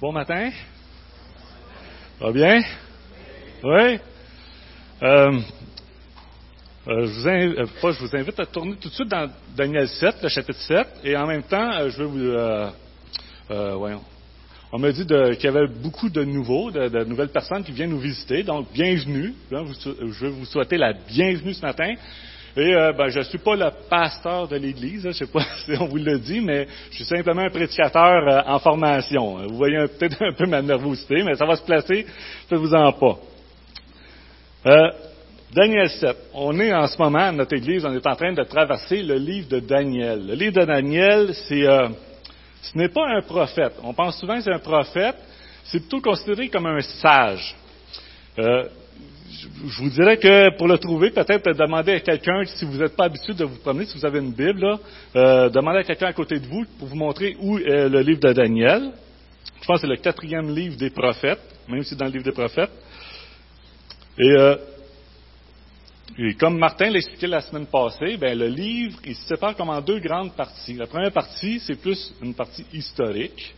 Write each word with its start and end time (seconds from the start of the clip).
Bon 0.00 0.12
matin. 0.12 0.50
Va 2.20 2.30
bien? 2.30 2.62
Oui? 3.62 3.98
Euh, 5.02 5.40
euh, 6.86 7.06
je, 7.06 7.20
vous 7.20 7.28
invite, 7.28 7.58
euh, 7.58 7.66
pas, 7.80 7.92
je 7.92 8.00
vous 8.00 8.16
invite 8.16 8.38
à 8.38 8.46
tourner 8.46 8.76
tout 8.76 8.88
de 8.88 8.94
suite 8.94 9.08
dans 9.08 9.30
Daniel 9.56 9.88
7, 9.88 10.22
le 10.22 10.28
chapitre 10.28 10.60
7, 10.60 10.86
et 11.04 11.16
en 11.16 11.26
même 11.26 11.42
temps, 11.44 11.72
euh, 11.72 11.88
je 11.88 12.02
vais 12.02 12.52
vous... 13.48 13.78
Voyons. 13.78 14.04
On 14.76 14.80
m'a 14.80 14.90
dit 14.90 15.06
qu'il 15.06 15.44
y 15.44 15.46
avait 15.46 15.68
beaucoup 15.68 16.08
de 16.08 16.24
nouveaux, 16.24 16.72
de, 16.72 17.04
nouvelles 17.04 17.28
personnes 17.28 17.62
qui 17.62 17.70
viennent 17.70 17.90
nous 17.90 18.00
visiter, 18.00 18.42
donc 18.42 18.72
bienvenue. 18.74 19.32
Je 19.48 20.24
vais 20.24 20.30
vous 20.30 20.44
souhaiter 20.46 20.76
la 20.76 20.92
bienvenue 20.92 21.54
ce 21.54 21.64
matin. 21.64 21.94
Et 22.56 22.74
euh, 22.74 22.92
ben, 22.92 23.08
je 23.08 23.20
ne 23.20 23.24
suis 23.24 23.38
pas 23.38 23.54
le 23.54 23.70
pasteur 23.88 24.48
de 24.48 24.56
l'Église, 24.56 25.02
je 25.02 25.08
ne 25.08 25.12
sais 25.12 25.26
pas 25.28 25.44
si 25.64 25.76
on 25.78 25.86
vous 25.86 25.98
le 25.98 26.18
dit, 26.18 26.40
mais 26.40 26.66
je 26.90 26.96
suis 26.96 27.04
simplement 27.04 27.42
un 27.42 27.50
prédicateur 27.50 28.28
euh, 28.28 28.40
en 28.46 28.58
formation. 28.58 29.46
Vous 29.46 29.58
voyez 29.58 29.78
peut-être 29.96 30.20
un 30.20 30.32
peu 30.32 30.46
ma 30.46 30.60
nervosité, 30.60 31.22
mais 31.22 31.36
ça 31.36 31.46
va 31.46 31.54
se 31.54 31.62
placer, 31.62 32.04
faites-vous 32.48 32.74
en 32.74 32.92
pas. 32.94 33.18
Euh, 34.66 34.90
Daniel 35.54 35.88
7. 35.88 36.16
On 36.34 36.58
est 36.58 36.74
en 36.74 36.88
ce 36.88 36.98
moment, 36.98 37.30
notre 37.30 37.54
Église, 37.54 37.84
on 37.84 37.94
est 37.94 38.06
en 38.08 38.16
train 38.16 38.32
de 38.32 38.42
traverser 38.42 39.04
le 39.04 39.18
livre 39.18 39.48
de 39.50 39.60
Daniel. 39.60 40.26
Le 40.26 40.34
livre 40.34 40.54
de 40.54 40.64
Daniel, 40.64 41.32
c'est, 41.32 41.64
euh, 41.64 41.90
ce 42.72 42.78
n'est 42.78 42.88
pas 42.88 43.06
un 43.08 43.22
prophète. 43.22 43.74
On 43.82 43.92
pense 43.92 44.18
souvent 44.18 44.36
que 44.36 44.42
c'est 44.42 44.52
un 44.52 44.58
prophète. 44.58 45.16
C'est 45.64 45.80
plutôt 45.80 46.00
considéré 46.00 46.48
comme 46.48 46.66
un 46.66 46.80
sage. 46.80 47.54
Euh, 48.38 48.64
je 49.66 49.82
vous 49.82 49.90
dirais 49.90 50.16
que 50.16 50.56
pour 50.56 50.68
le 50.68 50.78
trouver, 50.78 51.10
peut-être 51.10 51.52
demander 51.52 51.92
à 51.92 52.00
quelqu'un, 52.00 52.44
si 52.46 52.64
vous 52.64 52.78
n'êtes 52.78 52.96
pas 52.96 53.04
habitué 53.04 53.34
de 53.34 53.44
vous 53.44 53.56
promener, 53.56 53.84
si 53.84 53.98
vous 53.98 54.06
avez 54.06 54.18
une 54.18 54.32
Bible, 54.32 54.60
là, 54.60 54.78
euh, 55.16 55.48
demandez 55.50 55.78
à 55.78 55.84
quelqu'un 55.84 56.06
à 56.06 56.12
côté 56.12 56.38
de 56.38 56.46
vous 56.46 56.64
pour 56.78 56.88
vous 56.88 56.96
montrer 56.96 57.36
où 57.40 57.58
est 57.58 57.88
le 57.88 58.00
livre 58.00 58.20
de 58.20 58.32
Daniel. 58.32 58.92
Je 59.60 59.66
pense 59.66 59.80
que 59.80 59.86
c'est 59.86 59.92
le 59.92 59.96
quatrième 59.96 60.54
livre 60.54 60.76
des 60.76 60.90
prophètes, 60.90 61.40
même 61.68 61.82
si 61.82 61.90
c'est 61.90 61.98
dans 61.98 62.06
le 62.06 62.12
livre 62.12 62.24
des 62.24 62.32
prophètes. 62.32 62.70
Et, 64.18 64.30
euh, 64.30 64.56
et 66.16 66.34
comme 66.34 66.58
Martin 66.58 66.90
l'expliquait 66.90 67.26
la 67.26 67.40
semaine 67.40 67.66
passée, 67.66 68.16
ben, 68.16 68.38
le 68.38 68.46
livre, 68.46 68.98
il 69.04 69.16
se 69.16 69.26
sépare 69.26 69.56
comme 69.56 69.70
en 69.70 69.80
deux 69.80 69.98
grandes 69.98 70.34
parties. 70.34 70.74
La 70.74 70.86
première 70.86 71.12
partie, 71.12 71.58
c'est 71.60 71.80
plus 71.80 72.12
une 72.22 72.34
partie 72.34 72.64
historique, 72.72 73.54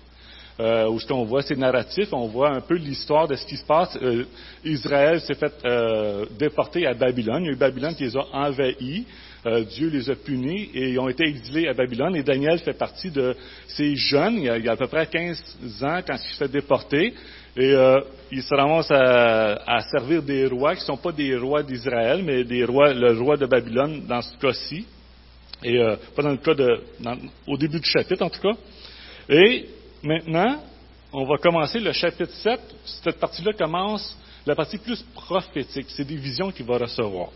euh, 0.59 0.89
où 0.89 0.99
qu'on 1.07 1.25
voit, 1.25 1.43
c'est 1.43 1.57
narratif, 1.57 2.09
on 2.13 2.29
voit 2.29 2.51
un 2.51 2.63
peu 2.63 2.77
l'histoire 2.77 3.29
de 3.29 3.37
ce 3.37 3.45
qui 3.45 3.59
se 3.59 3.65
passe. 3.67 3.99
Euh, 4.01 4.25
Israël 4.65 5.21
s'est 5.21 5.35
fait 5.35 5.53
euh, 5.67 6.25
déporter 6.39 6.87
à 6.87 6.95
Babylone. 6.95 7.43
Il 7.43 7.47
y 7.47 7.51
a 7.51 7.53
eu 7.53 7.57
Babylone 7.57 7.95
qui 7.95 8.05
les 8.05 8.17
a 8.17 8.25
envahis. 8.33 9.05
Euh, 9.45 9.63
Dieu 9.65 9.91
les 9.91 10.09
a 10.09 10.17
punis 10.17 10.71
et 10.75 10.93
ils 10.93 10.99
ont 10.99 11.11
été 11.11 11.25
exilés 11.25 11.69
à 11.69 11.75
Babylone. 11.75 12.17
Et 12.17 12.23
Daniel 12.23 12.59
fait 12.61 12.73
partie 12.73 13.11
de 13.11 13.37
ces 13.69 13.95
jeunes. 13.97 14.39
Il 14.39 14.45
y 14.45 14.49
a, 14.49 14.57
il 14.57 14.65
y 14.65 14.69
a 14.69 14.73
à 14.73 14.77
peu 14.77 14.87
près 14.87 15.07
15 15.07 15.85
ans 15.85 16.01
quand 16.07 16.15
il 16.15 16.33
se 16.33 16.39
fait 16.39 16.51
déporter. 16.51 17.13
Et 17.57 17.73
euh, 17.73 18.01
il 18.31 18.43
se 18.43 18.55
ramasse 18.55 18.91
à, 18.91 19.55
à 19.67 19.81
servir 19.81 20.23
des 20.23 20.47
rois 20.47 20.75
qui 20.75 20.83
ne 20.83 20.87
sont 20.87 20.97
pas 20.97 21.13
des 21.13 21.37
rois 21.37 21.63
d'Israël, 21.63 22.23
mais 22.23 22.45
des 22.45 22.65
rois, 22.65 22.93
le 22.93 23.19
roi 23.19 23.37
de 23.37 23.47
Babylone 23.47 24.07
dans 24.07 24.21
ce 24.21 24.37
cas-ci. 24.37 24.87
Et 25.63 25.79
euh, 25.79 25.97
pas 26.15 26.23
dans 26.23 26.33
le 26.33 26.37
cas 26.37 26.55
de, 26.55 26.81
au 27.47 27.57
début 27.57 27.81
du 27.81 27.89
chapitre 27.89 28.23
en 28.23 28.29
tout 28.29 28.41
cas. 28.41 28.53
Et 29.29 29.67
maintenant, 30.03 30.61
on 31.13 31.25
va 31.25 31.39
commencer 31.39 31.81
le 31.81 31.93
chapitre 31.93 32.33
7. 32.33 32.61
Cette 33.03 33.19
partie-là 33.19 33.55
commence 33.55 34.19
la 34.45 34.55
partie 34.55 34.79
plus 34.79 35.03
prophétique. 35.15 35.87
C'est 35.89 36.05
des 36.05 36.17
visions 36.17 36.53
qu'il 36.53 36.67
va 36.67 36.77
recevoir. 36.77 37.31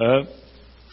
Euh, 0.00 0.24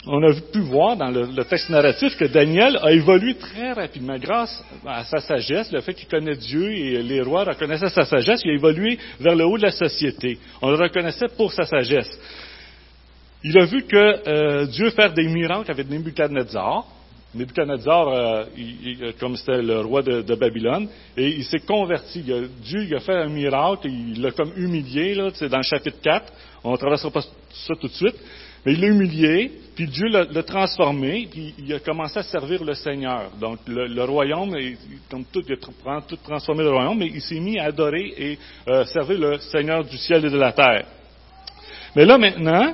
on 0.08 0.24
a 0.24 0.34
pu 0.34 0.60
voir 0.62 0.98
dans 0.98 1.10
le, 1.10 1.44
texte 1.46 1.70
narratif 1.70 2.18
que 2.18 2.26
Daniel 2.26 2.80
a 2.82 2.92
évolué 2.92 3.36
très 3.36 3.74
rapidement 3.74 4.18
grâce 4.18 4.64
à 4.86 5.04
sa 5.04 5.20
sagesse, 5.20 5.72
le 5.72 5.82
fait 5.82 5.94
qu'il 5.94 6.08
connaît 6.08 6.36
Dieu 6.36 6.72
et 6.72 7.04
les 7.04 7.22
rois 7.22 7.44
reconnaissaient 7.44 7.90
sa 7.90 8.06
sagesse, 8.06 8.42
il 8.44 8.52
a 8.52 8.54
évolué 8.56 8.98
vers 9.20 9.36
le 9.36 9.46
haut 9.46 9.58
de 9.58 9.64
la 9.64 9.72
société. 9.72 10.40
On 10.62 10.72
le 10.72 10.78
reconnaissait 10.78 11.28
pour 11.38 11.54
sa 11.54 11.66
sagesse. 11.66 12.10
Il 13.44 13.58
a 13.60 13.66
vu 13.66 13.84
que 13.84 14.28
euh, 14.28 14.66
Dieu 14.66 14.90
faire 14.92 15.14
des 15.14 15.28
miracles 15.28 15.70
avec 15.70 15.90
Nebuchadnezzar. 15.90 16.86
Nebuchadnezzar, 17.36 18.08
euh, 18.08 18.46
comme 19.20 19.36
c'était 19.36 19.62
le 19.62 19.82
roi 19.82 20.02
de, 20.02 20.36
Babylone, 20.36 20.88
et 21.16 21.28
il 21.28 21.46
s'est 21.46 21.60
converti. 21.60 22.22
Dieu 22.22 22.84
il 22.84 22.96
a 22.96 23.00
fait 23.00 23.16
un 23.16 23.30
miracle, 23.30 23.88
il 23.88 24.22
l'a 24.22 24.32
comme 24.32 24.52
humilié, 24.56 25.14
là, 25.14 25.30
c'est 25.34 25.48
dans 25.48 25.58
le 25.58 25.64
chapitre 25.64 25.98
4. 26.02 26.26
On 26.64 26.72
ne 26.72 26.78
traversera 26.78 27.12
pas 27.12 27.22
ça 27.22 27.74
tout 27.80 27.88
de 27.88 27.94
suite. 27.94 28.16
Mais 28.66 28.74
il 28.74 28.82
l'a 28.82 28.88
humilié, 28.88 29.52
puis 29.76 29.88
Dieu 29.88 30.08
l'a 30.08 30.44
transformé, 30.44 31.28
puis 31.32 31.54
il 31.58 31.74
a 31.74 31.80
commencé 31.80 32.20
à 32.20 32.24
servir 32.24 32.64
le 32.64 32.76
Seigneur. 32.76 33.32
Donc 33.40 33.60
le, 33.68 34.04
royaume, 34.04 34.56
comme 35.10 35.26
tout, 35.26 35.42
il 35.48 35.54
a 35.54 36.02
tout 36.02 36.16
transformé 36.18 36.64
le 36.64 36.70
royaume, 36.70 37.00
mais 37.00 37.08
il 37.08 37.22
s'est 37.22 37.40
mis 37.40 37.58
à 37.58 37.66
adorer 37.66 38.14
et 38.18 38.40
euh, 38.68 38.86
servir 38.86 39.18
le 39.18 39.40
Seigneur 39.40 39.84
du 39.84 39.98
ciel 39.98 40.26
et 40.26 40.30
de 40.30 40.38
la 40.38 40.52
terre. 40.52 40.86
Mais 41.96 42.06
là 42.06 42.18
maintenant, 42.18 42.74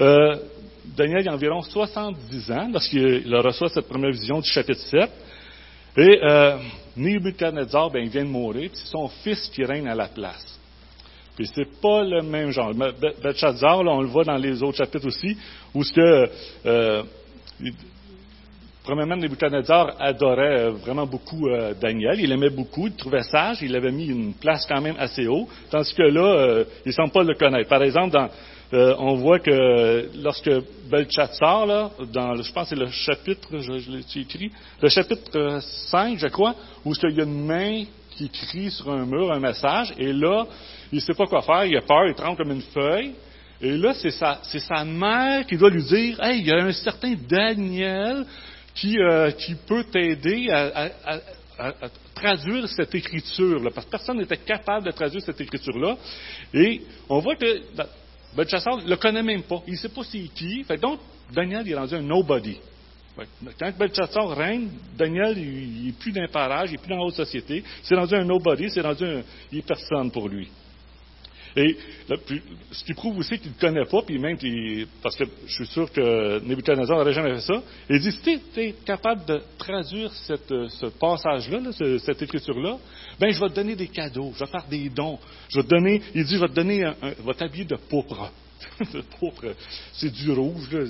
euh, 0.00 0.36
Daniel 0.96 1.28
a 1.28 1.34
environ 1.34 1.62
70 1.62 2.50
ans 2.50 2.68
lorsqu'il 2.72 3.34
reçoit 3.36 3.68
cette 3.68 3.88
première 3.88 4.10
vision 4.10 4.40
du 4.40 4.50
chapitre 4.50 4.80
7. 4.80 5.10
Et 5.96 6.20
euh, 6.22 6.58
Nebuchadnezzar, 6.96 7.90
ben, 7.90 8.02
il 8.04 8.10
vient 8.10 8.24
de 8.24 8.28
mourir, 8.28 8.70
puis 8.70 8.80
c'est 8.80 8.90
son 8.90 9.08
fils 9.08 9.48
qui 9.48 9.64
règne 9.64 9.88
à 9.88 9.94
la 9.94 10.08
place. 10.08 10.57
Puis 11.38 11.48
c'est 11.54 11.80
pas 11.80 12.02
le 12.02 12.20
même 12.20 12.50
genre. 12.50 12.72
Be- 12.74 12.92
Be- 13.00 13.22
Belshazzar, 13.22 13.84
là, 13.84 13.92
on 13.92 14.02
le 14.02 14.08
voit 14.08 14.24
dans 14.24 14.36
les 14.36 14.60
autres 14.60 14.78
chapitres 14.78 15.06
aussi, 15.06 15.36
où 15.72 15.84
ce 15.84 15.92
que 15.92 16.30
euh, 16.66 17.02
Premièrement, 18.82 19.16
Nebuchadnezzar 19.16 19.96
adorait 20.00 20.60
euh, 20.60 20.70
vraiment 20.70 21.06
beaucoup 21.06 21.46
euh, 21.46 21.74
Daniel. 21.78 22.18
Il 22.20 22.30
l'aimait 22.30 22.48
beaucoup, 22.48 22.86
il 22.86 22.94
trouvait 22.94 23.22
sage, 23.22 23.58
il 23.60 23.76
avait 23.76 23.92
mis 23.92 24.06
une 24.06 24.32
place 24.32 24.64
quand 24.66 24.80
même 24.80 24.96
assez 24.98 25.26
haut, 25.26 25.46
tandis 25.70 25.94
que 25.94 26.02
là, 26.04 26.24
euh, 26.24 26.64
il 26.86 26.88
ne 26.88 26.92
semble 26.92 27.12
pas 27.12 27.22
le 27.22 27.34
connaître. 27.34 27.68
Par 27.68 27.82
exemple, 27.82 28.14
dans, 28.14 28.28
euh, 28.72 28.94
on 28.98 29.16
voit 29.16 29.40
que 29.40 30.08
lorsque 30.22 30.50
Belshazzar, 30.90 31.66
là, 31.66 31.90
dans, 32.10 32.34
je 32.36 32.50
pense 32.50 32.70
que 32.70 32.76
c'est 32.76 32.82
le 32.82 32.88
chapitre, 32.88 33.58
je, 33.58 33.78
je 33.78 33.90
l'ai 33.90 34.22
écrit, 34.22 34.50
le 34.80 34.88
chapitre 34.88 35.36
euh, 35.36 35.60
5, 35.60 36.18
je 36.18 36.28
crois, 36.28 36.54
où 36.84 36.94
il 36.94 37.14
y 37.14 37.20
a 37.20 37.24
une 37.24 37.44
main 37.44 37.84
qui 38.12 38.24
écrit 38.24 38.70
sur 38.70 38.90
un 38.90 39.04
mur 39.04 39.30
un 39.30 39.38
message, 39.38 39.92
et 39.98 40.14
là, 40.14 40.46
il 40.92 40.96
ne 40.96 41.00
sait 41.00 41.14
pas 41.14 41.26
quoi 41.26 41.42
faire, 41.42 41.64
il 41.64 41.76
a 41.76 41.82
peur, 41.82 42.06
il 42.06 42.14
tremble 42.14 42.36
comme 42.36 42.52
une 42.52 42.62
feuille, 42.62 43.14
et 43.60 43.76
là, 43.76 43.92
c'est 43.94 44.10
sa, 44.10 44.40
sa 44.42 44.84
mère 44.84 45.44
qui 45.46 45.56
doit 45.56 45.70
lui 45.70 45.82
dire, 45.82 46.22
hey, 46.22 46.40
il 46.40 46.46
y 46.46 46.52
a 46.52 46.64
un 46.64 46.72
certain 46.72 47.14
Daniel 47.28 48.24
qui, 48.74 48.96
euh, 48.98 49.30
peut 49.66 49.84
t'aider 49.84 50.48
à, 50.50 50.90
traduire 52.14 52.68
cette 52.68 52.94
écriture-là, 52.94 53.70
parce 53.74 53.86
que 53.86 53.90
personne 53.90 54.18
n'était 54.18 54.36
capable 54.36 54.86
de 54.86 54.92
traduire 54.92 55.22
cette 55.22 55.40
écriture-là. 55.40 55.96
Et 56.54 56.82
on 57.08 57.18
voit 57.18 57.34
que 57.34 57.74
dans- 57.74 57.86
Belshazzar 58.36 58.76
ne 58.76 58.88
le 58.88 58.96
connaît 58.96 59.22
même 59.22 59.42
pas. 59.42 59.62
Il 59.66 59.72
ne 59.72 59.78
sait 59.78 59.88
pas 59.88 60.02
c'est 60.04 60.28
qui. 60.34 60.62
Fait 60.62 60.76
donc, 60.76 61.00
Daniel 61.32 61.62
il 61.66 61.72
est 61.72 61.76
rendu 61.76 61.94
un 61.94 62.02
nobody. 62.02 62.56
Quand 63.58 63.76
Belshazzar 63.76 64.36
règne, 64.36 64.68
Daniel, 64.96 65.36
n'est 65.36 65.92
plus 65.92 66.12
d'un 66.12 66.28
parage, 66.28 66.70
il 66.70 66.72
n'est 66.72 66.78
plus 66.78 66.90
dans 66.90 66.98
la 66.98 67.04
haute 67.04 67.14
société. 67.14 67.64
C'est 67.82 67.96
rendu 67.96 68.14
un 68.14 68.24
nobody, 68.24 68.70
c'est 68.70 68.80
rendu 68.80 69.04
un, 69.04 69.22
il 69.50 69.58
est 69.58 69.66
personne 69.66 70.10
pour 70.12 70.28
lui. 70.28 70.48
Et 71.56 71.76
là, 72.08 72.16
puis, 72.26 72.40
ce 72.70 72.84
qui 72.84 72.94
prouve 72.94 73.18
aussi 73.18 73.38
qu'il 73.38 73.50
ne 73.52 73.56
connaît 73.60 73.84
pas, 73.86 74.02
puis 74.02 74.18
même 74.18 74.36
parce 75.02 75.16
que 75.16 75.24
je 75.46 75.52
suis 75.54 75.66
sûr 75.66 75.90
que 75.92 76.40
Nebuchadnezzar 76.40 76.98
n'aurait 76.98 77.12
jamais 77.12 77.34
fait 77.34 77.40
ça, 77.40 77.62
il 77.90 78.00
dit, 78.00 78.12
si 78.12 78.40
tu 78.54 78.60
es 78.60 78.72
capable 78.84 79.24
de 79.26 79.40
traduire 79.58 80.12
ce 80.12 80.86
passage-là, 80.98 81.60
là, 81.60 81.72
ce- 81.72 81.98
cette 81.98 82.22
écriture-là, 82.22 82.76
ben 83.18 83.30
je 83.32 83.40
vais 83.40 83.48
te 83.48 83.54
donner 83.54 83.74
des 83.76 83.88
cadeaux, 83.88 84.32
je 84.34 84.40
vais 84.44 84.50
faire 84.50 84.66
des 84.68 84.88
dons, 84.90 85.18
je 85.48 85.58
vais 85.58 85.64
te 85.64 85.68
donner, 85.68 86.00
il 86.14 86.24
dit, 86.24 86.34
je 86.36 86.40
vais 86.40 86.48
te 86.48 86.54
donner, 86.54 86.84
un, 86.84 86.94
un- 87.02 87.14
je 87.18 87.22
vais 87.26 87.34
de 87.64 87.76
pourpre. 87.88 88.30
c'est 89.92 90.12
du 90.12 90.32
rouge, 90.32 90.70
là. 90.72 90.80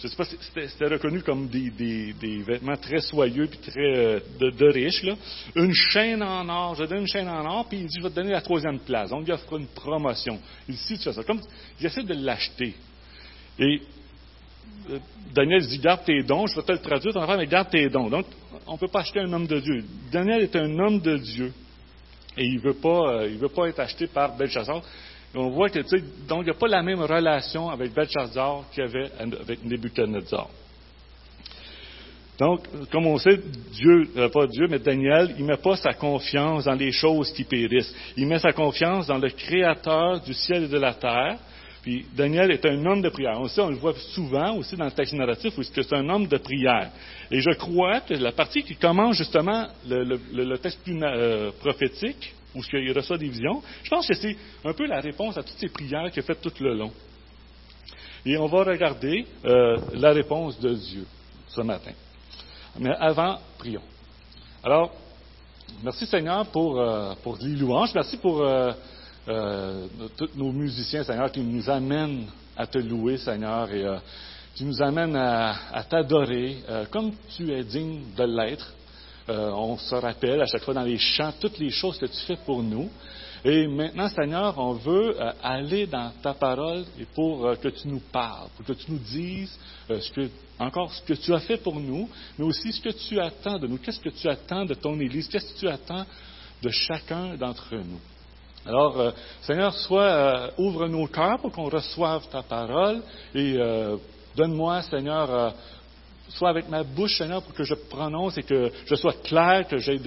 Je 0.00 0.08
sais 0.08 0.16
pas, 0.16 0.24
c'était 0.24 0.86
reconnu 0.86 1.22
comme 1.22 1.48
des, 1.48 2.12
vêtements 2.46 2.76
très 2.76 3.00
soyeux 3.00 3.46
puis 3.46 3.58
très 3.58 3.96
euh, 3.96 4.20
de, 4.40 4.66
riches, 4.66 5.02
là. 5.02 5.14
Une 5.54 5.72
chaîne 5.72 6.22
en 6.22 6.48
or, 6.48 6.74
je 6.74 6.84
donne 6.84 7.00
une 7.00 7.08
chaîne 7.08 7.28
en 7.28 7.44
or, 7.44 7.66
puis 7.68 7.78
il 7.78 7.86
dit, 7.86 7.96
je 7.98 8.02
vais 8.02 8.10
te 8.10 8.14
donner 8.14 8.32
la 8.32 8.42
troisième 8.42 8.78
place. 8.80 9.10
Donc, 9.10 9.24
il 9.26 9.32
offre 9.32 9.56
une 9.56 9.66
promotion. 9.66 10.38
Il 10.68 10.74
dit, 10.74 10.98
tu 10.98 11.04
fais 11.04 11.12
ça, 11.12 11.22
comme, 11.22 11.40
il 11.80 11.86
essaie 11.86 12.02
de 12.02 12.14
l'acheter. 12.14 12.74
Et 13.58 13.80
euh, 14.90 14.98
Daniel 15.34 15.66
dit, 15.66 15.78
garde 15.78 16.04
tes 16.04 16.22
dons, 16.22 16.46
je 16.46 16.56
vais 16.56 16.62
te 16.62 16.72
le 16.72 16.78
traduire, 16.78 17.12
ton 17.12 17.22
affaire, 17.22 17.38
mais 17.38 17.46
garde 17.46 17.70
tes 17.70 17.88
dons. 17.88 18.08
Donc, 18.08 18.26
on 18.66 18.74
ne 18.74 18.78
peut 18.78 18.88
pas 18.88 19.00
acheter 19.00 19.20
un 19.20 19.32
homme 19.32 19.46
de 19.46 19.60
Dieu. 19.60 19.84
Daniel 20.10 20.42
est 20.42 20.56
un 20.56 20.78
homme 20.78 21.00
de 21.00 21.16
Dieu. 21.16 21.52
Et 22.38 22.44
il 22.44 22.56
ne 22.56 22.60
veut, 22.60 22.74
pas, 22.74 23.22
euh, 23.22 23.36
veut 23.38 23.48
pas 23.48 23.68
être 23.68 23.80
acheté 23.80 24.06
par 24.06 24.36
Belshazzar. 24.36 24.82
Et 25.36 25.38
on 25.38 25.50
voit 25.50 25.68
que, 25.68 25.80
tu 25.80 25.88
sais, 25.88 26.02
donc, 26.26 26.42
il 26.42 26.44
n'y 26.44 26.50
a 26.50 26.54
pas 26.54 26.66
la 26.66 26.82
même 26.82 27.02
relation 27.02 27.68
avec 27.68 27.92
Belshazzar 27.92 28.64
qu'il 28.72 28.84
y 28.84 28.86
avait 28.86 29.10
avec 29.20 29.62
Nebuchadnezzar. 29.64 30.48
Donc, 32.38 32.60
comme 32.90 33.06
on 33.06 33.18
sait, 33.18 33.38
Dieu, 33.72 34.08
euh, 34.16 34.30
pas 34.30 34.46
Dieu, 34.46 34.66
mais 34.70 34.78
Daniel, 34.78 35.34
il 35.36 35.44
ne 35.44 35.50
met 35.50 35.56
pas 35.58 35.76
sa 35.76 35.92
confiance 35.92 36.64
dans 36.64 36.74
les 36.74 36.90
choses 36.90 37.32
qui 37.32 37.44
périssent. 37.44 37.94
Il 38.16 38.26
met 38.26 38.38
sa 38.38 38.52
confiance 38.52 39.06
dans 39.06 39.18
le 39.18 39.28
Créateur 39.28 40.20
du 40.20 40.32
ciel 40.32 40.64
et 40.64 40.68
de 40.68 40.78
la 40.78 40.94
terre. 40.94 41.38
Puis 41.82 42.06
Daniel 42.16 42.50
est 42.50 42.64
un 42.64 42.84
homme 42.86 43.02
de 43.02 43.10
prière. 43.10 43.38
On, 43.38 43.46
sait, 43.46 43.60
on 43.60 43.70
le 43.70 43.76
voit 43.76 43.94
souvent 44.14 44.56
aussi 44.56 44.74
dans 44.74 44.86
le 44.86 44.90
texte 44.90 45.12
narratif 45.12 45.56
où 45.56 45.62
c'est 45.62 45.92
un 45.92 46.08
homme 46.08 46.26
de 46.26 46.36
prière. 46.38 46.90
Et 47.30 47.40
je 47.40 47.50
crois 47.50 48.00
que 48.00 48.14
la 48.14 48.32
partie 48.32 48.62
qui 48.62 48.74
commence 48.74 49.16
justement 49.16 49.66
le, 49.86 50.56
texte 50.56 50.80
plus 50.82 50.98
euh, 51.02 51.50
prophétique, 51.60 52.34
où 52.56 52.62
il 52.72 52.92
reçoit 52.92 53.18
des 53.18 53.28
visions, 53.28 53.62
je 53.82 53.90
pense 53.90 54.06
que 54.06 54.14
c'est 54.14 54.36
un 54.64 54.72
peu 54.72 54.86
la 54.86 55.00
réponse 55.00 55.36
à 55.36 55.42
toutes 55.42 55.58
ces 55.58 55.68
prières 55.68 56.10
qu'il 56.10 56.20
a 56.20 56.26
faites 56.26 56.40
tout 56.40 56.52
le 56.60 56.74
long. 56.74 56.92
Et 58.24 58.36
on 58.36 58.46
va 58.46 58.64
regarder 58.64 59.24
euh, 59.44 59.76
la 59.94 60.12
réponse 60.12 60.58
de 60.58 60.74
Dieu 60.74 61.06
ce 61.48 61.60
matin. 61.60 61.92
Mais 62.78 62.90
avant, 62.98 63.38
prions. 63.58 63.82
Alors, 64.64 64.92
merci 65.82 66.06
Seigneur 66.06 66.46
pour, 66.46 66.80
euh, 66.80 67.14
pour 67.22 67.38
les 67.40 67.54
louanges. 67.54 67.94
Merci 67.94 68.16
pour 68.16 68.42
euh, 68.42 68.72
tous 70.16 70.30
nos 70.34 70.50
musiciens, 70.50 71.04
Seigneur, 71.04 71.30
qui 71.30 71.40
nous 71.40 71.70
amènent 71.70 72.26
à 72.56 72.66
te 72.66 72.78
louer, 72.78 73.16
Seigneur, 73.18 73.70
et 73.72 73.84
qui 74.54 74.64
nous 74.64 74.82
amènent 74.82 75.16
à, 75.16 75.84
t'adorer 75.88 76.56
comme 76.90 77.12
tu 77.36 77.52
es 77.52 77.62
digne 77.64 78.02
de 78.16 78.24
l'être. 78.24 78.72
On 79.28 79.76
se 79.76 79.94
rappelle 79.94 80.40
à 80.40 80.46
chaque 80.46 80.62
fois 80.62 80.74
dans 80.74 80.82
les 80.82 80.98
chants 80.98 81.32
toutes 81.40 81.58
les 81.58 81.70
choses 81.70 81.98
que 81.98 82.06
tu 82.06 82.20
fais 82.26 82.38
pour 82.44 82.62
nous. 82.62 82.88
Et 83.44 83.66
maintenant, 83.66 84.08
Seigneur, 84.08 84.58
on 84.58 84.72
veut 84.72 85.16
aller 85.42 85.86
dans 85.86 86.12
ta 86.22 86.34
parole 86.34 86.84
et 86.98 87.04
pour 87.14 87.56
que 87.60 87.68
tu 87.68 87.88
nous 87.88 88.02
parles, 88.12 88.48
pour 88.56 88.66
que 88.66 88.72
tu 88.72 88.90
nous 88.90 88.98
dises 88.98 89.56
encore 90.58 90.92
ce 90.92 91.02
que 91.02 91.14
tu 91.14 91.34
as 91.34 91.40
fait 91.40 91.58
pour 91.58 91.78
nous, 91.78 92.08
mais 92.38 92.44
aussi 92.44 92.72
ce 92.72 92.80
que 92.80 92.90
tu 92.90 93.20
attends 93.20 93.58
de 93.58 93.66
nous. 93.66 93.78
Qu'est-ce 93.78 94.00
que 94.00 94.08
tu 94.08 94.28
attends 94.28 94.64
de 94.64 94.74
ton 94.74 94.98
Église? 94.98 95.28
Qu'est-ce 95.28 95.54
que 95.54 95.58
tu 95.58 95.68
attends 95.68 96.04
de 96.62 96.68
chacun 96.70 97.36
d'entre 97.36 97.74
nous? 97.74 98.00
Alors, 98.64 98.98
euh, 98.98 99.10
Seigneur, 99.42 99.72
soit 99.74 100.02
euh, 100.02 100.50
ouvre 100.58 100.88
nos 100.88 101.06
cœurs 101.06 101.38
pour 101.40 101.52
qu'on 101.52 101.68
reçoive 101.68 102.28
ta 102.28 102.42
parole 102.42 103.00
et 103.34 103.54
euh, 103.56 103.96
donne-moi, 104.34 104.82
Seigneur, 104.82 105.54
soit 106.28 106.50
avec 106.50 106.68
ma 106.68 106.82
bouche, 106.82 107.18
Seigneur, 107.18 107.42
pour 107.42 107.54
que 107.54 107.64
je 107.64 107.74
prononce 107.74 108.38
et 108.38 108.42
que 108.42 108.70
je 108.86 108.94
sois 108.94 109.14
clair, 109.24 109.66
que 109.68 109.78
j'ai 109.78 110.00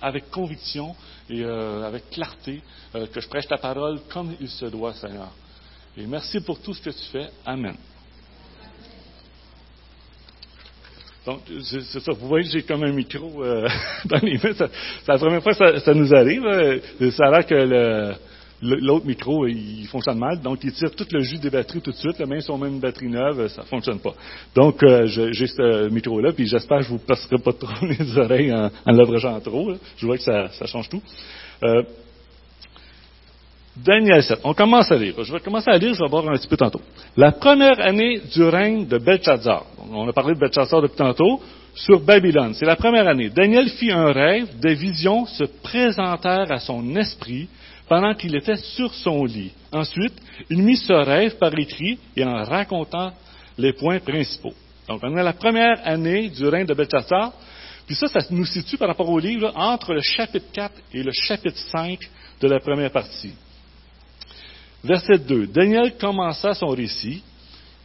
avec 0.00 0.30
conviction 0.30 0.94
et 1.28 1.44
avec 1.44 2.10
clarté, 2.10 2.62
que 2.92 3.20
je 3.20 3.28
prêche 3.28 3.48
ta 3.48 3.58
parole 3.58 4.00
comme 4.12 4.34
il 4.40 4.48
se 4.48 4.66
doit, 4.66 4.94
Seigneur. 4.94 5.30
Et 5.96 6.06
merci 6.06 6.40
pour 6.40 6.60
tout 6.60 6.74
ce 6.74 6.82
que 6.82 6.90
tu 6.90 7.04
fais. 7.12 7.28
Amen. 7.44 7.76
Donc, 11.24 11.40
c'est 11.62 12.00
ça. 12.00 12.12
Vous 12.12 12.28
voyez, 12.28 12.48
j'ai 12.50 12.62
comme 12.62 12.82
un 12.84 12.92
micro 12.92 13.42
euh, 13.42 13.66
dans 14.04 14.18
les 14.18 14.34
mains. 14.34 14.52
C'est 14.52 15.08
la 15.08 15.18
première 15.18 15.42
fois 15.42 15.54
que 15.54 15.78
ça, 15.78 15.94
nous 15.94 16.14
arrive. 16.14 16.42
Ça 17.12 17.26
a 17.26 17.30
l'air 17.30 17.46
que 17.46 18.14
l'autre 18.64 19.06
micro, 19.06 19.46
il 19.46 19.86
fonctionne 19.86 20.18
mal. 20.18 20.40
Donc, 20.40 20.58
il 20.64 20.72
tire 20.72 20.90
tout 20.94 21.06
le 21.12 21.20
jus 21.20 21.38
des 21.38 21.50
batteries 21.50 21.80
tout 21.80 21.90
de 21.90 21.96
suite. 21.96 22.18
Même 22.20 22.40
si 22.40 22.50
on 22.50 22.58
met 22.58 22.68
une 22.68 22.80
batterie 22.80 23.08
neuve, 23.08 23.48
ça 23.48 23.62
fonctionne 23.62 23.98
pas. 23.98 24.14
Donc, 24.54 24.82
euh, 24.82 25.06
j'ai 25.06 25.46
ce 25.46 25.88
micro-là, 25.88 26.32
puis 26.32 26.46
j'espère 26.46 26.78
que 26.78 26.84
je 26.84 26.88
vous 26.90 26.98
passerai 26.98 27.36
pas 27.38 27.52
trop 27.52 27.86
les 27.86 28.18
oreilles 28.18 28.52
en, 28.52 28.70
en 28.86 29.40
trop. 29.40 29.72
Je 29.96 30.06
vois 30.06 30.16
que 30.16 30.22
ça, 30.22 30.48
change 30.66 30.88
tout. 30.88 31.02
Euh, 31.62 31.82
Daniel 33.76 34.22
7. 34.22 34.40
On 34.44 34.54
commence 34.54 34.90
à 34.90 34.96
lire. 34.96 35.14
Je 35.22 35.32
vais 35.32 35.40
commencer 35.40 35.70
à 35.70 35.76
lire, 35.76 35.94
je 35.94 36.00
vais 36.00 36.08
voir 36.08 36.28
un 36.28 36.36
petit 36.36 36.46
peu 36.46 36.56
tantôt. 36.56 36.80
La 37.16 37.32
première 37.32 37.80
année 37.80 38.20
du 38.32 38.44
règne 38.44 38.86
de 38.86 38.98
Belshazzar. 38.98 39.64
On 39.90 40.08
a 40.08 40.12
parlé 40.12 40.34
de 40.34 40.38
Belshazzar 40.38 40.80
depuis 40.80 40.96
tantôt. 40.96 41.40
Sur 41.74 41.98
Babylone. 41.98 42.54
C'est 42.54 42.66
la 42.66 42.76
première 42.76 43.08
année. 43.08 43.30
Daniel 43.30 43.68
fit 43.68 43.90
un 43.90 44.12
rêve. 44.12 44.60
Des 44.60 44.74
visions 44.74 45.26
se 45.26 45.42
présentèrent 45.42 46.52
à 46.52 46.60
son 46.60 46.94
esprit 46.94 47.48
pendant 47.88 48.14
qu'il 48.14 48.34
était 48.34 48.56
sur 48.56 48.92
son 48.94 49.24
lit. 49.24 49.52
Ensuite, 49.72 50.14
il 50.50 50.62
mit 50.62 50.76
ce 50.76 50.92
rêve 50.92 51.36
par 51.36 51.56
écrit 51.58 51.98
et 52.16 52.24
en 52.24 52.42
racontant 52.44 53.12
les 53.58 53.72
points 53.72 54.00
principaux. 54.00 54.54
Donc, 54.88 55.00
on 55.02 55.16
a 55.16 55.22
la 55.22 55.32
première 55.32 55.80
année 55.84 56.28
du 56.28 56.46
règne 56.46 56.66
de 56.66 56.74
Belshazzar. 56.74 57.32
Puis 57.86 57.96
ça, 57.96 58.06
ça 58.08 58.20
nous 58.30 58.46
situe 58.46 58.78
par 58.78 58.88
rapport 58.88 59.08
au 59.08 59.18
livre 59.18 59.52
entre 59.54 59.92
le 59.92 60.00
chapitre 60.00 60.46
4 60.52 60.74
et 60.94 61.02
le 61.02 61.12
chapitre 61.12 61.58
5 61.70 61.98
de 62.40 62.48
la 62.48 62.60
première 62.60 62.90
partie. 62.90 63.34
Verset 64.82 65.18
2. 65.18 65.46
Daniel 65.46 65.96
commença 65.96 66.54
son 66.54 66.68
récit. 66.68 67.22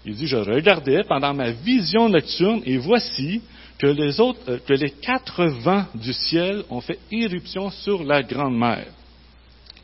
Il 0.05 0.15
dit, 0.15 0.27
je 0.27 0.37
regardais 0.37 1.03
pendant 1.03 1.33
ma 1.33 1.51
vision 1.51 2.09
nocturne 2.09 2.61
et 2.65 2.77
voici 2.77 3.41
que 3.77 3.87
les 3.87 4.19
autres, 4.19 4.59
que 4.65 4.73
les 4.73 4.89
quatre 4.89 5.45
vents 5.45 5.85
du 5.95 6.13
ciel 6.13 6.63
ont 6.69 6.81
fait 6.81 6.99
irruption 7.11 7.69
sur 7.69 8.03
la 8.03 8.23
grande 8.23 8.57
mer. 8.57 8.85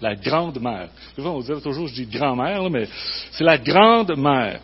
La 0.02 0.16
grande 0.16 0.60
mer. 0.62 0.90
On 1.18 1.40
dirait 1.40 1.62
toujours, 1.62 1.88
je 1.88 1.94
dis 1.94 2.06
grand-mère, 2.06 2.70
mais 2.70 2.88
c'est 3.32 3.44
la 3.44 3.58
grande 3.58 4.18
mer. 4.18 4.60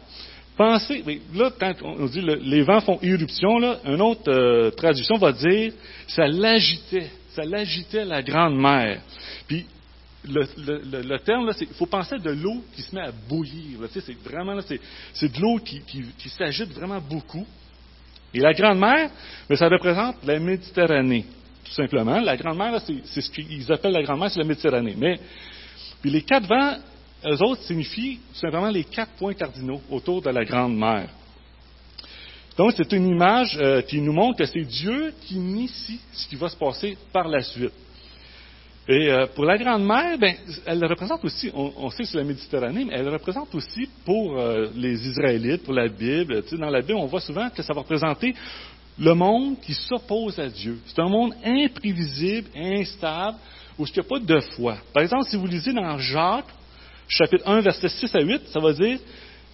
Pensez, 0.58 1.04
là, 1.34 1.50
quand 1.60 1.74
on 1.84 2.06
dit 2.06 2.22
les 2.22 2.62
vents 2.62 2.82
font 2.82 3.00
irruption, 3.02 3.58
là, 3.58 3.80
une 3.86 4.02
autre 4.02 4.30
euh, 4.30 4.70
traduction 4.72 5.18
va 5.18 5.32
dire, 5.32 5.74
ça 6.08 6.28
l'agitait, 6.28 7.10
ça 7.34 7.44
l'agitait 7.44 8.06
la 8.06 8.22
grande 8.22 8.60
mer. 8.60 9.02
Puis 9.48 9.66
le, 10.28 11.18
terme, 11.18 11.52
il 11.60 11.68
faut 11.68 11.86
penser 11.86 12.18
de 12.18 12.32
l'eau 12.32 12.64
qui 12.76 12.82
se 12.82 12.94
met 12.94 13.02
à 13.02 13.12
bouillir. 13.12 13.80
c'est 13.92 14.18
vraiment, 14.24 14.60
c'est, 14.62 15.34
de 15.34 15.42
l'eau 15.42 15.60
qui, 15.60 15.82
s'agite 16.30 16.72
vraiment 16.74 17.00
beaucoup. 17.02 17.46
Et 18.34 18.40
la 18.40 18.54
Grande 18.54 18.80
Mer, 18.80 19.10
mais 19.50 19.56
ça 19.56 19.68
représente 19.68 20.24
la 20.26 20.40
Méditerranée, 20.40 21.26
tout 21.64 21.72
simplement. 21.74 22.20
La 22.20 22.38
Grande 22.38 22.58
Mer, 22.58 22.82
c'est, 22.86 23.22
ce 23.22 23.30
qu'ils 23.30 23.72
appellent 23.72 23.94
la 23.94 24.04
Grande 24.04 24.20
Mer, 24.20 24.32
c'est 24.32 24.40
la 24.40 24.46
Méditerranée. 24.46 24.96
Mais, 24.98 25.20
puis 26.02 26.10
les 26.10 26.22
quatre 26.22 26.48
vents, 26.48 26.78
eux 27.26 27.44
autres, 27.44 27.62
signifient 27.64 28.20
tout 28.34 28.40
simplement 28.40 28.70
les 28.70 28.84
quatre 28.84 29.12
points 29.14 29.34
cardinaux 29.34 29.82
autour 29.90 30.22
de 30.22 30.30
la 30.30 30.44
Grande 30.44 30.76
Mer. 30.76 31.08
Donc, 32.58 32.74
c'est 32.76 32.92
une 32.92 33.08
image 33.08 33.58
euh, 33.62 33.82
qui 33.82 34.02
nous 34.02 34.14
montre 34.14 34.40
que 34.40 34.46
c'est 34.46 34.66
Dieu 34.66 35.14
qui 35.22 35.36
initie 35.36 36.00
ce 36.12 36.28
qui 36.28 36.36
va 36.36 36.50
se 36.50 36.58
passer 36.58 36.98
par 37.14 37.28
la 37.28 37.42
suite. 37.42 37.72
Et 38.88 39.10
euh, 39.10 39.28
pour 39.28 39.46
la 39.46 39.58
Grande 39.58 39.86
Mer, 39.86 40.18
ben, 40.18 40.36
elle 40.66 40.84
représente 40.86 41.24
aussi, 41.24 41.52
on, 41.54 41.90
sait 41.92 42.04
que 42.04 42.10
c'est 42.10 42.18
la 42.18 42.24
Méditerranée, 42.24 42.84
mais 42.84 42.94
elle 42.96 43.10
représente 43.10 43.54
aussi 43.56 43.88
pour 44.04 44.38
euh, 44.38 44.68
les 44.76 45.08
Israélites, 45.08 45.64
pour 45.64 45.74
la 45.74 45.88
Bible. 45.88 46.44
dans 46.52 46.70
la 46.70 46.82
Bible, 46.82 46.96
on 46.96 47.06
voit 47.06 47.22
souvent 47.22 47.50
que 47.50 47.62
ça 47.62 47.74
va 47.74 47.82
représenter 47.82 48.34
le 49.02 49.16
monde 49.16 49.60
qui 49.62 49.74
s'oppose 49.74 50.38
à 50.40 50.48
Dieu. 50.48 50.80
C'est 50.86 51.02
un 51.02 51.10
monde 51.10 51.34
imprévisible, 51.44 52.48
instable, 52.56 53.38
où 53.78 53.86
il 53.86 53.92
n'y 53.92 54.00
a 54.00 54.04
pas 54.04 54.20
de 54.20 54.40
foi. 54.56 54.78
Par 54.94 55.02
exemple, 55.02 55.26
si 55.26 55.36
vous 55.36 55.48
lisez 55.48 55.74
dans 55.74 55.98
Jacques, 55.98 56.46
chapitre 57.08 57.48
1, 57.48 57.62
versets 57.62 57.90
6 57.90 58.16
à 58.16 58.22
8, 58.22 58.42
ça 58.50 58.60
va 58.60 58.74
dire 58.74 59.00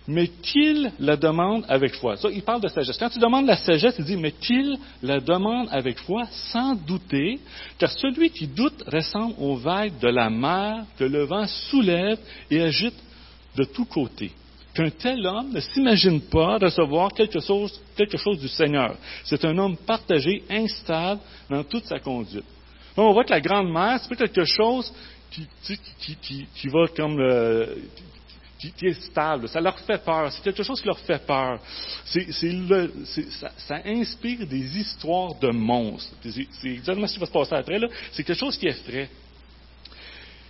mais 0.09 0.27
qu'il 0.27 0.89
la 0.99 1.17
demande 1.17 1.65
avec 1.67 1.93
foi. 1.95 2.15
Ça, 2.15 2.29
il 2.31 2.41
parle 2.41 2.61
de 2.61 2.69
sagesse. 2.69 2.97
Quand 2.97 3.09
tu 3.09 3.19
demandes 3.19 3.45
la 3.45 3.57
sagesse, 3.57 3.95
il 3.99 4.05
dit, 4.05 4.15
mais 4.15 4.31
qu'il 4.31 4.77
la 5.03 5.19
demande 5.19 5.67
avec 5.69 5.99
foi, 5.99 6.23
sans 6.51 6.75
douter, 6.75 7.39
car 7.77 7.91
celui 7.91 8.29
qui 8.29 8.47
doute 8.47 8.85
ressemble 8.87 9.35
aux 9.37 9.57
vagues 9.57 9.99
de 9.99 10.07
la 10.07 10.29
mer 10.29 10.85
que 10.97 11.03
le 11.03 11.25
vent 11.25 11.45
soulève 11.45 12.17
et 12.49 12.61
agite 12.61 12.95
de 13.57 13.65
tous 13.65 13.83
côtés. 13.83 14.31
Qu'un 14.77 14.91
tel 14.91 15.25
homme 15.25 15.53
ne 15.53 15.59
s'imagine 15.59 16.21
pas 16.21 16.59
recevoir 16.59 17.11
quelque 17.11 17.39
chose, 17.39 17.81
quelque 17.95 18.15
chose 18.15 18.37
du 18.37 18.47
Seigneur. 18.47 18.95
C'est 19.23 19.43
un 19.43 19.57
homme 19.57 19.75
partagé, 19.75 20.43
instable 20.47 21.19
dans 21.49 21.63
toute 21.63 21.85
sa 21.85 21.99
conduite. 21.99 22.45
Donc, 22.95 23.09
on 23.09 23.13
voit 23.13 23.23
que 23.23 23.31
la 23.31 23.41
grande 23.41 23.71
mer, 23.71 23.99
c'est 23.99 24.09
pas 24.09 24.27
quelque 24.27 24.45
chose 24.45 24.93
qui, 25.31 25.47
qui, 26.53 26.67
va 26.67 26.87
comme 26.95 27.17
le, 27.17 27.75
qui, 28.59 28.85
est 28.85 29.01
stable. 29.01 29.49
Ça 29.49 29.59
leur 29.59 29.79
fait 29.79 29.97
peur. 29.97 30.31
C'est 30.31 30.43
quelque 30.43 30.61
chose 30.61 30.79
qui 30.79 30.85
leur 30.85 30.99
fait 30.99 31.25
peur. 31.25 31.59
ça, 32.05 33.81
inspire 33.83 34.45
des 34.45 34.77
histoires 34.77 35.33
de 35.39 35.49
monstres. 35.49 36.13
C'est 36.21 36.69
exactement 36.69 37.07
ce 37.07 37.15
qui 37.15 37.19
va 37.19 37.25
se 37.25 37.31
passer 37.31 37.55
après. 37.55 37.79
C'est 38.11 38.23
quelque 38.23 38.37
chose 38.37 38.55
qui 38.55 38.67
effraie. 38.67 39.09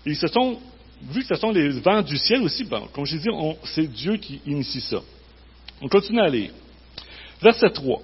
Et 0.05 0.15
ce 0.15 0.27
sont, 0.27 0.59
vu 1.01 1.21
que 1.21 1.27
ce 1.27 1.35
sont 1.35 1.51
les 1.51 1.69
vents 1.69 2.01
du 2.01 2.17
ciel 2.17 2.41
aussi, 2.41 2.63
bon, 2.63 2.87
comme 2.93 3.05
je 3.05 3.17
dit, 3.17 3.29
c'est 3.63 3.87
Dieu 3.87 4.17
qui 4.17 4.41
initie 4.45 4.81
ça. 4.81 5.01
On 5.81 5.87
continue 5.87 6.21
à 6.21 6.27
lire. 6.27 6.51
Verset 7.41 7.69
3. 7.69 8.01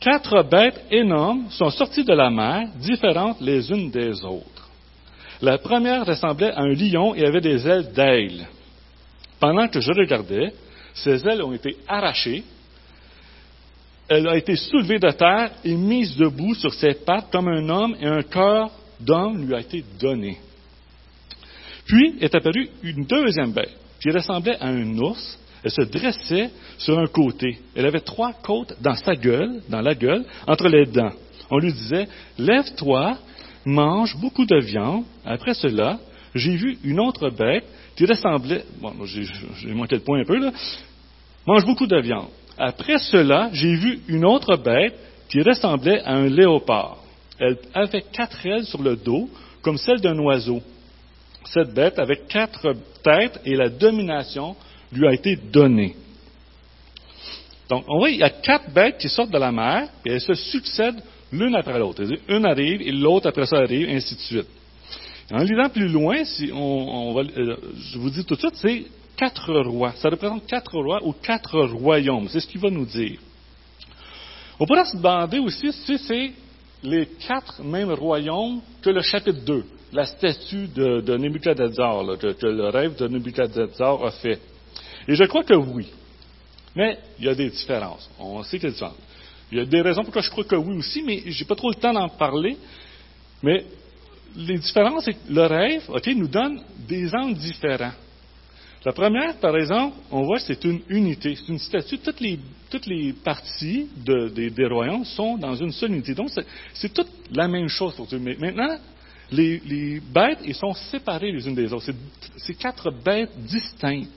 Quatre 0.00 0.42
bêtes 0.44 0.80
énormes 0.90 1.50
sont 1.50 1.70
sorties 1.70 2.04
de 2.04 2.14
la 2.14 2.30
mer, 2.30 2.68
différentes 2.76 3.40
les 3.40 3.70
unes 3.70 3.90
des 3.90 4.24
autres. 4.24 4.68
La 5.42 5.58
première 5.58 6.06
ressemblait 6.06 6.52
à 6.52 6.60
un 6.60 6.72
lion 6.72 7.14
et 7.14 7.24
avait 7.24 7.40
des 7.40 7.66
ailes 7.66 7.92
d'aigle. 7.92 8.46
Pendant 9.38 9.68
que 9.68 9.80
je 9.80 9.92
regardais, 9.92 10.52
ses 10.94 11.26
ailes 11.26 11.42
ont 11.42 11.52
été 11.52 11.76
arrachées, 11.86 12.42
elle 14.08 14.26
a 14.26 14.36
été 14.36 14.56
soulevée 14.56 14.98
de 14.98 15.10
terre 15.10 15.50
et 15.64 15.74
mise 15.74 16.16
debout 16.16 16.54
sur 16.54 16.72
ses 16.72 16.94
pattes 16.94 17.30
comme 17.30 17.48
un 17.48 17.68
homme 17.68 17.96
et 18.00 18.06
un 18.06 18.22
cœur 18.22 18.70
d'homme 18.98 19.44
lui 19.44 19.54
a 19.54 19.60
été 19.60 19.84
donné. 20.00 20.38
Puis 21.88 22.16
est 22.20 22.34
apparue 22.34 22.68
une 22.82 23.04
deuxième 23.04 23.52
bête 23.52 23.74
qui 24.00 24.10
ressemblait 24.10 24.58
à 24.60 24.68
un 24.68 24.98
ours. 24.98 25.38
Elle 25.64 25.70
se 25.70 25.82
dressait 25.82 26.50
sur 26.76 26.98
un 26.98 27.06
côté. 27.06 27.58
Elle 27.74 27.86
avait 27.86 28.00
trois 28.00 28.32
côtes 28.32 28.74
dans 28.80 28.94
sa 28.94 29.14
gueule, 29.14 29.60
dans 29.68 29.80
la 29.80 29.94
gueule, 29.94 30.24
entre 30.46 30.68
les 30.68 30.86
dents. 30.86 31.12
On 31.50 31.58
lui 31.58 31.72
disait, 31.72 32.06
lève-toi, 32.38 33.18
mange 33.64 34.16
beaucoup 34.16 34.44
de 34.44 34.60
viande. 34.60 35.04
Après 35.24 35.54
cela, 35.54 35.98
j'ai 36.34 36.54
vu 36.54 36.78
une 36.84 37.00
autre 37.00 37.30
bête 37.30 37.64
qui 37.96 38.04
ressemblait, 38.04 38.64
bon, 38.80 38.92
j'ai 39.04 39.72
manqué 39.72 39.96
le 39.96 40.02
point 40.02 40.20
un 40.20 40.24
peu 40.24 40.38
là, 40.38 40.52
mange 41.46 41.64
beaucoup 41.64 41.86
de 41.86 42.00
viande. 42.00 42.28
Après 42.56 42.98
cela, 42.98 43.50
j'ai 43.52 43.74
vu 43.74 44.00
une 44.08 44.24
autre 44.24 44.56
bête 44.56 44.94
qui 45.28 45.42
ressemblait 45.42 46.02
à 46.02 46.14
un 46.14 46.28
léopard. 46.28 46.98
Elle 47.40 47.56
avait 47.74 48.04
quatre 48.12 48.44
ailes 48.46 48.64
sur 48.64 48.82
le 48.82 48.94
dos, 48.94 49.28
comme 49.62 49.78
celle 49.78 50.00
d'un 50.00 50.18
oiseau. 50.18 50.62
Cette 51.52 51.72
bête 51.72 51.98
avait 51.98 52.22
quatre 52.28 52.74
têtes 53.02 53.40
et 53.44 53.56
la 53.56 53.68
domination 53.68 54.56
lui 54.92 55.06
a 55.06 55.12
été 55.12 55.36
donnée. 55.36 55.96
Donc, 57.68 57.84
on 57.88 57.98
voit, 57.98 58.10
il 58.10 58.18
y 58.18 58.22
a 58.22 58.30
quatre 58.30 58.70
bêtes 58.70 58.98
qui 58.98 59.08
sortent 59.08 59.30
de 59.30 59.38
la 59.38 59.52
mer 59.52 59.88
et 60.04 60.12
elles 60.12 60.20
se 60.20 60.34
succèdent 60.34 61.02
l'une 61.32 61.54
après 61.54 61.78
l'autre. 61.78 62.02
Une 62.28 62.46
arrive 62.46 62.82
et 62.82 62.92
l'autre 62.92 63.28
après 63.28 63.46
ça 63.46 63.58
arrive, 63.58 63.88
ainsi 63.90 64.14
de 64.14 64.20
suite. 64.20 64.46
En 65.30 65.42
lisant 65.42 65.68
plus 65.68 65.88
loin, 65.88 66.24
si 66.24 66.50
on, 66.54 67.12
va, 67.12 67.20
euh, 67.20 67.56
je 67.92 67.98
vous 67.98 68.08
dis 68.08 68.24
tout 68.24 68.34
de 68.34 68.40
suite, 68.40 68.56
c'est 68.56 68.84
quatre 69.16 69.52
rois. 69.60 69.92
Ça 69.96 70.08
représente 70.08 70.46
quatre 70.46 70.78
rois 70.78 71.00
ou 71.04 71.12
quatre 71.12 71.60
royaumes. 71.60 72.28
C'est 72.30 72.40
ce 72.40 72.46
qu'il 72.46 72.60
va 72.60 72.70
nous 72.70 72.86
dire. 72.86 73.18
On 74.58 74.66
pourrait 74.66 74.86
se 74.86 74.96
demander 74.96 75.38
aussi 75.38 75.70
si 75.72 75.98
c'est 75.98 76.32
les 76.82 77.06
quatre 77.06 77.62
mêmes 77.62 77.92
royaumes 77.92 78.60
que 78.82 78.90
le 78.90 79.02
chapitre 79.02 79.40
2, 79.44 79.64
la 79.92 80.06
statue 80.06 80.68
de, 80.68 81.00
de 81.00 81.16
Nebuchadnezzar, 81.16 82.18
que, 82.18 82.46
le 82.46 82.68
rêve 82.68 82.96
de 82.96 83.08
Nebuchadnezzar 83.08 84.04
a 84.04 84.10
fait. 84.12 84.38
Et 85.06 85.14
je 85.14 85.24
crois 85.24 85.44
que 85.44 85.54
oui. 85.54 85.88
Mais 86.76 86.98
il 87.18 87.24
y 87.24 87.28
a 87.28 87.34
des 87.34 87.50
différences. 87.50 88.08
On 88.18 88.42
sait 88.42 88.58
qu'il 88.58 88.68
y 88.68 88.68
a 88.68 88.70
des 88.70 88.74
différences. 88.74 88.96
Il 89.50 89.58
y 89.58 89.60
a 89.60 89.64
des 89.64 89.80
raisons 89.80 90.02
pour 90.02 90.10
lesquelles 90.10 90.24
je 90.24 90.30
crois 90.30 90.44
que 90.44 90.56
oui 90.56 90.76
aussi, 90.76 91.02
mais 91.02 91.22
j'ai 91.26 91.44
pas 91.44 91.54
trop 91.54 91.70
le 91.70 91.76
temps 91.76 91.92
d'en 91.92 92.08
parler. 92.08 92.56
Mais 93.42 93.64
les 94.36 94.58
différences, 94.58 95.04
c'est 95.04 95.14
que 95.14 95.32
le 95.32 95.46
rêve, 95.46 95.82
OK, 95.88 96.06
nous 96.08 96.28
donne 96.28 96.60
des 96.86 97.12
angles 97.14 97.38
différents. 97.38 97.92
La 98.84 98.92
première, 98.92 99.36
par 99.36 99.56
exemple, 99.56 99.96
on 100.10 100.22
voit 100.22 100.38
que 100.38 100.44
c'est 100.44 100.64
une 100.64 100.80
unité, 100.88 101.34
c'est 101.34 101.48
une 101.48 101.58
statue. 101.58 101.98
Toutes 101.98 102.20
les, 102.20 102.38
toutes 102.70 102.86
les 102.86 103.12
parties 103.12 103.88
des, 103.96 104.66
royaumes 104.66 105.04
sont 105.04 105.36
dans 105.36 105.54
une 105.54 105.72
seule 105.72 105.92
unité. 105.92 106.14
Donc, 106.14 106.30
c'est 106.74 106.92
toute 106.92 107.10
la 107.32 107.48
même 107.48 107.68
chose 107.68 107.94
pour 107.94 108.06
Dieu. 108.06 108.20
Mais 108.20 108.36
maintenant, 108.36 108.78
les, 109.32 110.00
bêtes, 110.00 110.38
ils 110.44 110.54
sont 110.54 110.74
séparées 110.74 111.32
les 111.32 111.46
unes 111.46 111.54
des 111.54 111.72
autres. 111.72 111.90
C'est 112.36 112.54
quatre 112.54 112.90
bêtes 112.90 113.36
distinctes. 113.36 114.10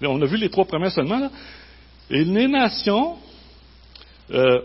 on 0.00 0.20
a 0.22 0.26
vu 0.26 0.38
les 0.38 0.48
trois 0.48 0.64
premières 0.64 0.92
seulement. 0.92 1.18
Là. 1.18 1.30
Et 2.08 2.24
les 2.24 2.48
nations, 2.48 3.16
euh, 4.30 4.62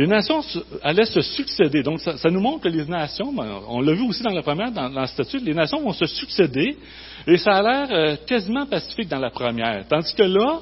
les 0.00 0.06
nations 0.06 0.40
allaient 0.82 1.04
se 1.04 1.20
succéder. 1.20 1.82
Donc, 1.82 2.00
ça, 2.00 2.30
nous 2.30 2.40
montre 2.40 2.62
que 2.64 2.68
les 2.70 2.86
nations, 2.86 3.34
ben, 3.34 3.60
on 3.68 3.82
l'a 3.82 3.92
vu 3.92 4.08
aussi 4.08 4.22
dans 4.22 4.30
la 4.30 4.40
première, 4.40 4.72
dans, 4.72 4.88
la 4.88 5.06
statue, 5.06 5.40
les 5.40 5.52
nations 5.52 5.82
vont 5.82 5.92
se 5.92 6.06
succéder, 6.06 6.78
et 7.26 7.36
ça 7.36 7.56
a 7.56 7.62
l'air 7.62 7.88
euh, 7.90 8.16
quasiment 8.26 8.64
pacifique 8.64 9.10
dans 9.10 9.18
la 9.18 9.28
première. 9.28 9.86
Tandis 9.88 10.14
que 10.14 10.22
là, 10.22 10.60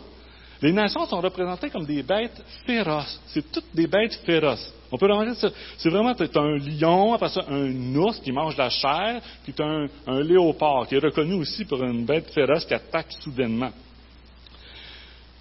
les 0.60 0.72
nations 0.72 1.06
sont 1.06 1.20
représentées 1.20 1.70
comme 1.70 1.86
des 1.86 2.02
bêtes 2.02 2.42
féroces. 2.66 3.20
C'est 3.28 3.52
toutes 3.52 3.72
des 3.72 3.86
bêtes 3.86 4.18
féroces. 4.26 4.74
On 4.90 4.98
peut 4.98 5.06
remarquer 5.06 5.34
ça. 5.34 5.50
C'est 5.76 5.88
vraiment, 5.88 6.16
un 6.18 6.58
lion, 6.58 7.14
après 7.14 7.28
ça, 7.28 7.44
un 7.48 7.94
ours 7.94 8.18
qui 8.18 8.32
mange 8.32 8.56
la 8.56 8.70
chair, 8.70 9.20
puis 9.44 9.54
un 9.60 10.20
léopard 10.20 10.88
qui 10.88 10.96
est 10.96 11.04
reconnu 11.04 11.34
aussi 11.34 11.64
pour 11.64 11.80
une 11.84 12.04
bête 12.04 12.28
féroce 12.32 12.64
qui 12.64 12.74
attaque 12.74 13.12
soudainement. 13.20 13.70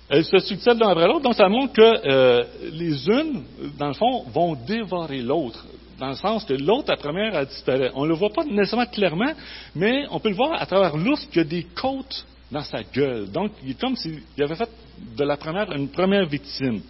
Elles 0.09 0.25
se 0.25 0.39
succèdent 0.39 0.79
l'un 0.79 0.89
après 0.89 1.07
l'autre, 1.07 1.21
donc 1.21 1.35
ça 1.35 1.49
montre 1.49 1.73
que 1.73 2.07
euh, 2.07 2.43
les 2.71 3.07
unes, 3.09 3.43
dans 3.77 3.87
le 3.87 3.93
fond, 3.93 4.23
vont 4.33 4.55
dévorer 4.55 5.21
l'autre, 5.21 5.65
dans 5.99 6.09
le 6.09 6.15
sens 6.15 6.45
que 6.45 6.53
l'autre, 6.53 6.89
la 6.89 6.97
première, 6.97 7.35
a 7.35 7.43
disparu. 7.43 7.89
On 7.93 8.03
ne 8.03 8.09
le 8.09 8.15
voit 8.15 8.29
pas 8.29 8.45
nécessairement 8.45 8.85
clairement, 8.85 9.33
mais 9.75 10.05
on 10.11 10.19
peut 10.19 10.29
le 10.29 10.35
voir 10.35 10.61
à 10.61 10.65
travers 10.65 10.95
l'ours 10.95 11.25
qu'il 11.25 11.37
y 11.37 11.41
a 11.41 11.43
des 11.43 11.65
côtes 11.75 12.25
dans 12.51 12.61
sa 12.61 12.83
gueule. 12.83 13.29
Donc, 13.29 13.51
il 13.63 13.71
est 13.71 13.79
comme 13.79 13.97
s'il 13.97 14.21
avait 14.39 14.55
fait 14.55 14.69
de 15.17 15.23
la 15.25 15.35
première 15.35 15.69
une 15.73 15.89
première 15.89 16.25
victime. 16.25 16.81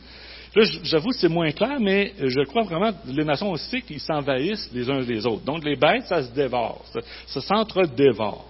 Là, 0.55 0.63
j'avoue 0.83 1.11
c'est 1.11 1.27
moins 1.27 1.51
clair, 1.51 1.79
mais 1.79 2.13
je 2.19 2.43
crois 2.45 2.63
vraiment 2.63 2.91
les 3.07 3.23
nations 3.23 3.51
aussi 3.51 3.81
qu'ils 3.81 3.99
s'envahissent 3.99 4.69
les 4.73 4.89
uns 4.89 4.99
les 4.99 5.25
autres. 5.25 5.43
Donc, 5.43 5.63
les 5.63 5.75
bêtes, 5.75 6.05
ça 6.05 6.21
se 6.21 6.31
dévore, 6.31 6.83
ça, 6.93 6.99
ça 7.25 7.41
s'entre-dévore. 7.41 8.45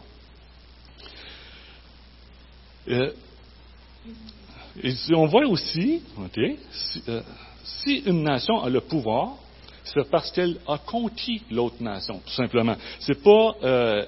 Euh, 2.89 3.12
et 4.84 4.93
on 5.13 5.25
voit 5.25 5.46
aussi, 5.48 6.01
euh, 7.10 7.22
si, 7.63 8.03
une 8.05 8.24
nation 8.24 8.62
a 8.62 8.69
le 8.69 8.81
pouvoir, 8.81 9.36
c'est 9.84 10.10
parce 10.10 10.31
qu'elle 10.31 10.57
a 10.67 10.77
conquis 10.77 11.41
l'autre 11.50 11.81
nation, 11.81 12.22
tout 12.25 12.34
simplement. 12.34 12.75
C'est 13.00 13.22
pas 13.22 13.55
euh, 13.63 14.05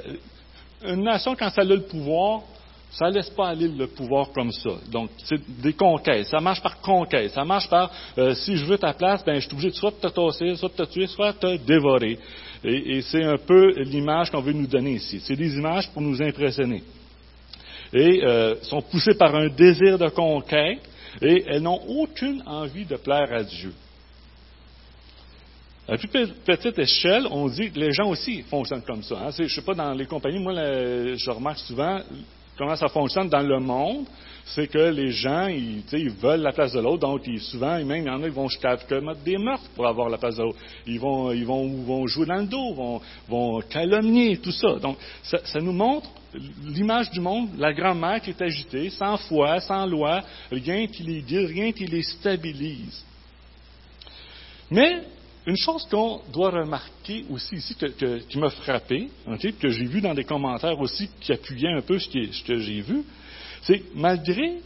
une 0.84 1.04
nation 1.04 1.36
quand 1.36 1.52
elle 1.58 1.72
a 1.72 1.76
le 1.76 1.84
pouvoir, 1.84 2.42
ça 2.92 3.10
ne 3.10 3.16
laisse 3.16 3.30
pas 3.30 3.50
aller 3.50 3.68
le 3.68 3.88
pouvoir 3.88 4.32
comme 4.32 4.52
ça. 4.52 4.72
Donc, 4.92 5.10
c'est 5.24 5.40
des 5.62 5.74
conquêtes. 5.74 6.28
Ça 6.28 6.40
marche 6.40 6.62
par 6.62 6.82
conquête. 6.82 7.32
Ça 7.32 7.46
marche 7.46 7.70
par 7.70 7.92
euh, 8.18 8.34
si 8.34 8.56
je 8.56 8.66
veux 8.66 8.78
ta 8.78 8.94
place, 8.94 9.24
ben 9.24 9.36
je 9.36 9.42
suis 9.42 9.54
obligé 9.54 9.70
de 9.70 9.76
soit 9.76 9.92
te 9.92 10.08
tasser, 10.08 10.56
soit 10.56 10.76
te 10.76 10.84
tuer, 10.84 11.08
soit 11.08 11.34
te 11.34 11.58
dévorer. 11.58 12.20
et 12.64 13.02
c'est 13.04 13.24
un 13.24 13.38
peu 13.38 13.74
l'image 13.84 14.32
qu'on 14.32 14.42
veut 14.42 14.54
nous 14.54 14.68
donner 14.68 14.94
ici. 14.94 15.20
C'est 15.24 15.36
des 15.36 15.56
images 15.56 15.90
pour 15.92 16.02
nous 16.02 16.22
impressionner 16.22 16.84
et 17.94 18.24
euh, 18.24 18.56
sont 18.64 18.82
poussées 18.82 19.16
par 19.16 19.36
un 19.36 19.48
désir 19.50 19.98
de 19.98 20.10
conquête 20.10 20.80
et 21.22 21.44
elles 21.48 21.62
n'ont 21.62 21.82
aucune 21.88 22.44
envie 22.46 22.86
de 22.86 22.96
plaire 22.96 23.32
à 23.32 23.44
Dieu. 23.44 23.74
À 25.88 25.98
plus 25.98 26.08
petite 26.08 26.78
échelle, 26.78 27.26
on 27.32 27.48
dit 27.48 27.72
que 27.72 27.80
les 27.80 27.92
gens 27.92 28.10
aussi 28.10 28.44
fonctionnent 28.44 28.84
comme 28.84 29.02
ça. 29.02 29.16
Hein. 29.16 29.30
Je 29.36 29.44
ne 29.44 29.48
sais 29.48 29.62
pas, 29.62 29.74
dans 29.74 29.94
les 29.94 30.06
compagnies, 30.06 30.38
moi, 30.38 30.54
je 30.54 31.32
remarque 31.32 31.58
souvent 31.60 32.00
comment 32.56 32.76
ça 32.76 32.90
fonctionne 32.90 33.28
dans 33.28 33.42
le 33.42 33.60
monde 33.60 34.06
c'est 34.50 34.68
que 34.68 34.90
les 34.90 35.12
gens, 35.12 35.48
ils, 35.48 35.84
ils, 35.94 36.10
veulent 36.10 36.42
la 36.42 36.52
place 36.52 36.74
de 36.74 36.80
l'autre, 36.80 37.00
donc 37.00 37.22
ils, 37.28 37.40
souvent, 37.40 37.84
même, 37.84 38.04
il 38.04 38.08
y 38.08 38.10
en 38.10 38.22
a 38.24 38.28
qui 38.28 38.34
vont 38.34 38.48
jusqu'à 38.48 38.78
commettre 38.78 39.22
des 39.22 39.38
meurtres 39.38 39.70
pour 39.76 39.88
avoir 39.88 40.10
la 40.10 40.18
place 40.18 40.38
de 40.38 40.44
l'autre. 40.44 40.58
Ils 40.88 41.00
vont, 41.00 41.32
ils 41.32 41.46
vont, 41.46 42.08
jouer 42.08 42.26
dans 42.26 42.38
le 42.38 42.48
dos, 42.48 42.74
vont, 42.74 43.02
vont 43.28 43.62
calomnier, 43.62 44.38
tout 44.38 44.52
ça. 44.52 44.76
Donc, 44.80 44.98
ça 45.24 45.60
nous 45.60 45.72
montre 45.72 46.10
l'image 46.64 47.10
du 47.12 47.20
monde, 47.20 47.50
la 47.58 47.74
grand-mère 47.74 48.22
qui 48.22 48.32
est 48.32 48.42
agitée, 48.42 48.90
sans 48.90 49.18
foi, 49.18 49.60
sans 49.62 49.86
loi, 49.86 50.22
rien 50.52 50.88
qui 50.88 51.04
les 51.04 51.22
guide, 51.22 51.48
rien 51.48 51.72
qui 51.72 51.86
les 51.86 52.04
stabilise. 52.04 53.04
Mais, 54.72 55.04
une 55.46 55.58
chose 55.58 55.88
qu'on 55.90 56.22
doit 56.32 56.52
remarquer 56.52 57.26
aussi 57.30 57.56
ici, 57.56 57.76
que, 57.76 58.20
qui 58.20 58.38
m'a 58.38 58.50
frappé, 58.50 59.10
que 59.60 59.70
j'ai 59.70 59.86
vu 59.86 60.02
dans 60.02 60.14
des 60.14 60.24
commentaires 60.24 60.80
aussi 60.80 61.10
qui 61.20 61.32
appuyaient 61.32 61.74
un 61.74 61.82
peu 61.82 61.98
ce, 61.98 62.10
ce 62.10 62.44
que 62.44 62.60
j'ai 62.60 62.82
vu, 62.82 63.04
c'est 63.64 63.82
malgré 63.96 64.60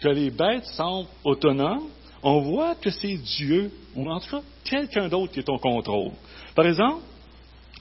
que 0.00 0.08
les 0.08 0.30
bêtes 0.30 0.66
semblent 0.66 1.08
autonomes, 1.24 1.88
on 2.22 2.40
voit 2.40 2.74
que 2.76 2.90
c'est 2.90 3.16
Dieu, 3.16 3.70
ou 3.94 4.08
en 4.10 4.20
tout 4.20 4.30
cas 4.30 4.42
quelqu'un 4.64 5.08
d'autre 5.08 5.32
qui 5.32 5.40
est 5.40 5.48
au 5.48 5.58
contrôle. 5.58 6.12
Par 6.54 6.66
exemple, 6.66 7.02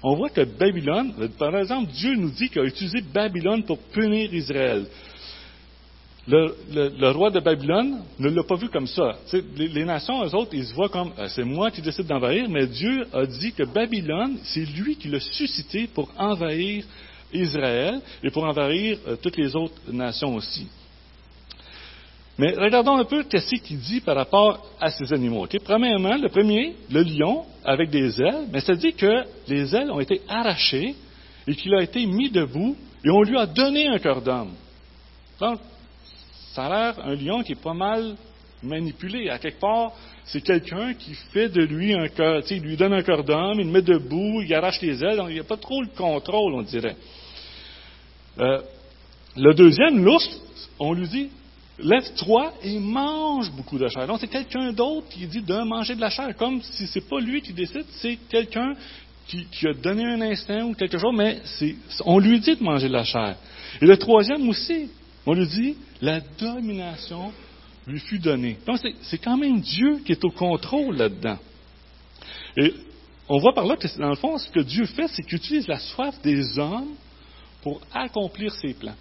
on 0.03 0.15
voit 0.15 0.29
que 0.29 0.41
Babylone, 0.41 1.29
par 1.37 1.55
exemple, 1.55 1.91
Dieu 1.91 2.15
nous 2.15 2.29
dit 2.29 2.49
qu'il 2.49 2.61
a 2.61 2.65
utilisé 2.65 3.01
Babylone 3.01 3.63
pour 3.63 3.79
punir 3.79 4.33
Israël. 4.33 4.85
Le, 6.27 7.11
roi 7.11 7.29
de 7.29 7.39
Babylone 7.39 8.01
ne 8.17 8.29
l'a 8.29 8.43
pas 8.43 8.55
vu 8.55 8.69
comme 8.69 8.87
ça. 8.87 9.17
Les, 9.55 9.85
nations, 9.85 10.23
eux 10.25 10.33
autres, 10.35 10.53
ils 10.53 10.65
se 10.65 10.73
voient 10.73 10.89
comme 10.89 11.11
euh, 11.19 11.27
c'est 11.27 11.43
moi 11.43 11.69
qui 11.69 11.81
décide 11.81 12.07
d'envahir, 12.07 12.49
mais 12.49 12.65
Dieu 12.65 13.05
a 13.13 13.25
dit 13.27 13.53
que 13.53 13.63
Babylone, 13.63 14.37
c'est 14.43 14.65
lui 14.65 14.95
qui 14.95 15.07
l'a 15.07 15.19
suscité 15.19 15.87
pour 15.87 16.11
envahir 16.17 16.83
Israël 17.31 18.01
et 18.23 18.31
pour 18.31 18.43
envahir 18.43 18.97
euh, 19.07 19.15
toutes 19.21 19.37
les 19.37 19.55
autres 19.55 19.79
nations 19.91 20.33
aussi. 20.35 20.67
Mais 22.37 22.53
regardons 22.53 22.97
un 22.97 23.05
peu 23.05 23.23
qu'est-ce 23.23 23.55
qu'il 23.63 23.79
dit 23.79 24.01
par 24.01 24.15
rapport 24.15 24.59
à 24.81 24.89
ces 24.89 25.13
animaux. 25.13 25.47
Premièrement, 25.63 26.17
le 26.17 26.27
premier, 26.27 26.75
le 26.91 27.01
lion 27.01 27.45
avec 27.63 27.89
des 27.89 28.21
ailes, 28.21 28.47
mais 28.51 28.59
ça 28.59 28.75
dit 28.75 28.93
que 28.93 29.23
les 29.47 29.73
ailes 29.73 29.89
ont 29.89 30.01
été 30.01 30.21
arrachées 30.27 30.95
et 31.47 31.55
qu'il 31.55 31.73
a 31.73 31.81
été 31.81 32.05
mis 32.05 32.29
debout 32.29 32.75
et 33.03 33.09
on 33.09 33.21
lui 33.21 33.37
a 33.37 33.45
donné 33.45 33.87
un 33.87 33.99
cœur 33.99 34.21
d'homme. 34.21 34.51
Donc, 35.39 35.59
ça 36.53 36.65
a 36.65 36.69
l'air 36.69 37.05
un 37.05 37.15
lion 37.15 37.41
qui 37.43 37.53
est 37.53 37.61
pas 37.61 37.73
mal 37.73 38.15
manipulé. 38.61 39.29
À 39.29 39.37
quelque 39.37 39.59
part, 39.59 39.93
c'est 40.25 40.41
quelqu'un 40.41 40.93
qui 40.93 41.13
fait 41.31 41.49
de 41.49 41.61
lui 41.61 41.93
un 41.93 42.07
cœur, 42.09 42.41
il 42.49 42.61
lui 42.61 42.75
donne 42.75 42.93
un 42.93 43.03
cœur 43.03 43.23
d'homme, 43.23 43.59
il 43.59 43.67
le 43.67 43.71
met 43.71 43.81
debout, 43.81 44.41
il 44.41 44.53
arrache 44.53 44.81
les 44.81 45.03
ailes, 45.03 45.17
donc 45.17 45.27
il 45.29 45.35
n'y 45.35 45.39
a 45.39 45.45
pas 45.45 45.57
trop 45.57 45.81
le 45.81 45.89
contrôle, 45.95 46.53
on 46.53 46.63
dirait. 46.63 46.95
Euh, 48.39 48.61
le 49.37 49.53
deuxième, 49.53 50.03
l'ours, 50.03 50.41
on 50.79 50.93
lui 50.93 51.07
dit, 51.07 51.29
lève-toi 51.79 52.53
et 52.63 52.79
mange 52.79 53.51
beaucoup 53.51 53.77
de 53.77 53.87
chair. 53.87 54.07
Donc 54.07 54.19
c'est 54.19 54.27
quelqu'un 54.27 54.71
d'autre 54.71 55.07
qui 55.09 55.25
dit 55.27 55.41
de 55.41 55.63
manger 55.63 55.95
de 55.95 56.01
la 56.01 56.09
chair, 56.09 56.35
comme 56.37 56.61
si 56.61 56.87
c'est 56.87 57.07
pas 57.07 57.19
lui 57.19 57.41
qui 57.41 57.53
décide, 57.53 57.85
c'est 58.01 58.17
quelqu'un 58.29 58.73
qui, 59.27 59.67
a 59.67 59.73
donné 59.73 60.05
un 60.05 60.21
instinct 60.21 60.63
ou 60.65 60.73
quelque 60.73 60.97
chose, 60.97 61.13
mais 61.15 61.41
on 62.05 62.19
lui 62.19 62.39
dit 62.39 62.55
de 62.55 62.63
manger 62.63 62.87
de 62.87 62.93
la 62.93 63.03
chair. 63.03 63.35
Et 63.81 63.85
le 63.85 63.97
troisième 63.97 64.47
aussi, 64.47 64.89
on 65.25 65.33
lui 65.33 65.47
dit, 65.47 65.75
la 66.01 66.19
domination 66.19 67.33
lui 67.87 67.99
fut 67.99 68.19
donnée. 68.19 68.57
Donc 68.65 68.79
c'est 69.01 69.17
quand 69.17 69.37
même 69.37 69.59
Dieu 69.61 69.99
qui 70.05 70.11
est 70.11 70.23
au 70.23 70.29
contrôle 70.29 70.95
là-dedans. 70.97 71.39
Et 72.57 72.73
on 73.27 73.39
voit 73.39 73.53
par 73.53 73.65
là 73.65 73.75
que, 73.75 73.87
dans 73.97 74.09
le 74.09 74.15
fond, 74.15 74.37
ce 74.37 74.49
que 74.49 74.59
Dieu 74.59 74.85
fait, 74.85 75.07
c'est 75.07 75.23
qu'il 75.23 75.37
utilise 75.37 75.67
la 75.67 75.79
soif 75.79 76.15
des 76.21 76.59
hommes 76.59 76.93
pour 77.63 77.81
accomplir 77.93 78.53
ses 78.53 78.73
plans. 78.75 78.95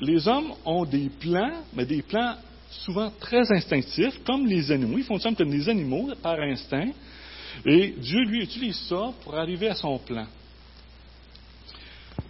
Les 0.00 0.26
hommes 0.26 0.52
ont 0.64 0.84
des 0.84 1.08
plans, 1.08 1.62
mais 1.72 1.86
des 1.86 2.02
plans 2.02 2.36
souvent 2.70 3.10
très 3.20 3.50
instinctifs, 3.52 4.22
comme 4.24 4.46
les 4.46 4.70
animaux. 4.72 4.98
Ils 4.98 5.04
fonctionnent 5.04 5.36
comme 5.36 5.50
des 5.50 5.68
animaux 5.68 6.10
par 6.22 6.38
instinct. 6.40 6.90
Et 7.64 7.94
Dieu, 7.98 8.24
lui, 8.24 8.42
utilise 8.42 8.76
ça 8.88 9.12
pour 9.22 9.36
arriver 9.36 9.68
à 9.68 9.74
son 9.74 9.98
plan. 9.98 10.26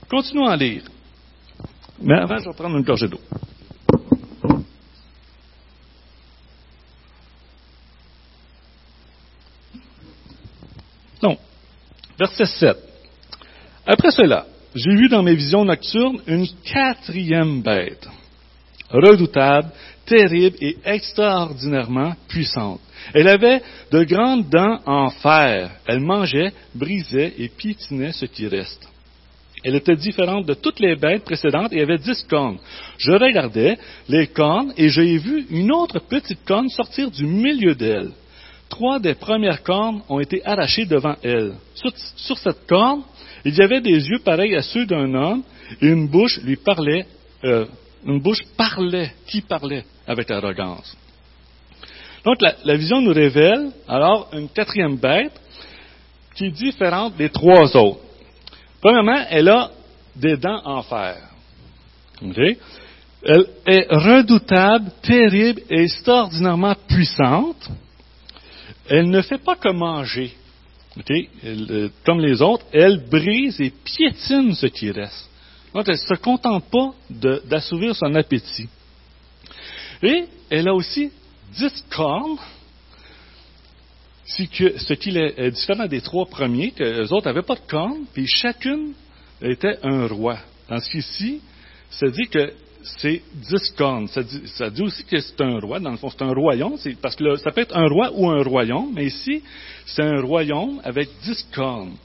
Continuons 0.08 0.46
à 0.46 0.56
lire. 0.56 0.82
Mais 2.00 2.18
avant, 2.18 2.38
je 2.38 2.48
vais 2.48 2.54
prendre 2.54 2.76
une 2.76 2.84
gorgée 2.84 3.08
d'eau. 3.08 3.20
Donc, 11.22 11.38
verset 12.18 12.44
7. 12.44 12.76
Après 13.86 14.10
cela, 14.10 14.46
j'ai 14.74 14.94
vu 14.94 15.08
dans 15.08 15.22
mes 15.22 15.34
visions 15.34 15.64
nocturnes 15.64 16.20
une 16.26 16.46
quatrième 16.64 17.62
bête, 17.62 18.08
redoutable, 18.90 19.70
terrible 20.06 20.56
et 20.60 20.76
extraordinairement 20.84 22.14
puissante. 22.28 22.80
Elle 23.12 23.28
avait 23.28 23.62
de 23.90 24.04
grandes 24.04 24.48
dents 24.48 24.80
en 24.86 25.10
fer. 25.10 25.70
Elle 25.86 26.00
mangeait, 26.00 26.52
brisait 26.74 27.34
et 27.38 27.48
piétinait 27.48 28.12
ce 28.12 28.26
qui 28.26 28.46
reste. 28.46 28.88
Elle 29.62 29.76
était 29.76 29.96
différente 29.96 30.44
de 30.44 30.54
toutes 30.54 30.80
les 30.80 30.94
bêtes 30.94 31.24
précédentes 31.24 31.72
et 31.72 31.80
avait 31.80 31.98
dix 31.98 32.22
cornes. 32.24 32.58
Je 32.98 33.12
regardais 33.12 33.78
les 34.08 34.26
cornes 34.26 34.74
et 34.76 34.90
j'ai 34.90 35.16
vu 35.16 35.46
une 35.50 35.72
autre 35.72 36.00
petite 36.00 36.44
corne 36.44 36.68
sortir 36.68 37.10
du 37.10 37.24
milieu 37.24 37.74
d'elle. 37.74 38.10
Trois 38.68 38.98
des 38.98 39.14
premières 39.14 39.62
cornes 39.62 40.02
ont 40.08 40.20
été 40.20 40.44
arrachées 40.44 40.84
devant 40.84 41.16
elle. 41.22 41.54
Sur, 42.16 42.36
cette 42.36 42.66
corne, 42.66 43.02
il 43.44 43.54
y 43.54 43.62
avait 43.62 43.80
des 43.80 44.08
yeux 44.08 44.20
pareils 44.24 44.54
à 44.54 44.62
ceux 44.62 44.86
d'un 44.86 45.12
homme 45.14 45.42
et 45.80 45.86
une 45.86 46.08
bouche 46.08 46.40
lui 46.42 46.56
parlait, 46.56 47.06
euh, 47.44 47.66
une 48.06 48.20
bouche 48.20 48.42
parlait, 48.56 49.12
qui 49.26 49.42
parlait 49.42 49.84
avec 50.06 50.30
arrogance. 50.30 50.96
Donc 52.24 52.38
la, 52.40 52.76
vision 52.76 53.02
nous 53.02 53.12
révèle 53.12 53.70
alors 53.86 54.30
une 54.32 54.48
quatrième 54.48 54.96
bête 54.96 55.38
qui 56.34 56.46
est 56.46 56.50
différente 56.50 57.16
des 57.16 57.28
trois 57.28 57.76
autres. 57.76 58.00
Premièrement, 58.80 59.24
elle 59.28 59.48
a 59.48 59.70
des 60.16 60.36
dents 60.36 60.60
en 60.64 60.82
fer. 60.82 61.16
Elle 63.26 63.46
est 63.66 63.86
redoutable, 63.90 64.90
terrible 65.02 65.62
et 65.70 65.82
extraordinairement 65.82 66.74
puissante. 66.88 67.68
Elle 68.88 69.10
ne 69.10 69.22
fait 69.22 69.42
pas 69.42 69.56
que 69.56 69.70
manger. 69.70 70.34
Euh, 71.44 71.88
comme 72.04 72.20
les 72.20 72.40
autres, 72.40 72.64
elle 72.72 73.04
brise 73.08 73.60
et 73.60 73.70
piétine 73.70 74.54
ce 74.54 74.66
qui 74.66 74.90
reste. 74.90 75.28
Donc, 75.74 75.88
elle 75.88 75.94
ne 75.94 76.16
se 76.16 76.20
contente 76.20 76.64
pas 76.70 76.94
d'assouvir 77.46 77.96
son 77.96 78.14
appétit. 78.14 78.68
Et 80.02 80.26
elle 80.50 80.68
a 80.68 80.74
aussi 80.74 81.10
dix 81.56 81.84
cornes 81.90 82.38
ce 84.26 84.94
qui 84.94 85.16
est 85.16 85.50
différent 85.50 85.86
des 85.86 86.00
trois 86.00 86.26
premiers, 86.26 86.70
que 86.70 86.82
les 86.82 87.12
autres 87.12 87.26
n'avaient 87.26 87.42
pas 87.42 87.56
de 87.56 87.66
cornes, 87.68 88.04
puis 88.12 88.26
chacune 88.26 88.92
était 89.42 89.78
un 89.82 90.06
roi. 90.06 90.38
Dans 90.68 90.80
ce 90.80 91.00
ci 91.00 91.40
ça 91.90 92.08
dit 92.08 92.26
que 92.28 92.52
c'est 92.84 93.22
dix 93.34 93.70
cornes. 93.76 94.08
Ça 94.08 94.70
dit, 94.70 94.82
aussi 94.82 95.04
que 95.04 95.18
c'est 95.18 95.40
un 95.40 95.58
roi. 95.58 95.80
Dans 95.80 95.90
le 95.90 95.96
fond, 95.96 96.10
c'est 96.10 96.22
un 96.22 96.32
royaume. 96.32 96.76
parce 97.00 97.16
que 97.16 97.36
ça 97.36 97.50
peut 97.50 97.62
être 97.62 97.76
un 97.76 97.88
roi 97.88 98.10
ou 98.14 98.28
un 98.28 98.42
royaume, 98.42 98.92
mais 98.94 99.06
ici, 99.06 99.42
c'est 99.86 100.02
un 100.02 100.20
royaume 100.20 100.80
avec 100.84 101.08
dix 101.22 101.46
cornes. 101.54 101.96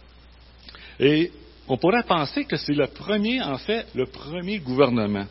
Et 1.00 1.32
on 1.68 1.78
pourrait 1.78 2.04
penser 2.04 2.46
que 2.46 2.56
c'est 2.56 2.74
le 2.74 2.88
premier, 2.88 3.42
en 3.42 3.58
fait, 3.58 3.88
le 3.94 4.06
premier 4.06 4.60
gouvernement. 4.60 5.26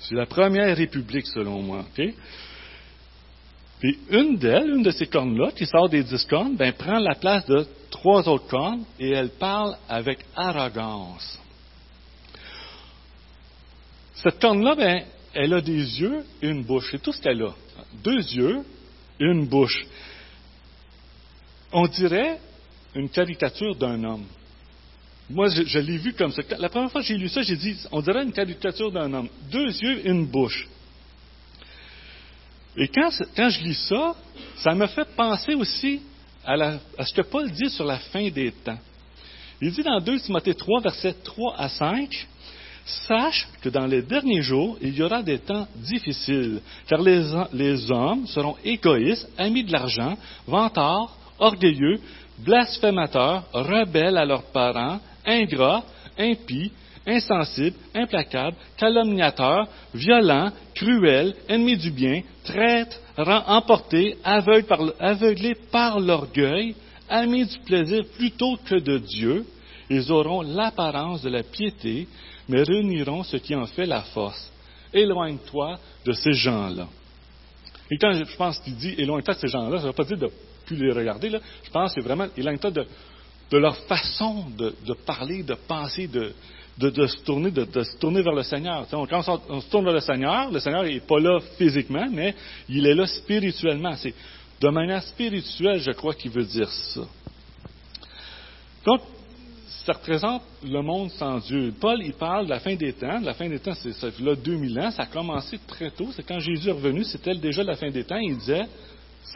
C'est 0.00 0.14
la 0.14 0.26
première 0.26 0.76
république, 0.76 1.26
selon 1.26 1.62
moi. 1.62 1.84
Puis 1.94 2.14
une 4.10 4.36
d'elles, 4.36 4.70
une 4.70 4.82
de 4.82 4.90
ces 4.90 5.06
cornes-là, 5.06 5.52
qui 5.52 5.66
sort 5.66 5.88
des 5.88 6.02
dix 6.02 6.24
cornes, 6.26 6.56
ben, 6.56 6.72
prend 6.72 6.98
la 6.98 7.14
place 7.14 7.46
de 7.46 7.66
trois 7.90 8.28
autres 8.28 8.48
cornes 8.48 8.84
et 9.00 9.10
elle 9.10 9.30
parle 9.30 9.76
avec 9.88 10.18
arrogance. 10.36 11.38
Cette 14.16 14.40
corne-là, 14.40 14.74
ben, 14.74 15.04
elle 15.34 15.52
a 15.52 15.60
des 15.60 16.00
yeux 16.00 16.24
et 16.42 16.48
une 16.48 16.62
bouche. 16.62 16.88
C'est 16.90 17.02
tout 17.02 17.12
ce 17.12 17.20
qu'elle 17.20 17.42
a. 17.42 17.54
Deux 18.02 18.18
yeux, 18.18 18.64
et 19.20 19.24
une 19.24 19.46
bouche. 19.46 19.86
On 21.72 21.86
dirait 21.86 22.38
une 22.94 23.08
caricature 23.08 23.74
d'un 23.76 24.02
homme. 24.04 24.26
Moi, 25.30 25.48
je, 25.48 25.78
l'ai 25.78 25.96
vu 25.96 26.12
comme 26.12 26.32
ça. 26.32 26.42
La 26.58 26.68
première 26.68 26.90
fois 26.90 27.00
que 27.00 27.06
j'ai 27.06 27.16
lu 27.16 27.28
ça, 27.28 27.42
j'ai 27.42 27.56
dit, 27.56 27.76
on 27.90 28.02
dirait 28.02 28.22
une 28.22 28.32
caricature 28.32 28.92
d'un 28.92 29.12
homme. 29.12 29.28
Deux 29.50 29.68
yeux 29.82 30.06
et 30.06 30.10
une 30.10 30.26
bouche. 30.26 30.68
Et 32.76 32.88
quand, 32.88 33.08
je 33.10 33.62
lis 33.62 33.88
ça, 33.88 34.14
ça 34.56 34.74
me 34.74 34.86
fait 34.88 35.08
penser 35.16 35.54
aussi 35.54 36.02
à, 36.44 36.78
ce 37.04 37.14
que 37.14 37.22
Paul 37.22 37.50
dit 37.50 37.70
sur 37.70 37.84
la 37.84 37.98
fin 37.98 38.28
des 38.28 38.52
temps. 38.52 38.78
Il 39.60 39.72
dit 39.72 39.82
dans 39.82 40.00
2 40.00 40.20
Timothée 40.20 40.54
3, 40.54 40.80
versets 40.82 41.14
3 41.24 41.56
à 41.56 41.68
5, 41.68 42.26
Sache 42.84 43.48
que 43.62 43.70
dans 43.70 43.86
les 43.86 44.02
derniers 44.02 44.42
jours, 44.42 44.76
il 44.82 44.94
y 44.94 45.02
aura 45.02 45.22
des 45.22 45.38
temps 45.38 45.66
difficiles, 45.76 46.60
car 46.86 47.00
les, 47.00 47.90
hommes 47.90 48.26
seront 48.26 48.56
égoïstes, 48.62 49.28
amis 49.38 49.64
de 49.64 49.72
l'argent, 49.72 50.16
vantards, 50.46 51.16
orgueilleux, 51.38 51.98
blasphémateurs, 52.38 53.44
rebelles 53.54 54.18
à 54.18 54.26
leurs 54.26 54.44
parents, 54.52 55.00
ingrats, 55.24 55.82
impies, 56.18 56.72
insensible, 57.06 57.76
implacable, 57.94 58.56
calomniateur, 58.76 59.66
violent, 59.94 60.50
cruel, 60.74 61.34
ennemi 61.48 61.78
du 61.78 61.90
bien, 61.90 62.20
traître, 62.44 62.98
emporté, 63.16 64.18
aveuglé 64.24 65.54
par 65.72 66.00
l'orgueil, 66.00 66.74
amis 67.08 67.46
du 67.46 67.58
plaisir 67.60 68.04
plutôt 68.16 68.58
que 68.64 68.76
de 68.76 68.98
Dieu, 68.98 69.46
ils 69.88 70.10
auront 70.10 70.42
l'apparence 70.42 71.22
de 71.22 71.30
la 71.30 71.42
piété, 71.42 72.08
mais 72.48 72.62
réuniront 72.62 73.22
ce 73.22 73.36
qui 73.36 73.54
en 73.54 73.66
fait 73.66 73.86
la 73.86 74.02
force. 74.02 74.50
Éloigne-toi 74.92 75.78
de 76.04 76.12
ces 76.12 76.32
gens-là. 76.32 76.86
Et 77.90 77.98
quand 77.98 78.12
je 78.12 78.36
pense 78.36 78.58
qu'il 78.60 78.76
dit 78.76 78.94
éloigne-toi 78.98 79.34
de 79.34 79.40
ces 79.40 79.48
gens-là, 79.48 79.78
ça 79.78 79.82
ne 79.84 79.88
veut 79.88 79.94
pas 79.94 80.04
dire 80.04 80.18
de 80.18 80.30
plus 80.64 80.76
les 80.76 80.92
regarder, 80.92 81.30
je 81.30 81.70
pense 81.70 81.94
que 81.94 82.00
vraiment 82.00 82.26
éloigne-toi 82.36 82.70
de, 82.70 82.86
leur 83.58 83.76
façon 83.86 84.46
de, 84.56 84.94
parler, 85.06 85.42
de 85.42 85.54
penser, 85.54 86.06
de, 86.08 86.32
se 86.80 87.22
tourner, 87.24 87.50
se 87.50 87.98
tourner 87.98 88.22
vers 88.22 88.32
le 88.32 88.42
Seigneur. 88.42 88.86
quand 88.90 89.40
on, 89.48 89.60
se 89.60 89.68
tourne 89.68 89.84
vers 89.84 89.94
le 89.94 90.00
Seigneur, 90.00 90.50
le 90.50 90.60
Seigneur 90.60 90.84
n'est 90.84 91.00
pas 91.00 91.20
là 91.20 91.38
physiquement, 91.58 92.06
mais 92.10 92.34
il 92.68 92.86
est 92.86 92.94
là 92.94 93.06
spirituellement. 93.06 93.94
C'est 93.96 94.14
de 94.60 94.68
manière 94.68 95.02
spirituelle, 95.02 95.80
je 95.80 95.90
crois 95.90 96.14
qu'il 96.14 96.30
veut 96.30 96.44
dire 96.44 96.70
ça. 96.70 97.02
Donc, 98.86 99.00
ça 99.84 99.92
représente 99.92 100.42
le 100.62 100.80
monde 100.80 101.10
sans 101.12 101.38
Dieu. 101.38 101.74
Paul, 101.78 102.00
il 102.02 102.14
parle 102.14 102.46
de 102.46 102.50
la 102.50 102.60
fin 102.60 102.74
des 102.74 102.94
temps. 102.94 103.20
La 103.20 103.34
fin 103.34 103.48
des 103.48 103.58
temps, 103.58 103.74
c'est 103.74 103.92
ça 103.92 104.08
là 104.18 104.34
2000 104.34 104.80
ans. 104.80 104.90
Ça 104.90 105.02
a 105.02 105.06
commencé 105.06 105.58
très 105.66 105.90
tôt. 105.90 106.08
C'est 106.16 106.22
quand 106.22 106.38
Jésus 106.38 106.68
est 106.68 106.72
revenu, 106.72 107.04
c'était 107.04 107.34
déjà 107.34 107.62
la 107.62 107.76
fin 107.76 107.90
des 107.90 108.04
temps. 108.04 108.16
Il 108.16 108.38
disait, 108.38 108.66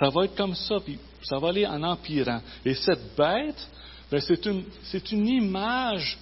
ça 0.01 0.09
va 0.09 0.25
être 0.25 0.35
comme 0.37 0.55
ça, 0.55 0.77
puis 0.83 0.99
ça 1.23 1.39
va 1.39 1.49
aller 1.49 1.67
en 1.67 1.83
empirant. 1.83 2.41
Et 2.65 2.75
cette 2.75 3.15
bête, 3.15 3.69
ben, 4.11 4.21
c'est 4.21 4.47
une, 4.47 4.65
une 5.13 5.29
image 5.29 6.17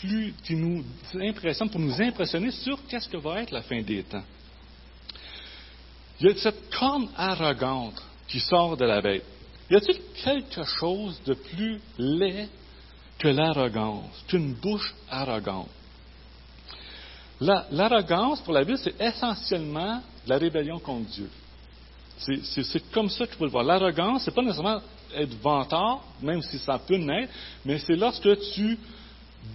plus, 0.00 0.34
qui 0.44 0.56
nous 0.56 0.82
impressionne, 1.14 1.70
pour 1.70 1.80
nous 1.80 2.02
impressionner 2.02 2.50
sur 2.50 2.78
qu'est-ce 2.88 3.08
que 3.08 3.16
va 3.16 3.42
être 3.42 3.52
la 3.52 3.62
fin 3.62 3.80
des 3.80 4.02
temps. 4.02 4.24
Il 6.20 6.26
y 6.26 6.30
a 6.30 6.34
cette 6.36 6.68
corne 6.76 7.08
arrogante 7.16 8.02
qui 8.26 8.40
sort 8.40 8.76
de 8.76 8.84
la 8.84 9.00
bête. 9.00 9.24
Y 9.70 9.76
a-t-il 9.76 10.00
quelque 10.24 10.64
chose 10.64 11.20
de 11.24 11.34
plus 11.34 11.80
laid 11.96 12.48
que 13.20 13.28
l'arrogance, 13.28 14.24
qu'une 14.26 14.54
bouche 14.54 14.94
arrogante? 15.08 15.68
l'arrogance, 17.40 18.40
pour 18.42 18.52
la 18.52 18.64
Bible, 18.64 18.78
c'est 18.78 19.00
essentiellement 19.00 20.02
la 20.26 20.36
rébellion 20.36 20.78
contre 20.78 21.08
Dieu. 21.10 21.30
C'est 22.18 22.90
comme 22.90 23.08
ça 23.08 23.26
qu'il 23.26 23.36
faut 23.36 23.46
le 23.46 23.50
voir. 23.50 23.64
L'arrogance, 23.64 24.24
c'est 24.24 24.34
pas 24.34 24.42
nécessairement 24.42 24.80
être 25.14 25.34
vantard, 25.40 26.02
même 26.20 26.42
si 26.42 26.58
ça 26.58 26.78
peut 26.78 26.98
naître, 26.98 27.32
mais 27.64 27.78
c'est 27.78 27.96
lorsque 27.96 28.38
tu 28.52 28.78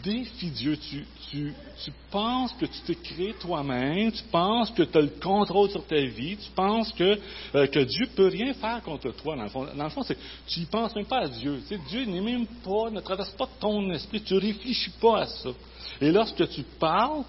défie 0.04 0.50
Dieu. 0.50 0.78
Tu, 0.78 1.06
tu, 1.30 1.54
tu, 1.84 1.92
penses 2.12 2.54
que 2.54 2.66
tu 2.66 2.80
t'es 2.86 2.96
créé 2.96 3.34
toi-même, 3.34 4.12
tu 4.12 4.24
penses 4.32 4.72
que 4.72 4.84
tu 4.84 4.98
as 4.98 5.02
le 5.02 5.14
contrôle 5.22 5.70
sur 5.70 5.86
ta 5.86 6.00
vie, 6.00 6.38
tu 6.38 6.50
penses 6.52 6.92
que, 6.94 7.20
euh, 7.56 7.68
que 7.68 7.80
Dieu 7.80 8.08
peut 8.16 8.28
rien 8.28 8.54
faire 8.54 8.82
contre 8.84 9.12
toi. 9.12 9.36
Dans 9.36 9.44
le 9.44 9.50
fond, 9.50 9.68
dans 9.76 9.84
le 9.84 9.90
fond 9.90 10.04
c'est, 10.04 10.18
tu 10.48 10.62
ne 10.62 10.66
penses 10.66 10.96
même 10.96 11.06
pas 11.06 11.22
à 11.22 11.28
Dieu. 11.28 11.62
Tu 11.68 11.76
sais, 11.76 11.82
Dieu 11.90 12.06
n'est 12.06 12.22
même 12.22 12.46
pas, 12.64 12.90
ne 12.92 13.00
traverse 13.02 13.32
pas 13.32 13.48
ton 13.60 13.92
esprit, 13.92 14.22
tu 14.22 14.34
ne 14.34 14.40
réfléchis 14.40 14.92
pas 15.02 15.22
à 15.22 15.26
ça. 15.28 15.50
Et 16.02 16.12
lorsque 16.12 16.48
tu 16.50 16.64
parles, 16.80 17.24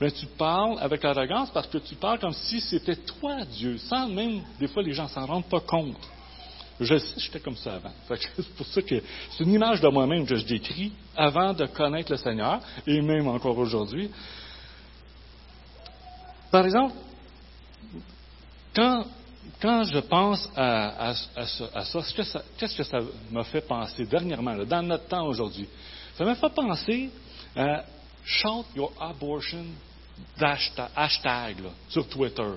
ben, 0.00 0.10
tu 0.10 0.26
parles 0.26 0.78
avec 0.80 1.04
arrogance 1.04 1.50
parce 1.50 1.66
que 1.66 1.78
tu 1.78 1.94
parles 1.94 2.18
comme 2.18 2.32
si 2.32 2.60
c'était 2.60 2.96
toi 2.96 3.44
Dieu, 3.44 3.76
sans 3.78 4.08
même, 4.08 4.42
des 4.58 4.68
fois, 4.68 4.82
les 4.82 4.92
gens 4.92 5.08
s'en 5.08 5.26
rendent 5.26 5.48
pas 5.48 5.60
compte. 5.60 5.98
Je 6.80 6.98
sais, 6.98 7.14
j'étais 7.18 7.40
comme 7.40 7.56
ça 7.56 7.74
avant. 7.74 7.92
C'est 8.36 8.54
pour 8.56 8.66
ça 8.66 8.80
que 8.80 9.02
c'est 9.30 9.44
une 9.44 9.52
image 9.52 9.80
de 9.82 9.88
moi-même 9.88 10.26
que 10.26 10.34
je 10.36 10.46
décris 10.46 10.92
avant 11.14 11.52
de 11.52 11.66
connaître 11.66 12.10
le 12.10 12.16
Seigneur, 12.16 12.60
et 12.86 13.02
même 13.02 13.28
encore 13.28 13.58
aujourd'hui. 13.58 14.10
Par 16.50 16.64
exemple, 16.64 16.94
quand, 18.74 19.04
quand 19.60 19.84
je 19.84 19.98
pense 19.98 20.48
à, 20.56 21.14
ça, 21.14 22.00
qu'est-ce 22.58 22.76
que 22.76 22.82
ça 22.82 22.98
m'a 23.30 23.44
fait 23.44 23.60
penser 23.60 24.06
dernièrement, 24.06 24.56
dans 24.64 24.82
notre 24.82 25.06
temps 25.06 25.26
aujourd'hui? 25.26 25.68
Ça 26.16 26.24
m'a 26.24 26.34
fait 26.34 26.54
penser 26.54 27.10
à 27.54 27.84
Shout 28.24 28.64
Your 28.74 28.92
Abortion 28.98 29.64
hashtag 30.96 31.56
sur 31.88 32.08
Twitter. 32.08 32.52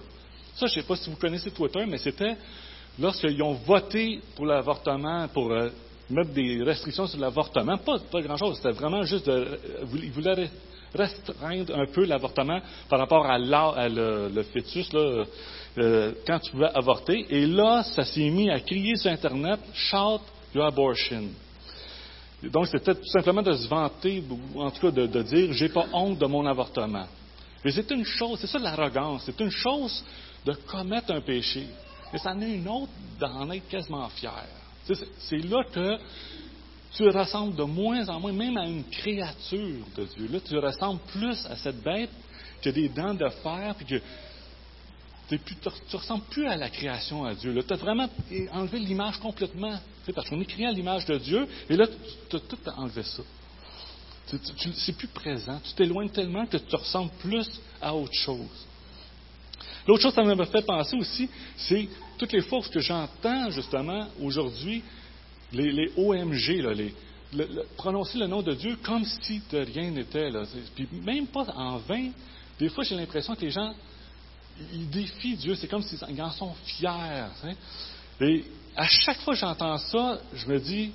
Ça, 0.56 0.68
je 0.68 0.78
ne 0.78 0.82
sais 0.82 0.88
pas 0.88 0.96
si 0.96 1.10
vous 1.10 1.16
connaissez 1.18 1.52
Twitter, 1.52 1.86
mais 1.86 1.98
c'était 1.98 2.38
lorsqu'ils 3.00 3.42
ont 3.42 3.54
voté 3.54 4.20
pour 4.36 4.46
l'avortement, 4.46 5.28
pour 5.30 5.52
euh, 5.52 5.70
mettre 6.10 6.32
des 6.32 6.62
restrictions 6.64 7.08
sur 7.08 7.20
l'avortement. 7.20 7.78
Pas, 7.78 8.00
pas 8.00 8.22
grand-chose, 8.22 8.58
c'était 8.58 8.72
vraiment 8.72 9.04
juste 9.04 9.28
de. 9.28 9.60
Ils 9.94 10.12
voulaient 10.12 10.50
restreindre 10.94 11.76
un 11.76 11.86
peu 11.88 12.06
l'avortement 12.06 12.60
par 12.88 13.00
rapport 13.00 13.26
à, 13.26 13.40
le, 13.40 14.44
fœtus, 14.54 14.90
euh, 15.78 16.14
quand 16.26 16.40
tu 16.40 16.52
pouvais 16.52 16.70
avorter. 16.74 17.26
Et 17.30 17.48
là, 17.48 17.84
ça 17.84 18.04
s'est 18.04 18.30
mis 18.30 18.50
à 18.50 18.60
crier 18.60 18.96
sur 18.96 19.12
Internet 19.12 19.60
Shout 19.74 20.22
your 20.54 20.66
abortion. 20.66 21.30
Donc, 22.44 22.68
c'était 22.68 22.94
tout 22.94 23.06
simplement 23.06 23.42
de 23.42 23.54
se 23.54 23.68
vanter, 23.68 24.22
ou 24.54 24.62
en 24.62 24.70
tout 24.70 24.82
cas 24.82 24.92
de, 24.92 25.08
de 25.08 25.22
dire 25.24 25.54
J'ai 25.54 25.70
pas 25.70 25.86
honte 25.94 26.20
de 26.20 26.26
mon 26.26 26.46
avortement. 26.46 27.08
Mais 27.64 27.72
c'est 27.72 27.90
une 27.92 28.04
chose, 28.04 28.40
c'est 28.40 28.48
ça 28.48 28.60
l'arrogance, 28.60 29.24
c'est 29.26 29.40
une 29.40 29.50
chose 29.50 30.04
de 30.46 30.54
commettre 30.68 31.12
un 31.14 31.22
péché. 31.22 31.66
Mais 32.14 32.20
ça 32.20 32.32
en 32.32 32.42
est 32.42 32.54
une 32.54 32.68
autre 32.68 32.92
d'en 33.20 33.50
être 33.50 33.68
quasiment 33.68 34.08
fier. 34.10 34.46
C'est 35.18 35.44
là 35.44 35.64
que 35.64 35.98
tu 36.94 37.10
ressembles 37.10 37.56
de 37.56 37.64
moins 37.64 38.08
en 38.08 38.20
moins, 38.20 38.32
même 38.32 38.56
à 38.56 38.68
une 38.68 38.84
créature 38.84 39.84
de 39.98 40.06
Dieu. 40.16 40.28
Là, 40.32 40.40
tu 40.40 40.56
ressembles 40.58 41.02
plus 41.08 41.44
à 41.48 41.58
cette 41.58 41.82
bête 41.82 42.12
qui 42.62 42.70
a 42.70 42.72
des 42.72 42.88
dents 42.90 43.16
de 43.16 43.28
fer, 43.28 43.74
puis 43.76 43.86
que 43.86 44.02
tu 45.28 45.40
ne 45.66 45.98
ressembles 45.98 46.26
plus 46.26 46.46
à 46.46 46.56
la 46.56 46.70
création 46.70 47.26
à 47.26 47.34
Dieu. 47.34 47.64
Tu 47.68 47.74
as 47.74 47.78
vraiment 47.78 48.08
enlevé 48.52 48.78
l'image 48.78 49.20
complètement. 49.20 49.80
Parce 50.14 50.30
qu'on 50.30 50.40
est 50.42 50.46
créé 50.46 50.68
à 50.68 50.72
l'image 50.72 51.06
de 51.06 51.18
Dieu, 51.18 51.48
et 51.70 51.76
là, 51.76 51.88
tu 52.30 52.36
as 52.36 52.40
tout 52.42 52.60
enlevé 52.78 53.02
ça. 53.04 53.24
C'est 54.76 54.96
plus 54.96 55.08
présent. 55.08 55.60
Tu 55.64 55.74
t'éloignes 55.74 56.10
tellement 56.10 56.46
que 56.46 56.58
tu 56.58 56.66
te 56.66 56.76
ressembles 56.76 57.12
plus 57.20 57.60
à 57.82 57.96
autre 57.96 58.14
chose. 58.14 58.68
L'autre 59.88 60.02
chose 60.02 60.16
que 60.16 60.24
ça 60.24 60.36
m'a 60.36 60.46
fait 60.46 60.66
penser 60.66 60.96
aussi, 60.96 61.30
c'est 61.58 61.88
toutes 62.18 62.32
les 62.32 62.42
fois 62.42 62.62
que 62.62 62.80
j'entends 62.80 63.50
justement 63.50 64.08
aujourd'hui 64.22 64.84
les, 65.52 65.92
OMG, 65.98 66.64
les, 66.76 66.94
prononcer 67.78 68.18
le 68.18 68.28
nom 68.28 68.42
de 68.42 68.54
Dieu 68.54 68.78
comme 68.84 69.04
si 69.06 69.42
de 69.52 69.60
rien 69.60 69.92
n'était. 69.92 70.30
Puis 70.76 70.88
même 71.04 71.28
pas 71.28 71.46
en 71.56 71.78
vain. 71.78 72.10
Des 72.60 72.70
fois, 72.70 72.84
j'ai 72.84 72.96
l'impression 72.96 73.36
que 73.36 73.42
les 73.42 73.52
gens, 73.52 73.74
ils 74.74 74.90
défient 74.90 75.36
Dieu. 75.36 75.56
C'est 75.56 75.68
comme 75.68 75.82
s'ils 75.82 76.22
en 76.22 76.32
sont 76.32 76.54
fiers. 76.66 77.26
Et 78.22 78.46
à 78.76 78.88
chaque 78.88 79.20
fois 79.22 79.34
que 79.34 79.40
j'entends 79.40 79.78
ça, 79.78 80.20
je 80.34 80.48
me 80.48 80.60
dis, 80.60 80.92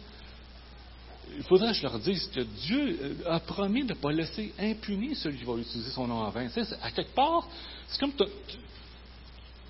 il 1.36 1.42
faudrait 1.44 1.68
que 1.68 1.76
je 1.76 1.82
leur 1.82 1.98
dise 1.98 2.30
que 2.34 2.40
Dieu 2.40 2.98
euh, 3.02 3.14
a 3.30 3.40
promis 3.40 3.84
de 3.84 3.92
ne 3.92 3.98
pas 3.98 4.12
laisser 4.12 4.52
impuni 4.58 5.14
celui 5.14 5.38
qui 5.38 5.44
va 5.44 5.54
utiliser 5.54 5.90
son 5.90 6.06
nom 6.06 6.16
en 6.16 6.30
vain. 6.30 6.48
à 6.82 6.90
quelque 6.90 7.14
part, 7.14 7.46
c'est 7.88 8.00
comme 8.00 8.12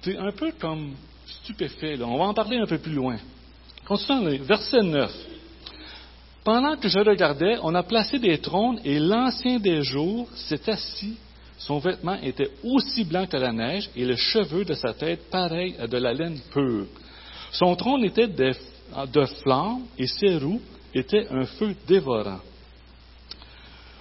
tu 0.02 0.10
es 0.12 0.16
un 0.16 0.32
peu 0.32 0.52
comme 0.58 0.94
stupéfait. 1.42 2.00
On 2.02 2.18
va 2.18 2.24
en 2.24 2.34
parler 2.34 2.58
un 2.58 2.66
peu 2.66 2.78
plus 2.78 2.92
loin. 2.92 3.18
Continuons, 3.84 4.38
verset 4.42 4.82
9. 4.82 5.10
Pendant 6.44 6.76
que 6.76 6.88
je 6.88 6.98
regardais, 6.98 7.58
on 7.62 7.74
a 7.74 7.82
placé 7.82 8.18
des 8.18 8.38
trônes 8.38 8.80
et 8.84 8.98
l'ancien 8.98 9.58
des 9.58 9.82
jours 9.82 10.28
s'est 10.34 10.70
assis. 10.70 11.16
Son 11.58 11.78
vêtement 11.78 12.16
était 12.22 12.50
aussi 12.62 13.04
blanc 13.04 13.26
que 13.26 13.36
la 13.36 13.52
neige 13.52 13.90
et 13.96 14.04
le 14.04 14.16
cheveu 14.16 14.64
de 14.64 14.74
sa 14.74 14.94
tête 14.94 15.28
pareil 15.30 15.74
à 15.78 15.86
de 15.86 15.98
la 15.98 16.14
laine 16.14 16.38
pure. 16.52 16.86
Son 17.50 17.74
trône 17.76 18.04
était 18.04 18.28
de, 18.28 18.52
de 19.12 19.24
flammes 19.42 19.82
et 19.98 20.06
ses 20.06 20.38
roues 20.38 20.62
était 20.94 21.26
un 21.30 21.44
feu 21.44 21.74
dévorant. 21.86 22.40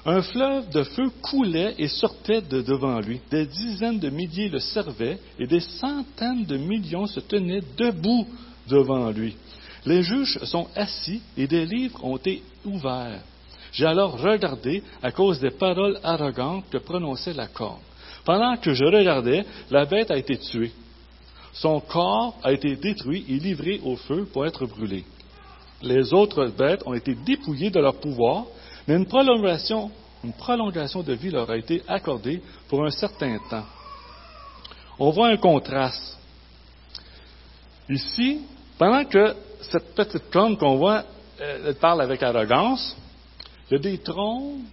Un 0.06 0.21
fleuve 0.21 0.69
de 0.69 0.84
feu 0.84 1.10
coulait 1.21 1.76
et 1.78 1.89
sortait 1.89 2.41
de 2.41 2.62
devant 2.62 3.00
lui. 3.02 3.19
Des 3.30 3.45
dizaines 3.45 4.00
de 4.00 4.10
milliers 4.10 4.47
le 4.47 4.60
servaient 4.60 5.19
et 5.38 5.47
des 5.47 5.60
centaines 5.60 6.45
de 6.45 6.56
millions 6.56 7.08
se 7.08 7.19
tenaient 7.19 7.63
debout 7.78 8.26
devant 8.69 9.10
lui. 9.10 9.36
Les 9.86 10.04
juges 10.04 10.39
sont 10.45 10.67
assis 10.76 11.21
et 11.36 11.45
des 11.47 11.65
livres 11.65 12.04
ont 12.06 12.15
été 12.17 12.41
ouverts. 12.63 13.21
J'ai 13.73 13.86
alors 13.86 14.19
regardé 14.19 14.82
à 15.04 15.12
cause 15.12 15.39
des 15.39 15.52
paroles 15.52 16.00
arrogantes 16.04 16.69
que 16.71 16.78
prononçait 16.78 17.34
la 17.34 17.47
corne. 17.47 17.82
Pendant 18.23 18.56
que 18.58 18.73
je 18.73 18.86
regardais, 18.86 19.45
la 19.69 19.86
bête 19.86 20.12
a 20.12 20.17
été 20.17 20.38
tuée. 20.38 20.71
Son 21.54 21.80
corps 21.80 22.38
a 22.43 22.54
été 22.54 22.76
détruit 22.76 23.26
et 23.28 23.39
livré 23.39 23.82
au 23.84 23.95
feu 23.95 24.28
pour 24.32 24.45
être 24.45 24.65
brûlé. 24.65 25.04
Les 25.81 26.13
autres 26.13 26.47
bêtes 26.47 26.81
ont 26.85 26.93
été 26.93 27.13
dépouillées 27.13 27.69
de 27.69 27.79
leur 27.79 27.95
pouvoir, 27.95 28.45
mais 28.87 28.95
une 28.95 29.05
prolongation, 29.05 29.91
une 30.23 30.33
prolongation 30.33 31.03
de 31.03 31.13
vie 31.13 31.29
leur 31.29 31.49
a 31.49 31.57
été 31.57 31.83
accordée 31.87 32.41
pour 32.67 32.83
un 32.83 32.89
certain 32.89 33.37
temps. 33.49 33.65
On 34.97 35.11
voit 35.11 35.27
un 35.27 35.37
contraste. 35.37 36.17
Ici, 37.89 38.41
pendant 38.77 39.05
que 39.05 39.35
cette 39.61 39.93
petite 39.93 40.29
corne 40.31 40.57
qu'on 40.57 40.77
voit, 40.77 41.03
euh, 41.39 41.67
elle 41.67 41.75
parle 41.75 42.01
avec 42.01 42.23
arrogance, 42.23 42.97
il 43.69 43.73
y 43.73 43.75
a 43.77 43.79
des 43.79 43.97
trônes 43.99 44.63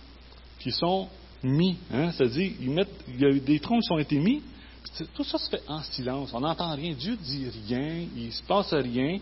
qui 0.58 0.72
sont 0.72 1.08
mis. 1.42 1.76
Hein, 1.92 2.12
c'est-à-dire, 2.12 2.52
il 2.60 3.20
y 3.20 3.26
a 3.26 3.32
des 3.38 3.60
trônes 3.60 3.80
qui 3.80 3.92
ont 3.92 3.98
été 3.98 4.18
mis. 4.18 4.42
Tout 5.14 5.24
ça 5.24 5.38
se 5.38 5.50
fait 5.50 5.62
en 5.68 5.82
silence. 5.82 6.30
On 6.32 6.40
n'entend 6.40 6.74
rien. 6.74 6.92
Dieu 6.92 7.16
dit 7.16 7.48
rien. 7.68 8.06
Il 8.16 8.26
ne 8.26 8.30
se 8.30 8.42
passe 8.42 8.72
rien 8.72 9.18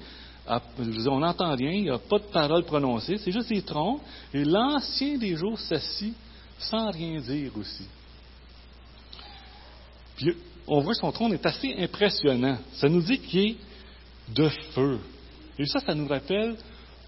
on 0.48 1.20
n'entend 1.20 1.54
rien, 1.54 1.70
il 1.70 1.82
n'y 1.82 1.90
a 1.90 1.98
pas 1.98 2.18
de 2.18 2.24
parole 2.24 2.64
prononcée, 2.64 3.18
c'est 3.18 3.32
juste 3.32 3.48
des 3.48 3.62
troncs, 3.62 4.00
et 4.34 4.44
l'ancien 4.44 5.16
des 5.18 5.36
jours 5.36 5.58
s'assit 5.58 6.14
sans 6.58 6.90
rien 6.90 7.20
dire 7.20 7.52
aussi. 7.56 7.86
Puis 10.16 10.34
on 10.66 10.80
voit 10.80 10.94
son 10.94 11.10
trône 11.10 11.32
est 11.32 11.44
assez 11.44 11.74
impressionnant. 11.78 12.58
Ça 12.74 12.88
nous 12.88 13.02
dit 13.02 13.18
qu'il 13.18 13.40
est 13.40 13.56
de 14.28 14.48
feu. 14.74 15.00
Et 15.58 15.66
ça, 15.66 15.80
ça 15.80 15.94
nous 15.94 16.06
rappelle 16.06 16.56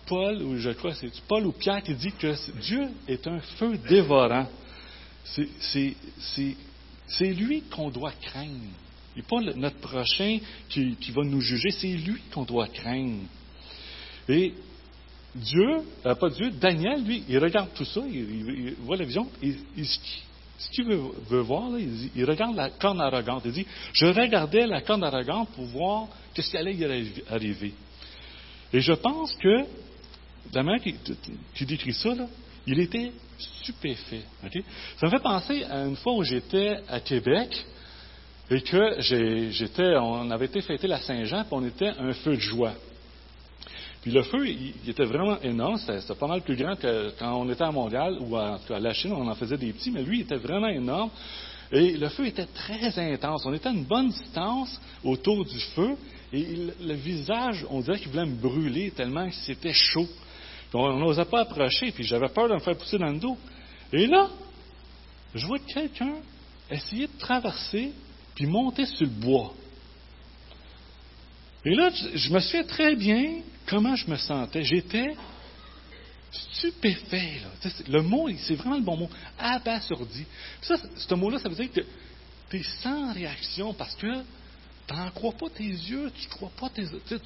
Paul, 0.06 0.42
ou 0.42 0.56
je 0.58 0.70
crois 0.70 0.94
c'est 0.94 1.10
Paul 1.28 1.46
ou 1.46 1.52
Pierre 1.52 1.82
qui 1.82 1.94
dit 1.94 2.12
que 2.12 2.34
Dieu 2.60 2.88
est 3.08 3.26
un 3.26 3.40
feu 3.58 3.78
dévorant. 3.88 4.46
C'est 5.24 5.94
lui 7.20 7.62
qu'on 7.62 7.90
doit 7.90 8.12
craindre. 8.12 8.50
Il 9.16 9.22
n'est 9.22 9.28
pas 9.28 9.40
notre 9.56 9.78
prochain 9.78 10.38
qui, 10.68 11.10
va 11.14 11.22
nous 11.22 11.40
juger, 11.40 11.70
c'est 11.70 11.88
lui 11.88 12.20
qu'on 12.32 12.44
doit 12.44 12.68
craindre. 12.68 13.22
Et 14.28 14.54
Dieu, 15.34 15.82
euh, 16.06 16.14
pas 16.14 16.30
Dieu, 16.30 16.50
Daniel, 16.50 17.04
lui, 17.04 17.24
il 17.28 17.38
regarde 17.38 17.70
tout 17.74 17.84
ça, 17.84 18.00
il, 18.08 18.74
voit 18.80 18.96
la 18.96 19.04
vision, 19.04 19.28
et, 19.42 19.54
ce 20.56 20.70
qu'il 20.70 20.84
veut, 20.84 21.40
voir, 21.40 21.70
il, 21.78 22.24
regarde 22.24 22.54
la 22.56 22.70
corne 22.70 23.00
arrogante. 23.00 23.42
Il 23.44 23.52
dit, 23.52 23.66
je 23.92 24.06
regardais 24.06 24.66
la 24.66 24.80
corne 24.82 25.02
arrogante 25.02 25.48
pour 25.50 25.64
voir 25.66 26.08
qu'est-ce 26.32 26.50
qui 26.50 26.56
allait 26.56 26.74
y 26.74 26.84
arriver. 27.28 27.74
Et 28.72 28.80
je 28.80 28.92
pense 28.92 29.34
que, 29.34 29.64
la 30.52 30.62
manière 30.62 30.82
qui, 31.54 31.66
décrit 31.66 31.92
ça, 31.92 32.10
il 32.66 32.80
était 32.80 33.12
stupéfait. 33.38 34.22
Ça 34.98 35.06
me 35.06 35.10
fait 35.10 35.22
penser 35.22 35.64
à 35.64 35.84
une 35.84 35.96
fois 35.96 36.14
où 36.14 36.22
j'étais 36.22 36.78
à 36.88 37.00
Québec, 37.00 37.64
et 38.50 38.60
que 38.60 39.00
j'étais, 39.50 39.96
on 39.96 40.30
avait 40.30 40.46
été 40.46 40.60
fêter 40.60 40.86
la 40.86 41.00
Saint-Jean, 41.00 41.44
puis 41.44 41.52
on 41.52 41.64
était 41.64 41.88
un 41.88 42.12
feu 42.12 42.34
de 42.34 42.40
joie. 42.40 42.74
Puis 44.02 44.12
le 44.12 44.22
feu, 44.22 44.46
il, 44.46 44.74
était 44.86 45.06
vraiment 45.06 45.40
énorme, 45.40 45.78
c'était 45.78 46.14
pas 46.14 46.26
mal 46.26 46.42
plus 46.42 46.56
grand 46.56 46.76
que 46.76 47.12
quand 47.18 47.40
on 47.40 47.48
était 47.50 47.64
à 47.64 47.70
Montréal 47.70 48.18
ou 48.20 48.36
à, 48.36 48.58
la 48.68 48.92
Chine, 48.92 49.12
on 49.12 49.26
en 49.26 49.34
faisait 49.34 49.56
des 49.56 49.72
petits, 49.72 49.90
mais 49.90 50.02
lui, 50.02 50.18
il 50.18 50.22
était 50.22 50.36
vraiment 50.36 50.68
énorme. 50.68 51.08
Et 51.72 51.96
le 51.96 52.10
feu 52.10 52.26
était 52.26 52.44
très 52.44 52.98
intense. 52.98 53.46
On 53.46 53.54
était 53.54 53.68
à 53.68 53.72
une 53.72 53.84
bonne 53.84 54.10
distance 54.10 54.78
autour 55.02 55.46
du 55.46 55.58
feu, 55.58 55.96
et 56.34 56.46
le 56.82 56.94
visage, 56.94 57.64
on 57.70 57.80
dirait 57.80 57.98
qu'il 57.98 58.10
voulait 58.10 58.26
me 58.26 58.36
brûler 58.36 58.90
tellement 58.90 59.26
que 59.26 59.34
c'était 59.36 59.72
chaud. 59.72 60.06
on 60.74 60.98
n'osait 60.98 61.24
pas 61.24 61.40
approcher, 61.40 61.90
puis 61.92 62.04
j'avais 62.04 62.28
peur 62.28 62.50
de 62.50 62.54
me 62.54 62.60
faire 62.60 62.76
pousser 62.76 62.98
dans 62.98 63.10
le 63.10 63.18
dos. 63.18 63.38
Et 63.90 64.06
là, 64.06 64.28
je 65.34 65.46
vois 65.46 65.60
quelqu'un 65.60 66.16
essayer 66.70 67.06
de 67.06 67.18
traverser 67.18 67.92
puis 68.34 68.46
monter 68.46 68.86
sur 68.86 69.06
le 69.06 69.12
bois. 69.12 69.54
Et 71.64 71.74
là, 71.74 71.90
je 71.90 72.32
me 72.32 72.40
souviens 72.40 72.64
très 72.64 72.94
bien 72.94 73.40
comment 73.66 73.96
je 73.96 74.10
me 74.10 74.16
sentais. 74.16 74.62
J'étais 74.62 75.14
stupéfait. 76.30 77.40
Le 77.88 78.02
mot, 78.02 78.28
c'est 78.38 78.56
vraiment 78.56 78.76
le 78.76 78.82
bon 78.82 78.96
mot, 78.96 79.10
abasourdi. 79.38 80.26
ça, 80.60 80.76
ce 80.96 81.14
mot-là, 81.14 81.38
ça 81.38 81.48
veut 81.48 81.54
dire 81.54 81.72
que 81.72 81.80
tu 82.50 82.56
es 82.58 82.62
sans 82.82 83.12
réaction 83.12 83.72
parce 83.72 83.94
que 83.94 84.22
tu 84.86 84.94
n'en 84.94 85.10
crois 85.10 85.32
pas 85.32 85.48
tes 85.48 85.64
yeux, 85.64 86.10
tu 86.14 86.26
ne 86.26 86.30
crois 86.30 86.50
pas 86.58 86.68
tes... 86.68 86.84
Tu, 87.06 87.18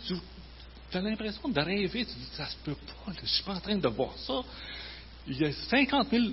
tu 0.91 0.97
as 0.97 1.01
l'impression 1.01 1.49
de 1.49 1.61
rêver. 1.61 2.05
Tu 2.05 2.13
dis, 2.15 2.29
ça 2.33 2.47
se 2.47 2.57
peut 2.65 2.75
pas, 2.75 3.13
je 3.21 3.27
suis 3.27 3.45
pas 3.45 3.55
en 3.55 3.61
train 3.61 3.77
de 3.77 3.89
voir 3.89 4.17
ça. 4.19 4.43
Il 5.27 5.39
y 5.39 5.45
a 5.45 5.53
50 5.53 6.09
000 6.11 6.25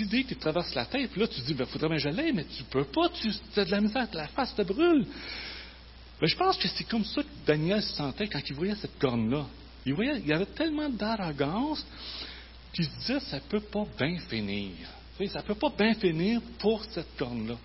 idées 0.00 0.24
qui 0.24 0.34
te 0.34 0.40
traversent 0.40 0.74
la 0.74 0.86
tête. 0.86 1.10
Puis 1.10 1.20
là, 1.20 1.28
tu 1.28 1.40
dis, 1.40 1.50
il 1.50 1.56
ben, 1.56 1.66
faudrait 1.66 1.88
bien 1.88 1.96
que 1.96 2.02
je 2.02 2.08
l'aie, 2.08 2.32
mais 2.32 2.44
tu 2.44 2.62
peux 2.64 2.84
pas, 2.84 3.08
tu 3.10 3.28
as 3.60 3.64
de 3.64 3.70
la 3.70 3.80
misère, 3.80 4.06
la 4.12 4.28
face 4.28 4.54
te 4.54 4.62
brûle. 4.62 5.06
Mais 6.20 6.28
je 6.28 6.36
pense 6.36 6.56
que 6.56 6.68
c'est 6.68 6.84
comme 6.84 7.04
ça 7.04 7.22
que 7.22 7.28
Daniel 7.46 7.82
se 7.82 7.94
sentait 7.94 8.26
quand 8.26 8.40
il 8.48 8.54
voyait 8.54 8.74
cette 8.76 8.98
corne-là. 8.98 9.46
Il, 9.84 9.94
voyait, 9.94 10.18
il 10.18 10.26
y 10.26 10.32
avait 10.32 10.46
tellement 10.46 10.88
d'arrogance 10.88 11.86
qu'il 12.72 12.84
se 12.84 12.90
disait, 12.98 13.20
ça 13.20 13.36
ne 13.36 13.42
peut 13.42 13.60
pas 13.60 13.84
bien 13.98 14.18
finir. 14.28 14.72
Ça 15.28 15.40
ne 15.40 15.44
peut 15.44 15.54
pas 15.54 15.72
bien 15.76 15.94
finir 15.94 16.40
pour 16.58 16.84
cette 16.86 17.16
corne-là. 17.16 17.56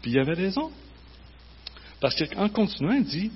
Puis 0.00 0.12
il 0.12 0.18
avait 0.18 0.34
raison. 0.34 0.70
Parce 2.00 2.14
qu'en 2.14 2.48
continuant, 2.48 2.94
il 2.94 3.04
dit, 3.04 3.30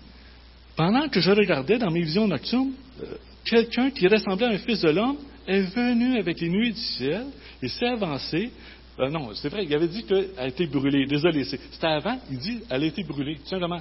pendant 0.77 1.09
que 1.09 1.21
je 1.21 1.31
regardais 1.31 1.79
dans 1.79 1.91
mes 1.91 2.03
visions 2.03 2.29
nocturnes, 2.29 2.73
euh, 3.03 3.17
quelqu'un 3.45 3.91
qui 3.91 4.07
ressemblait 4.07 4.47
à 4.47 4.51
un 4.51 4.59
fils 4.59 4.81
de 4.81 4.91
l'homme 4.91 5.19
est 5.47 5.63
venu 5.63 6.19
avec 6.19 6.41
les 6.41 6.49
nuées 6.49 6.71
du 6.71 6.81
ciel 6.81 7.27
et 7.63 7.69
s'est 7.69 7.87
avancé. 7.87 8.51
Euh, 8.99 9.09
non, 9.09 9.33
c'est 9.35 9.49
vrai, 9.49 9.65
il 9.65 9.75
avait 9.75 9.89
dit 9.89 10.05
qu'elle 10.05 10.31
a 10.37 10.49
été 10.49 10.67
brûlée. 10.67 11.07
Désolé, 11.07 11.45
c'était 11.45 11.87
avant, 11.87 12.19
il 12.31 12.39
dit 12.39 12.63
elle 12.69 12.83
a 12.83 12.87
été 12.87 13.03
brûlée. 13.03 13.37
Tout 13.37 13.49
simplement. 13.49 13.81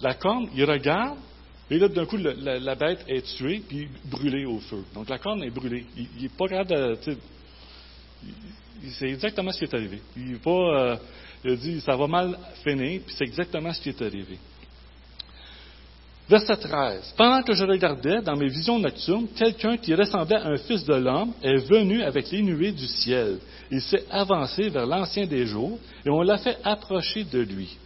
La 0.00 0.14
corne, 0.14 0.48
il 0.54 0.64
regarde, 0.64 1.16
et 1.70 1.78
là, 1.78 1.88
d'un 1.88 2.04
coup, 2.04 2.18
la, 2.18 2.74
bête 2.74 3.04
est 3.08 3.24
tuée, 3.36 3.62
puis 3.66 3.88
brûlée 4.04 4.44
au 4.44 4.58
feu. 4.58 4.84
Donc 4.94 5.08
la 5.08 5.18
corne 5.18 5.42
est 5.42 5.50
brûlée. 5.50 5.86
Il 5.96 6.22
n'est 6.22 6.28
pas 6.28 6.46
capable 6.46 6.70
de. 6.70 7.16
C'est 8.98 9.08
exactement 9.08 9.52
ce 9.52 9.58
qui 9.58 9.64
est 9.64 9.74
arrivé. 9.74 10.00
Il, 10.16 10.38
pas, 10.38 10.50
euh, 10.50 10.96
il 11.44 11.52
a 11.52 11.56
dit 11.56 11.80
ça 11.80 11.96
va 11.96 12.06
mal 12.06 12.38
finir, 12.62 13.00
puis 13.06 13.14
c'est 13.16 13.24
exactement 13.24 13.72
ce 13.72 13.80
qui 13.80 13.88
est 13.88 14.02
arrivé. 14.02 14.38
Verset 16.32 16.56
13. 16.56 17.12
Pendant 17.14 17.42
que 17.42 17.52
je 17.52 17.62
regardais 17.62 18.22
dans 18.22 18.36
mes 18.36 18.48
visions 18.48 18.78
nocturnes, 18.78 19.26
quelqu'un 19.36 19.76
qui 19.76 19.94
ressemblait 19.94 20.36
à 20.36 20.46
un 20.46 20.56
fils 20.56 20.82
de 20.82 20.94
l'homme 20.94 21.34
est 21.42 21.58
venu 21.58 22.02
avec 22.02 22.30
les 22.30 22.40
nuées 22.40 22.72
du 22.72 22.86
ciel. 22.86 23.36
Il 23.70 23.82
s'est 23.82 24.06
avancé 24.10 24.70
vers 24.70 24.86
l'ancien 24.86 25.26
des 25.26 25.44
jours 25.44 25.78
et 26.06 26.08
on 26.08 26.22
l'a 26.22 26.38
fait 26.38 26.56
approcher 26.64 27.24
de 27.24 27.40
lui. 27.40 27.76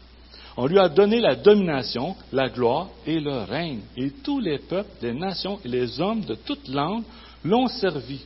On 0.56 0.66
lui 0.66 0.78
a 0.78 0.88
donné 0.88 1.18
la 1.18 1.34
domination, 1.34 2.14
la 2.32 2.48
gloire 2.48 2.90
et 3.04 3.18
le 3.18 3.36
règne. 3.38 3.80
Et 3.96 4.12
tous 4.22 4.38
les 4.38 4.58
peuples, 4.58 4.90
les 5.02 5.12
nations 5.12 5.58
et 5.64 5.68
les 5.68 6.00
hommes 6.00 6.20
de 6.20 6.36
toute 6.36 6.68
langue 6.68 7.02
l'ont 7.44 7.66
servi. 7.66 8.20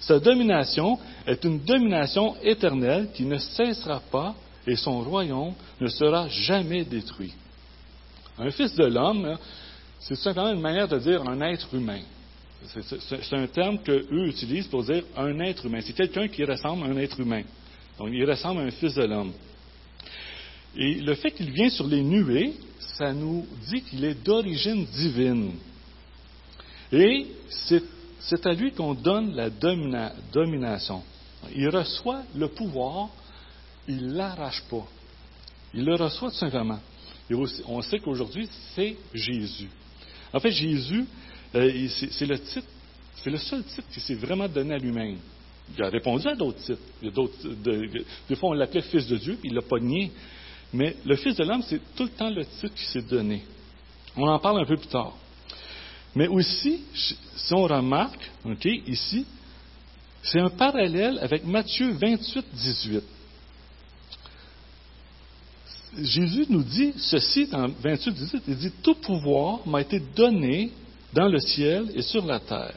Sa 0.00 0.18
domination 0.18 0.98
est 1.26 1.42
une 1.44 1.60
domination 1.60 2.36
éternelle 2.42 3.08
qui 3.14 3.24
ne 3.24 3.38
cessera 3.38 4.02
pas 4.10 4.34
et 4.66 4.76
son 4.76 5.00
royaume 5.00 5.54
ne 5.80 5.88
sera 5.88 6.28
jamais 6.28 6.84
détruit. 6.84 7.32
Un 8.38 8.50
fils 8.50 8.74
de 8.74 8.84
l'homme, 8.84 9.36
c'est 10.02 10.16
simplement 10.16 10.52
une 10.52 10.60
manière 10.60 10.88
de 10.88 10.98
dire 10.98 11.22
un 11.28 11.40
être 11.42 11.72
humain. 11.74 12.00
C'est 12.66 13.36
un 13.36 13.46
terme 13.46 13.78
qu'eux 13.78 14.26
utilisent 14.26 14.66
pour 14.66 14.84
dire 14.84 15.04
un 15.16 15.38
être 15.40 15.66
humain. 15.66 15.80
C'est 15.82 15.92
quelqu'un 15.92 16.28
qui 16.28 16.44
ressemble 16.44 16.84
à 16.84 16.88
un 16.88 16.96
être 16.96 17.18
humain. 17.20 17.42
Donc, 17.98 18.08
il 18.12 18.24
ressemble 18.28 18.60
à 18.60 18.64
un 18.64 18.70
fils 18.70 18.94
de 18.94 19.02
l'homme. 19.02 19.32
Et 20.76 20.94
le 20.94 21.14
fait 21.14 21.32
qu'il 21.32 21.50
vient 21.50 21.70
sur 21.70 21.86
les 21.86 22.02
nuées, 22.02 22.54
ça 22.96 23.12
nous 23.12 23.46
dit 23.68 23.82
qu'il 23.82 24.04
est 24.04 24.14
d'origine 24.24 24.84
divine. 24.86 25.52
Et 26.92 27.26
c'est 27.48 28.46
à 28.46 28.52
lui 28.52 28.72
qu'on 28.72 28.94
donne 28.94 29.34
la 29.34 29.50
domination. 30.32 31.02
Il 31.54 31.68
reçoit 31.68 32.22
le 32.34 32.48
pouvoir, 32.48 33.08
il 33.88 34.08
ne 34.08 34.14
l'arrache 34.14 34.62
pas. 34.70 34.86
Il 35.74 35.84
le 35.84 35.94
reçoit 35.94 36.30
tout 36.30 36.36
simplement. 36.36 36.80
Et 37.30 37.34
on 37.66 37.82
sait 37.82 37.98
qu'aujourd'hui, 37.98 38.48
c'est 38.74 38.96
Jésus. 39.14 39.68
En 40.32 40.40
fait, 40.40 40.50
Jésus, 40.50 41.04
euh, 41.54 41.88
c'est 41.88 42.26
le 43.30 43.38
seul 43.38 43.64
titre 43.64 43.88
qui 43.92 44.00
s'est 44.00 44.14
vraiment 44.14 44.48
donné 44.48 44.74
à 44.74 44.78
lui-même. 44.78 45.18
Il 45.76 45.82
a 45.82 45.88
répondu 45.88 46.26
à 46.26 46.34
d'autres 46.34 46.58
titres. 46.58 47.12
D'autres, 47.14 47.36
des 48.28 48.36
fois, 48.36 48.50
on 48.50 48.52
l'appelait 48.52 48.82
Fils 48.82 49.06
de 49.06 49.16
Dieu, 49.16 49.36
puis 49.40 49.48
il 49.50 49.54
l'a 49.54 49.62
pas 49.62 49.78
nié. 49.78 50.10
Mais 50.72 50.96
le 51.04 51.16
Fils 51.16 51.36
de 51.36 51.44
l'homme, 51.44 51.62
c'est 51.62 51.80
tout 51.94 52.04
le 52.04 52.10
temps 52.10 52.30
le 52.30 52.44
titre 52.44 52.74
qui 52.74 52.84
s'est 52.86 53.02
donné. 53.02 53.42
On 54.16 54.26
en 54.26 54.38
parle 54.38 54.60
un 54.60 54.66
peu 54.66 54.76
plus 54.76 54.88
tard. 54.88 55.16
Mais 56.14 56.28
aussi, 56.28 56.82
si 56.94 57.54
on 57.54 57.62
remarque, 57.62 58.30
OK, 58.44 58.64
ici, 58.86 59.24
c'est 60.22 60.40
un 60.40 60.50
parallèle 60.50 61.18
avec 61.20 61.44
Matthieu 61.44 61.92
28, 61.92 62.44
18. 62.52 63.02
Jésus 66.00 66.46
nous 66.48 66.62
dit 66.62 66.94
ceci 66.96 67.46
dans 67.46 67.68
28, 67.68 68.12
18, 68.12 68.42
il 68.48 68.56
dit, 68.56 68.72
Tout 68.82 68.94
pouvoir 68.94 69.66
m'a 69.66 69.82
été 69.82 70.00
donné 70.00 70.70
dans 71.12 71.28
le 71.28 71.38
ciel 71.38 71.90
et 71.94 72.00
sur 72.00 72.24
la 72.24 72.40
terre. 72.40 72.74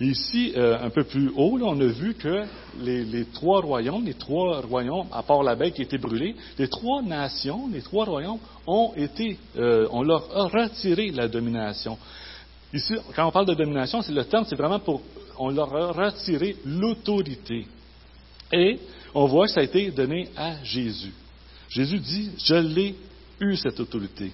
ici, 0.00 0.52
euh, 0.56 0.78
un 0.80 0.90
peu 0.90 1.02
plus 1.02 1.28
haut, 1.34 1.58
on 1.60 1.80
a 1.80 1.86
vu 1.86 2.14
que 2.14 2.44
les, 2.80 3.24
trois 3.32 3.60
royaumes, 3.60 4.04
les 4.04 4.14
trois 4.14 4.60
royaumes, 4.60 5.08
à 5.12 5.24
part 5.24 5.42
la 5.42 5.56
bête 5.56 5.74
qui 5.74 5.80
a 5.80 5.84
été 5.84 5.98
brûlée, 5.98 6.36
les 6.56 6.68
trois 6.68 7.02
nations, 7.02 7.68
les 7.72 7.82
trois 7.82 8.04
royaumes 8.04 8.38
ont 8.64 8.92
été, 8.96 9.36
euh, 9.56 9.88
on 9.90 10.02
leur 10.02 10.36
a 10.36 10.46
retiré 10.46 11.10
la 11.10 11.26
domination. 11.26 11.98
Ici, 12.72 12.94
quand 13.16 13.26
on 13.26 13.32
parle 13.32 13.46
de 13.46 13.54
domination, 13.54 14.02
c'est 14.02 14.12
le 14.12 14.24
terme, 14.24 14.44
c'est 14.48 14.56
vraiment 14.56 14.78
pour, 14.78 15.02
on 15.36 15.50
leur 15.50 15.74
a 15.74 15.90
retiré 15.90 16.54
l'autorité. 16.64 17.66
Et 18.52 18.78
on 19.14 19.26
voit 19.26 19.46
que 19.46 19.52
ça 19.52 19.60
a 19.60 19.64
été 19.64 19.90
donné 19.90 20.28
à 20.36 20.62
Jésus. 20.62 21.12
Jésus 21.68 21.98
dit, 21.98 22.30
je 22.44 22.54
l'ai 22.54 22.94
eu 23.40 23.56
cette 23.56 23.78
autorité. 23.80 24.32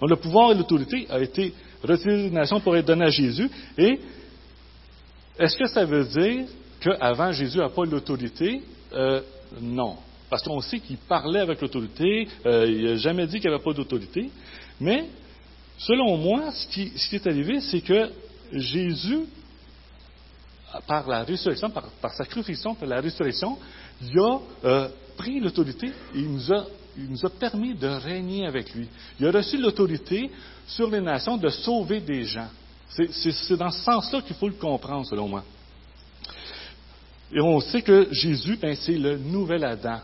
Donc 0.00 0.10
le 0.10 0.16
pouvoir 0.16 0.52
et 0.52 0.54
l'autorité 0.54 1.06
a 1.10 1.20
été 1.20 1.52
retiré 1.82 2.24
des 2.24 2.30
nations 2.30 2.60
pour 2.60 2.76
être 2.76 2.86
donné 2.86 3.04
à 3.04 3.10
Jésus. 3.10 3.50
Et 3.78 4.00
est-ce 5.38 5.56
que 5.56 5.66
ça 5.66 5.84
veut 5.84 6.04
dire 6.04 6.46
qu'avant 6.80 7.32
Jésus 7.32 7.58
n'a 7.58 7.68
pas 7.68 7.84
l'autorité? 7.84 8.62
Euh, 8.92 9.20
Non. 9.60 9.96
Parce 10.30 10.42
qu'on 10.42 10.60
sait 10.60 10.80
qu'il 10.80 10.96
parlait 10.96 11.40
avec 11.40 11.60
l'autorité, 11.60 12.26
euh, 12.46 12.66
il 12.66 12.84
n'a 12.84 12.96
jamais 12.96 13.26
dit 13.26 13.38
qu'il 13.38 13.48
n'y 13.48 13.54
avait 13.54 13.62
pas 13.62 13.72
d'autorité. 13.72 14.30
Mais, 14.80 15.04
selon 15.78 16.16
moi, 16.16 16.50
ce 16.50 16.66
qui, 16.66 16.92
est 17.12 17.26
arrivé, 17.26 17.60
c'est 17.60 17.80
que 17.80 18.10
Jésus, 18.52 19.20
par 20.86 21.06
la 21.08 21.22
résurrection, 21.22 21.70
par, 21.70 22.12
sa 22.12 22.24
crucifixion, 22.24 22.74
par 22.74 22.88
la 22.88 23.00
résurrection, 23.00 23.56
il 24.02 24.18
a 24.18 24.38
euh, 24.64 24.88
pris 25.16 25.40
l'autorité 25.40 25.88
et 25.88 26.18
il 26.18 26.30
nous, 26.30 27.26
a, 27.26 27.30
permis 27.30 27.74
de 27.74 27.86
régner 27.86 28.46
avec 28.46 28.74
lui. 28.74 28.88
Il 29.18 29.26
a 29.26 29.30
reçu 29.30 29.58
l'autorité 29.58 30.30
sur 30.66 30.90
les 30.90 31.00
nations 31.00 31.36
de 31.36 31.48
sauver 31.48 32.00
des 32.00 32.24
gens. 32.24 32.48
C'est 32.88 33.56
dans 33.56 33.70
ce 33.70 33.80
sens-là 33.80 34.22
qu'il 34.22 34.36
faut 34.36 34.48
le 34.48 34.54
comprendre, 34.54 35.06
selon 35.06 35.28
moi. 35.28 35.42
Et 37.32 37.40
on 37.40 37.58
sait 37.60 37.82
que 37.82 38.08
Jésus, 38.12 38.56
ben, 38.60 38.76
c'est 38.76 38.96
le 38.96 39.18
nouvel 39.18 39.64
Adam. 39.64 40.00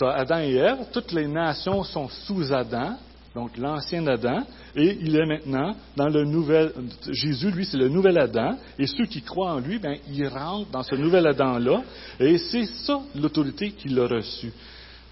Adam 0.00 0.38
et 0.38 0.54
Ève, 0.54 0.86
toutes 0.92 1.12
les 1.12 1.26
nations 1.26 1.82
sont 1.84 2.08
sous 2.08 2.52
Adam, 2.52 2.96
donc 3.34 3.56
l'ancien 3.56 4.04
Adam, 4.08 4.42
et 4.74 4.98
il 5.00 5.14
est 5.14 5.26
maintenant 5.26 5.76
dans 5.96 6.08
le 6.08 6.24
nouvel. 6.24 6.72
Jésus, 7.10 7.50
lui, 7.52 7.64
c'est 7.64 7.76
le 7.76 7.88
nouvel 7.88 8.18
Adam, 8.18 8.56
et 8.76 8.86
ceux 8.86 9.06
qui 9.06 9.22
croient 9.22 9.52
en 9.52 9.60
lui, 9.60 9.78
ben, 9.78 9.96
ils 10.12 10.26
rentrent 10.26 10.70
dans 10.70 10.82
ce 10.82 10.96
nouvel 10.96 11.26
Adam-là, 11.28 11.82
et 12.18 12.38
c'est 12.38 12.66
ça 12.66 13.00
l'autorité 13.14 13.70
qu'il 13.70 13.98
a 14.00 14.08
reçue. 14.08 14.52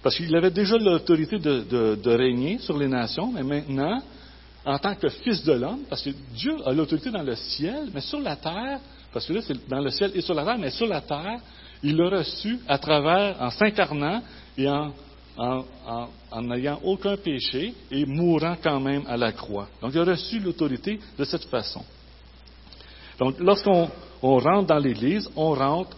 Parce 0.03 0.17
qu'il 0.17 0.35
avait 0.35 0.51
déjà 0.51 0.77
l'autorité 0.77 1.39
de, 1.39 1.95
de, 1.95 2.11
régner 2.11 2.57
sur 2.59 2.77
les 2.77 2.87
nations, 2.87 3.31
mais 3.31 3.43
maintenant, 3.43 4.01
en 4.65 4.77
tant 4.77 4.95
que 4.95 5.07
fils 5.09 5.43
de 5.45 5.53
l'homme, 5.53 5.83
parce 5.89 6.03
que 6.03 6.09
Dieu 6.33 6.55
a 6.65 6.73
l'autorité 6.73 7.11
dans 7.11 7.23
le 7.23 7.35
ciel, 7.35 7.87
mais 7.93 8.01
sur 8.01 8.19
la 8.19 8.35
terre, 8.35 8.79
parce 9.13 9.25
que 9.25 9.33
là, 9.33 9.41
c'est 9.41 9.67
dans 9.69 9.79
le 9.79 9.89
ciel 9.91 10.11
et 10.13 10.21
sur 10.21 10.33
la 10.33 10.43
terre, 10.43 10.57
mais 10.57 10.71
sur 10.71 10.87
la 10.87 11.01
terre, 11.01 11.39
il 11.83 11.95
l'a 11.95 12.09
reçu 12.09 12.59
à 12.67 12.77
travers, 12.77 13.41
en 13.41 13.49
s'incarnant 13.49 14.21
et 14.57 14.69
en 14.69 14.91
en 15.39 16.41
n'ayant 16.41 16.79
aucun 16.83 17.15
péché 17.17 17.73
et 17.89 18.05
mourant 18.05 18.57
quand 18.61 18.79
même 18.79 19.03
à 19.07 19.15
la 19.15 19.31
croix. 19.31 19.67
Donc, 19.81 19.91
il 19.93 19.99
a 19.99 20.03
reçu 20.03 20.39
l'autorité 20.39 20.99
de 21.17 21.23
cette 21.23 21.45
façon. 21.45 21.83
Donc, 23.19 23.35
lorsqu'on 23.39 23.89
rentre 24.21 24.67
dans 24.67 24.79
l'Église, 24.79 25.29
on 25.35 25.53
rentre 25.53 25.95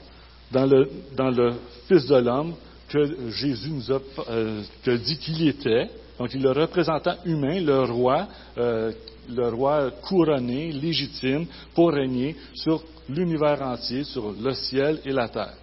dans 0.51 0.65
le, 0.65 0.89
dans 1.15 1.30
le 1.30 1.54
Fils 1.88 2.06
de 2.06 2.15
l'homme 2.17 2.54
que 2.88 3.30
Jésus 3.32 3.69
nous 3.69 3.91
a 3.91 3.99
euh, 4.30 4.63
dit 4.86 5.17
qu'il 5.17 5.47
était. 5.47 5.89
Donc, 6.19 6.34
il 6.34 6.41
est 6.41 6.43
le 6.43 6.51
représentant 6.51 7.15
humain, 7.25 7.60
le 7.62 7.84
roi, 7.84 8.27
euh, 8.58 8.91
le 9.30 9.49
roi 9.49 9.91
couronné, 10.01 10.71
légitime, 10.71 11.45
pour 11.73 11.91
régner 11.91 12.36
sur 12.54 12.84
l'univers 13.10 13.62
entier, 13.62 14.04
sur 14.04 14.34
le 14.39 14.54
ciel 14.54 14.99
et 15.06 15.12
la 15.12 15.30
terre. 15.30 15.54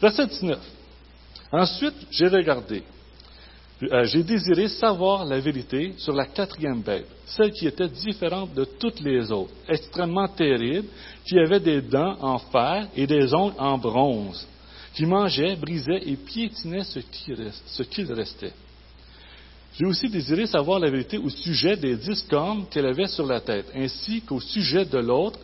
Verset 0.00 0.26
19. 0.26 0.75
Ensuite, 1.52 1.94
j'ai 2.10 2.28
regardé. 2.28 2.82
Euh, 3.82 4.04
j'ai 4.04 4.22
désiré 4.22 4.68
savoir 4.68 5.26
la 5.26 5.38
vérité 5.38 5.92
sur 5.98 6.14
la 6.14 6.24
quatrième 6.24 6.80
bête, 6.80 7.06
celle 7.26 7.52
qui 7.52 7.66
était 7.66 7.88
différente 7.88 8.54
de 8.54 8.64
toutes 8.64 9.00
les 9.00 9.30
autres, 9.30 9.52
extrêmement 9.68 10.28
terrible, 10.28 10.88
qui 11.26 11.38
avait 11.38 11.60
des 11.60 11.82
dents 11.82 12.16
en 12.20 12.38
fer 12.38 12.88
et 12.96 13.06
des 13.06 13.34
ongles 13.34 13.54
en 13.58 13.76
bronze, 13.76 14.46
qui 14.94 15.04
mangeait, 15.04 15.56
brisait 15.56 16.00
et 16.06 16.16
piétinait 16.16 16.84
ce 16.84 17.82
qu'il 17.82 18.12
restait. 18.12 18.54
J'ai 19.78 19.84
aussi 19.84 20.08
désiré 20.08 20.46
savoir 20.46 20.78
la 20.78 20.88
vérité 20.88 21.18
au 21.18 21.28
sujet 21.28 21.76
des 21.76 21.96
dix 21.96 22.22
cornes 22.22 22.64
qu'elle 22.70 22.86
avait 22.86 23.08
sur 23.08 23.26
la 23.26 23.40
tête, 23.40 23.66
ainsi 23.76 24.22
qu'au 24.22 24.40
sujet 24.40 24.86
de 24.86 24.98
l'autre, 24.98 25.38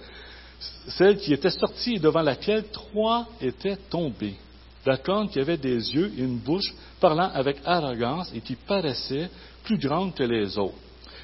celle 0.89 1.19
qui 1.19 1.35
était 1.35 1.51
sortie 1.51 1.97
et 1.97 1.99
devant 1.99 2.23
laquelle 2.23 2.65
trois 2.73 3.29
étaient 3.43 3.77
tombés. 3.91 4.37
La 4.85 4.97
corne 4.97 5.29
qui 5.29 5.39
avait 5.39 5.57
des 5.57 5.95
yeux 5.95 6.13
et 6.17 6.23
une 6.23 6.39
bouche, 6.39 6.75
parlant 7.01 7.31
avec 7.33 7.59
arrogance 7.65 8.33
et 8.35 8.41
qui 8.41 8.57
paraissait 8.57 9.31
plus 9.63 9.79
grande 9.79 10.15
que 10.15 10.25
les 10.25 10.59
autres. 10.59 10.75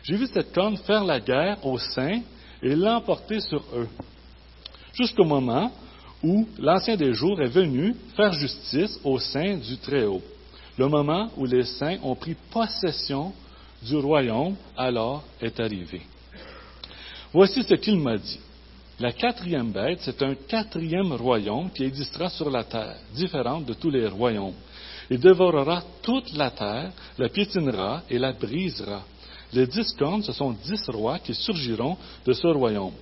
J'ai 0.04 0.16
vu 0.16 0.26
cette 0.32 0.52
corne 0.52 0.76
faire 0.78 1.04
la 1.04 1.20
guerre 1.20 1.64
aux 1.66 1.78
saints 1.78 2.20
et 2.62 2.74
l'emporter 2.74 3.40
sur 3.40 3.62
eux, 3.74 3.88
jusqu'au 4.94 5.24
moment 5.24 5.72
où 6.22 6.48
l'Ancien 6.58 6.96
des 6.96 7.12
jours 7.14 7.40
est 7.40 7.48
venu 7.48 7.94
faire 8.16 8.32
justice 8.32 8.98
aux 9.04 9.18
saints 9.18 9.56
du 9.56 9.76
Très-Haut. 9.78 10.22
Le 10.76 10.88
moment 10.88 11.30
où 11.36 11.44
les 11.44 11.64
saints 11.64 11.98
ont 12.02 12.14
pris 12.14 12.36
possession 12.50 13.32
du 13.82 13.96
royaume, 13.96 14.56
alors 14.76 15.24
est 15.40 15.58
arrivé. 15.60 16.02
Voici 17.32 17.62
ce 17.62 17.74
qu'il 17.74 18.00
m'a 18.00 18.16
dit. 18.16 18.40
La 19.00 19.12
quatrième 19.12 19.70
bête, 19.70 20.00
c'est 20.02 20.20
un 20.22 20.34
quatrième 20.34 21.12
royaume 21.12 21.70
qui 21.70 21.84
existera 21.84 22.28
sur 22.30 22.50
la 22.50 22.64
terre, 22.64 22.96
différent 23.14 23.60
de 23.60 23.72
tous 23.74 23.90
les 23.90 24.08
royaumes. 24.08 24.54
Il 25.08 25.20
dévorera 25.20 25.84
toute 26.02 26.36
la 26.36 26.50
terre, 26.50 26.90
la 27.16 27.28
piétinera 27.28 28.02
et 28.10 28.18
la 28.18 28.32
brisera. 28.32 29.02
Les 29.52 29.68
dix 29.68 29.92
cornes, 29.92 30.24
ce 30.24 30.32
sont 30.32 30.50
dix 30.50 30.84
rois 30.88 31.20
qui 31.20 31.32
surgiront 31.32 31.96
de 32.26 32.32
ce 32.32 32.48
royaume. 32.48 32.92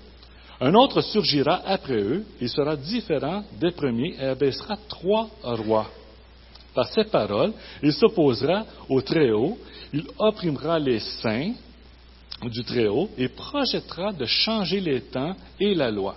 Un 0.61 0.75
autre 0.75 1.01
surgira 1.01 1.63
après 1.65 2.03
eux, 2.03 2.25
il 2.43 2.51
sera 2.51 2.77
différent 2.77 3.43
des 3.59 3.71
premiers 3.71 4.17
et 4.21 4.27
abaissera 4.27 4.77
trois 4.89 5.31
rois. 5.43 5.91
Par 6.75 6.89
ces 6.89 7.05
paroles, 7.05 7.55
il 7.83 7.93
s'opposera 7.95 8.67
au 8.91 9.01
Très-Haut, 9.01 9.57
il 9.95 10.05
opprimera 10.19 10.79
les 10.79 11.01
saints 11.01 11.53
du 12.45 12.65
Très-Haut 12.65 13.11
et 13.17 13.29
projettera 13.29 14.13
de 14.13 14.25
changer 14.27 14.81
les 14.81 15.01
temps 15.01 15.35
et 15.59 15.75
la 15.75 15.91
loi. 15.91 16.17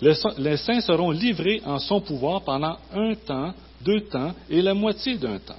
Les 0.00 0.56
saints 0.56 0.80
seront 0.80 1.10
livrés 1.10 1.62
en 1.64 1.78
son 1.78 2.00
pouvoir 2.00 2.42
pendant 2.42 2.76
un 2.92 3.14
temps, 3.14 3.54
deux 3.82 4.00
temps 4.02 4.34
et 4.50 4.60
la 4.60 4.74
moitié 4.74 5.16
d'un 5.16 5.38
temps. 5.38 5.54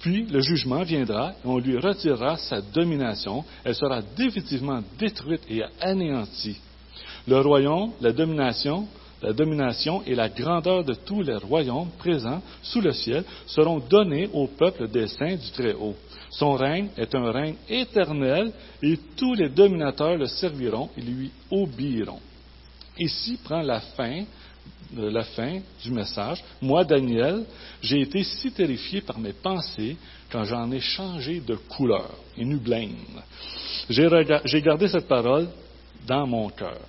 Puis 0.00 0.26
le 0.26 0.40
jugement 0.40 0.82
viendra 0.82 1.32
et 1.32 1.46
on 1.46 1.58
lui 1.58 1.78
retirera 1.78 2.36
sa 2.36 2.60
domination. 2.60 3.44
Elle 3.64 3.74
sera 3.74 4.02
définitivement 4.16 4.80
détruite 4.98 5.42
et 5.48 5.62
anéantie. 5.80 6.58
Le 7.26 7.40
royaume, 7.40 7.92
la 8.00 8.12
domination, 8.12 8.86
la 9.22 9.32
domination 9.32 10.02
et 10.06 10.14
la 10.14 10.28
grandeur 10.28 10.84
de 10.84 10.94
tous 10.94 11.22
les 11.22 11.36
royaumes 11.36 11.90
présents 11.98 12.42
sous 12.62 12.80
le 12.80 12.92
ciel 12.92 13.24
seront 13.46 13.78
donnés 13.78 14.28
au 14.32 14.46
peuple 14.46 14.88
des 14.88 15.06
saints 15.08 15.36
du 15.36 15.50
Très-Haut. 15.52 15.96
Son 16.38 16.52
règne 16.52 16.88
est 16.98 17.14
un 17.14 17.30
règne 17.30 17.54
éternel 17.68 18.52
et 18.82 18.98
tous 19.16 19.34
les 19.34 19.48
dominateurs 19.48 20.16
le 20.16 20.26
serviront 20.26 20.90
et 20.96 21.00
lui 21.00 21.30
obéiront. 21.50 22.20
Ici 22.98 23.38
prend 23.42 23.62
la 23.62 23.80
fin, 23.80 24.24
euh, 24.98 25.10
la 25.10 25.24
fin 25.24 25.60
du 25.82 25.90
message. 25.90 26.44
Moi, 26.60 26.84
Daniel, 26.84 27.44
j'ai 27.80 28.02
été 28.02 28.22
si 28.22 28.52
terrifié 28.52 29.00
par 29.00 29.18
mes 29.18 29.32
pensées 29.32 29.96
quand 30.30 30.44
j'en 30.44 30.70
ai 30.72 30.80
changé 30.80 31.40
de 31.40 31.54
couleur. 31.54 32.10
Et. 32.36 32.90
J'ai 33.88 34.62
gardé 34.62 34.88
cette 34.88 35.08
parole 35.08 35.48
dans 36.06 36.26
mon 36.26 36.50
cœur. 36.50 36.80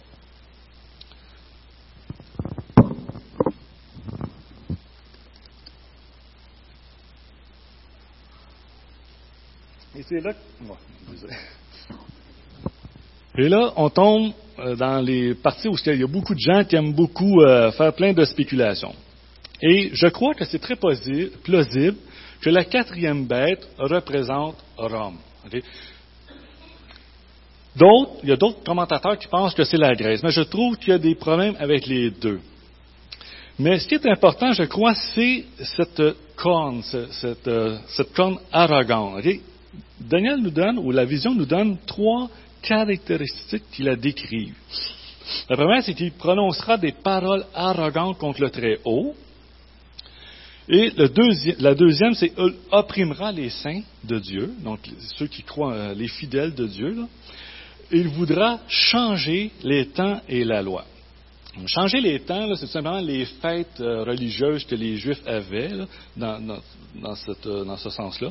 Et 9.97 10.03
c'est 10.07 10.19
là 10.19 10.31
Et 13.35 13.49
là, 13.49 13.73
on 13.77 13.89
tombe 13.89 14.31
euh, 14.59 14.75
dans 14.75 14.99
les 14.99 15.33
parties 15.33 15.67
où 15.67 15.75
il 15.87 15.99
y 15.99 16.03
a 16.03 16.07
beaucoup 16.07 16.35
de 16.35 16.39
gens 16.39 16.63
qui 16.63 16.75
aiment 16.75 16.93
beaucoup 16.93 17.41
euh, 17.41 17.71
faire 17.71 17.93
plein 17.93 18.13
de 18.13 18.23
spéculations. 18.23 18.93
Et 19.59 19.89
je 19.93 20.07
crois 20.07 20.35
que 20.35 20.45
c'est 20.45 20.59
très 20.59 20.75
plausible 20.75 21.97
que 22.41 22.49
la 22.51 22.63
quatrième 22.63 23.25
bête 23.25 23.67
représente 23.79 24.57
Rome. 24.77 25.17
D'autres, 27.75 28.11
il 28.21 28.29
y 28.29 28.31
a 28.31 28.37
d'autres 28.37 28.63
commentateurs 28.63 29.17
qui 29.17 29.27
pensent 29.27 29.55
que 29.55 29.63
c'est 29.63 29.77
la 29.77 29.95
Grèce, 29.95 30.21
mais 30.21 30.31
je 30.31 30.41
trouve 30.41 30.77
qu'il 30.77 30.89
y 30.89 30.93
a 30.93 30.99
des 30.99 31.15
problèmes 31.15 31.55
avec 31.59 31.87
les 31.87 32.11
deux. 32.11 32.39
Mais 33.57 33.79
ce 33.79 33.87
qui 33.87 33.95
est 33.95 34.05
important, 34.05 34.51
je 34.51 34.63
crois, 34.63 34.93
c'est 34.93 35.45
cette 35.63 36.03
corne, 36.35 36.83
cette, 36.83 37.47
euh, 37.47 37.79
cette 37.87 38.13
corne 38.13 38.37
arrogante. 38.51 39.23
Daniel 40.09 40.37
nous 40.37 40.51
donne, 40.51 40.79
ou 40.79 40.91
la 40.91 41.05
vision 41.05 41.33
nous 41.33 41.45
donne 41.45 41.77
trois 41.85 42.29
caractéristiques 42.61 43.63
qui 43.71 43.83
la 43.83 43.95
décrivent. 43.95 44.55
La 45.49 45.57
première, 45.57 45.83
c'est 45.83 45.93
qu'il 45.93 46.11
prononcera 46.13 46.77
des 46.77 46.91
paroles 46.91 47.45
arrogantes 47.53 48.17
contre 48.17 48.41
le 48.41 48.49
Très-Haut. 48.49 49.13
Et 50.69 50.91
la 51.59 51.75
deuxième, 51.75 52.13
c'est 52.13 52.29
qu'il 52.29 52.53
opprimera 52.71 53.31
les 53.31 53.49
saints 53.49 53.81
de 54.03 54.19
Dieu, 54.19 54.53
donc 54.63 54.79
ceux 55.17 55.27
qui 55.27 55.43
croient, 55.43 55.73
euh, 55.73 55.93
les 55.93 56.07
fidèles 56.07 56.53
de 56.53 56.67
Dieu. 56.67 56.95
Il 57.91 58.09
voudra 58.09 58.59
changer 58.67 59.51
les 59.63 59.87
temps 59.87 60.19
et 60.27 60.43
la 60.43 60.61
loi. 60.61 60.85
Changer 61.65 61.99
les 61.99 62.19
temps, 62.19 62.55
c'est 62.55 62.67
simplement 62.67 62.99
les 62.99 63.25
fêtes 63.25 63.79
euh, 63.79 64.03
religieuses 64.03 64.63
que 64.63 64.75
les 64.75 64.97
Juifs 64.97 65.21
avaient 65.25 65.71
dans, 66.15 66.39
euh, 66.49 67.65
dans, 67.65 67.77
ce 67.77 67.89
sens-là. 67.89 68.29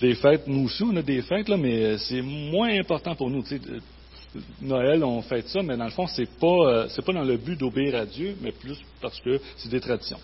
Les 0.00 0.14
fêtes, 0.14 0.46
nous 0.46 0.66
aussi, 0.66 0.82
on 0.82 0.94
a 0.96 1.02
des 1.02 1.22
fêtes, 1.22 1.48
mais 1.48 1.82
euh, 1.82 1.98
c'est 1.98 2.20
moins 2.20 2.78
important 2.78 3.14
pour 3.14 3.30
nous. 3.30 3.42
Noël, 4.60 5.02
on 5.02 5.22
fête 5.22 5.48
ça, 5.48 5.62
mais 5.62 5.76
dans 5.76 5.86
le 5.86 5.90
fond, 5.90 6.06
c'est 6.06 6.28
pas, 6.38 6.86
pas 6.86 7.12
dans 7.12 7.24
le 7.24 7.38
but 7.38 7.58
d'obéir 7.58 7.94
à 7.96 8.04
Dieu, 8.04 8.36
mais 8.42 8.52
plus 8.52 8.76
parce 9.00 9.18
que 9.20 9.40
c'est 9.56 9.70
des 9.70 9.80
traditions. 9.80 10.20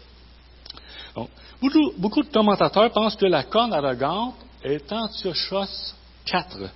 beaucoup, 1.61 1.92
beaucoup, 1.96 2.22
de 2.22 2.28
commentateurs 2.28 2.90
pensent 2.92 3.16
que 3.16 3.24
la 3.24 3.44
corne 3.44 3.72
arrogante 3.72 4.35
est 4.62 4.92
Antiochos 4.92 5.94
IV, 6.26 6.68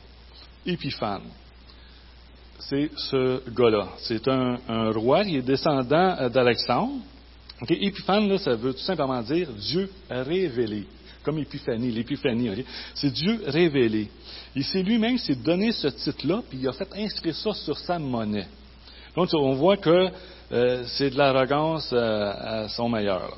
Épiphane 0.64 1.28
c'est 2.59 2.90
ce 2.97 3.51
gars-là. 3.51 3.88
C'est 3.99 4.27
un, 4.29 4.90
roi, 4.92 5.25
qui 5.25 5.37
est 5.37 5.42
descendant 5.42 6.16
euh, 6.18 6.29
d'Alexandre. 6.29 6.94
Épiphane, 7.68 8.29
là, 8.29 8.38
ça 8.38 8.55
veut 8.55 8.73
tout 8.73 8.81
simplement 8.81 9.21
dire 9.23 9.49
Dieu 9.53 9.90
révélé, 10.09 10.85
comme 11.25 11.38
Épiphanie, 11.38 11.90
l'épiphanie. 11.90 12.64
C'est 12.94 13.11
Dieu 13.11 13.42
révélé. 13.47 14.09
Il 14.55 14.64
s'est 14.64 14.83
lui-même 14.83 15.18
s'est 15.18 15.35
donné 15.35 15.73
ce 15.73 15.88
titre-là, 15.88 16.42
puis 16.49 16.59
il 16.61 16.68
a 16.68 16.73
fait 16.73 16.88
inscrire 16.97 17.35
ça 17.35 17.53
sur 17.55 17.77
sa 17.79 17.99
monnaie. 17.99 18.47
Donc, 19.16 19.29
on 19.35 19.55
voit 19.55 19.77
que 19.77 20.11
euh, 20.53 20.85
c'est 20.87 21.11
de 21.11 21.18
l'arrogance 21.18 21.90
euh, 21.92 22.33
à 22.64 22.68
son 22.68 22.88
meilleur. 22.88 23.37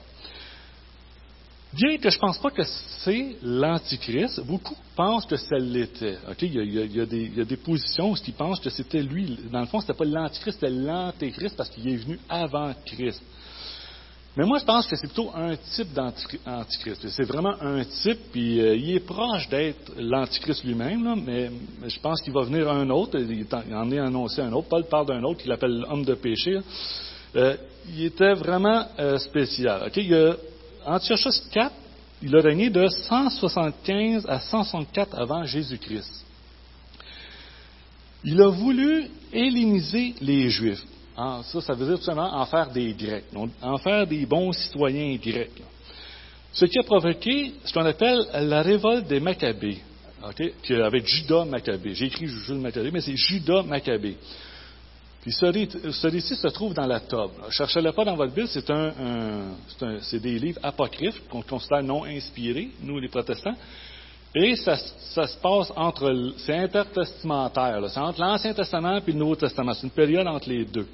Bien 1.73 1.99
que 1.99 2.11
je 2.11 2.17
ne 2.17 2.21
pense 2.21 2.39
pas 2.39 2.51
que 2.51 2.65
c'est 2.65 3.37
l'Antichrist, 3.43 4.41
beaucoup 4.45 4.75
pensent 4.97 5.25
que 5.25 5.37
ça 5.37 5.57
l'était. 5.57 6.19
Il, 6.43 6.95
y 6.95 7.01
a, 7.01 7.07
des, 7.07 7.57
positions 7.57 8.11
où 8.11 8.17
ils 8.27 8.33
pensent 8.35 8.59
que 8.59 8.71
c'était 8.71 9.03
lui. 9.03 9.39
Dans 9.53 9.61
le 9.61 9.67
fond, 9.67 9.81
ce 9.81 9.87
n'était 9.87 9.99
pas 9.99 10.05
l'Antichrist, 10.05 10.59
c'était 10.61 10.75
l'Antéchrist 10.75 11.57
parce 11.57 11.71
qu'il 11.71 11.89
est 11.89 11.97
venu 11.97 12.19
avant 12.29 12.73
Christ. 12.85 13.23
Mais 14.37 14.47
moi, 14.47 14.59
je 14.59 14.65
pense 14.65 14.87
que 14.87 14.97
c'est 14.97 15.09
plutôt 15.09 15.31
un 15.35 15.57
type 15.57 15.93
d'antichrist. 15.93 17.09
C'est 17.09 17.25
vraiment 17.25 17.55
un 17.61 17.85
type, 17.85 18.19
puis 18.33 18.61
euh, 18.61 18.77
il 18.77 18.95
est 18.95 19.01
proche 19.01 19.49
d'être 19.49 19.93
l'antichrist 19.99 20.63
lui-même, 20.63 21.21
mais, 21.27 21.51
je 21.89 21.99
pense 22.01 22.23
qu'il 22.23 22.33
va 22.33 22.43
venir 22.43 22.71
un 22.71 22.89
autre. 22.91 23.19
Il, 23.19 23.47
en 23.75 23.91
est 23.91 23.99
annoncé 23.99 24.41
un 24.41 24.53
autre. 24.53 24.69
Paul 24.69 24.85
parle 24.85 25.07
d'un 25.07 25.23
autre 25.25 25.43
qu'il 25.43 25.51
appelle 25.51 25.81
l'homme 25.81 26.05
de 26.05 26.15
péché. 26.15 26.59
Euh, 27.35 27.57
il 27.89 28.05
était 28.05 28.35
vraiment 28.35 28.87
euh, 28.99 29.19
spécial. 29.19 29.91
Il 29.97 30.09
y 30.09 30.15
a 30.15 30.37
Antiochus 30.87 31.43
IV, 31.55 31.71
il 32.23 32.37
a 32.37 32.41
régné 32.41 32.71
de 32.71 32.87
175 32.87 34.27
à 34.29 34.41
164 34.41 35.19
avant 35.19 35.45
Jésus-Christ. 35.45 36.25
Il 38.25 38.41
a 38.43 38.49
voulu 38.49 39.07
helléniser 39.33 40.15
les 40.21 40.51
Juifs. 40.51 40.83
Ça, 41.17 41.61
ça 41.61 41.75
veut 41.75 41.87
dire 41.87 41.99
tout 41.99 42.05
simplement 42.05 42.35
en 42.35 42.47
faire 42.47 42.71
des 42.71 42.93
Grecs, 42.95 43.25
en 43.63 43.79
faire 43.79 44.07
des 44.07 44.25
bons 44.27 44.53
citoyens 44.53 45.17
grecs. 45.17 45.63
Ce 46.53 46.65
qui 46.65 46.79
a 46.79 46.83
provoqué 46.83 47.53
ce 47.65 47.73
qu'on 47.73 47.85
appelle 47.85 48.27
la 48.35 48.63
révolte 48.63 49.07
des 49.07 49.21
Maccabées, 49.21 49.79
avec 50.23 51.07
Judas 51.07 51.45
Maccabée. 51.45 51.95
J'ai 51.95 52.07
écrit 52.07 52.27
Judas 52.27 52.59
Maccabée, 52.61 52.91
mais 52.91 53.01
c'est 53.01 53.17
Judas 53.17 53.63
Maccabée. 53.63 54.17
Puis 55.23 55.33
ce, 55.33 56.07
récit 56.07 56.35
se 56.35 56.49
trouve 56.49 56.73
dans 56.73 56.87
la 56.87 57.01
Tob. 57.01 57.33
Cherchez-le 57.51 57.93
pas 57.93 58.05
dans 58.05 58.17
votre 58.17 58.33
Bible, 58.33 58.49
c'est 58.49 58.71
un, 58.71 58.93
des 60.13 60.39
livres 60.39 60.61
apocryphes 60.63 61.23
qu'on 61.29 61.43
considère 61.43 61.83
non 61.83 62.05
inspirés, 62.05 62.71
nous 62.83 62.99
les 62.99 63.09
protestants. 63.09 63.55
Et 64.35 64.57
ça, 64.57 64.77
se 64.77 65.37
passe 65.39 65.73
entre, 65.77 66.35
c'est 66.39 66.57
intertestamentaire, 66.57 67.83
c'est 67.91 68.01
entre 68.01 68.21
l'Ancien 68.21 68.55
Testament 68.55 68.99
et 68.99 69.13
le 69.13 69.19
Nouveau 69.19 69.37
Testament. 69.37 69.75
C'est 69.75 69.83
une 69.83 69.91
période 69.91 70.27
entre 70.27 70.49
les 70.49 70.65
deux. 70.65 70.87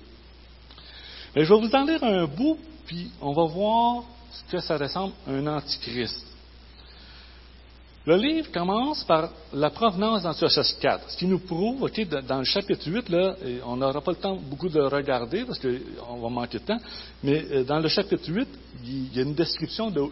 Mais 1.35 1.45
je 1.45 1.53
vais 1.53 1.61
vous 1.61 1.75
en 1.75 1.85
lire 1.85 2.03
un 2.03 2.27
bout, 2.27 2.59
puis 2.87 3.11
on 3.21 3.33
va 3.33 3.45
voir 3.45 4.05
ce 4.33 4.51
que 4.51 4.59
ça 4.59 4.77
ressemble 4.77 5.13
à 5.29 5.33
un 5.33 5.47
antichrist. 5.47 6.36
Le 8.07 8.17
livre 8.17 8.53
commence 8.53 9.03
par 9.03 9.31
la 9.53 9.69
provenance 9.71 10.23
d'Antiochus 10.23 10.77
4, 10.81 11.11
ce 11.11 11.17
qui 11.17 11.27
nous 11.27 11.41
prouve, 11.41 11.83
OK, 11.83 12.09
dans 12.29 12.39
le 12.39 12.45
chapitre 12.45 12.89
8, 12.89 13.09
là, 13.09 13.35
on 13.67 13.77
n'aura 13.77 14.01
pas 14.01 14.13
le 14.13 14.19
temps 14.19 14.37
beaucoup 14.37 14.69
de 14.69 14.81
regarder 14.81 15.45
parce 15.45 15.59
qu'on 15.59 16.21
va 16.21 16.29
manquer 16.29 16.61
de 16.61 16.65
temps, 16.65 16.79
mais 17.25 17.45
euh, 17.51 17.65
dans 17.65 17.81
le 17.81 17.89
chapitre 17.89 18.31
8, 18.31 18.49
il 18.85 19.17
y 19.17 19.19
a 19.19 19.23
une 19.23 19.35
description 19.35 19.91
de 19.91 20.03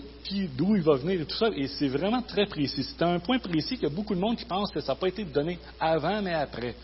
d'où 0.56 0.74
il 0.74 0.82
va 0.82 0.96
venir 0.96 1.20
et 1.20 1.24
tout 1.24 1.36
ça, 1.36 1.50
et 1.54 1.68
c'est 1.68 1.86
vraiment 1.86 2.20
très 2.20 2.46
précis. 2.46 2.82
C'est 2.82 3.04
un 3.04 3.20
point 3.20 3.38
précis 3.38 3.76
qu'il 3.76 3.84
y 3.84 3.92
a 3.92 3.94
beaucoup 3.94 4.16
de 4.16 4.20
monde 4.20 4.38
qui 4.38 4.44
pense 4.44 4.72
que 4.72 4.80
ça 4.80 4.94
n'a 4.94 4.98
pas 4.98 5.06
été 5.06 5.22
donné 5.22 5.60
avant, 5.78 6.20
mais 6.20 6.34
après. 6.34 6.74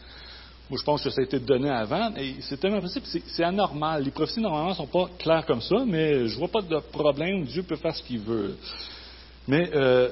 Moi, 0.68 0.78
je 0.78 0.84
pense 0.84 1.02
que 1.02 1.10
ça 1.10 1.22
a 1.22 1.24
été 1.24 1.40
donné 1.40 1.70
avant, 1.70 2.14
et 2.14 2.36
c'est 2.42 2.60
tellement 2.60 2.80
possible, 2.80 3.06
c'est 3.26 3.42
anormal. 3.42 4.04
Les 4.04 4.12
prophéties, 4.12 4.40
normalement, 4.40 4.70
ne 4.70 4.74
sont 4.74 4.86
pas 4.86 5.10
claires 5.18 5.44
comme 5.44 5.60
ça, 5.60 5.82
mais 5.84 6.28
je 6.28 6.34
ne 6.34 6.38
vois 6.38 6.46
pas 6.46 6.62
de 6.62 6.78
problème. 6.92 7.42
Dieu 7.46 7.64
peut 7.64 7.74
faire 7.74 7.96
ce 7.96 8.02
qu'il 8.04 8.20
veut. 8.20 8.54
Mais 9.48 9.70
euh, 9.74 10.10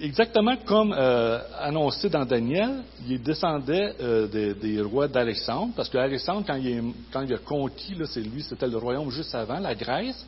exactement 0.00 0.56
comme 0.64 0.94
euh, 0.96 1.38
annoncé 1.58 2.08
dans 2.08 2.24
Daniel, 2.24 2.82
il 3.06 3.22
descendait 3.22 3.94
euh, 4.00 4.54
des, 4.54 4.80
rois 4.80 5.06
d'Alexandre, 5.06 5.72
parce 5.76 5.88
qu'Alexandre, 5.88 6.46
quand, 6.46 6.56
il, 6.56 7.34
a 7.34 7.38
conquis, 7.38 7.94
là, 7.94 8.06
c'est 8.06 8.22
lui, 8.22 8.42
c'était 8.42 8.66
le 8.66 8.78
royaume 8.78 9.10
juste 9.10 9.34
avant, 9.34 9.58
la 9.58 9.74
Grèce, 9.74 10.26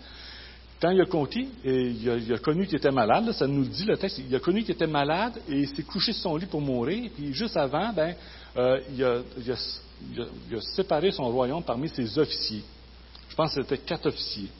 quand 0.80 0.90
il 0.90 1.00
a 1.00 1.06
conquis, 1.06 1.48
et 1.64 1.88
il, 1.90 2.32
a, 2.32 2.38
connu 2.38 2.66
qu'il 2.66 2.76
était 2.76 2.90
malade, 2.90 3.32
ça 3.32 3.46
nous 3.46 3.62
le 3.62 3.68
dit 3.68 3.84
le 3.84 3.96
texte, 3.96 4.20
il 4.28 4.34
a 4.34 4.40
connu 4.40 4.62
qu'il 4.62 4.74
était 4.74 4.86
malade 4.86 5.32
et 5.48 5.60
il 5.60 5.68
s'est 5.68 5.84
couché 5.84 6.12
sur 6.12 6.22
son 6.22 6.36
lit 6.36 6.46
pour 6.46 6.60
mourir, 6.60 7.10
puis 7.14 7.32
juste 7.32 7.56
avant, 7.56 7.92
ben, 7.92 8.14
il, 8.94 9.02
a, 9.02 10.60
séparé 10.60 11.10
son 11.10 11.28
royaume 11.30 11.62
parmi 11.62 11.88
ses 11.88 12.18
officiers. 12.18 12.62
Je 13.28 13.34
pense 13.34 13.54
que 13.54 13.62
c'était 13.62 13.78
quatre 13.78 14.06
officiers. 14.06 14.50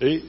Et 0.00 0.22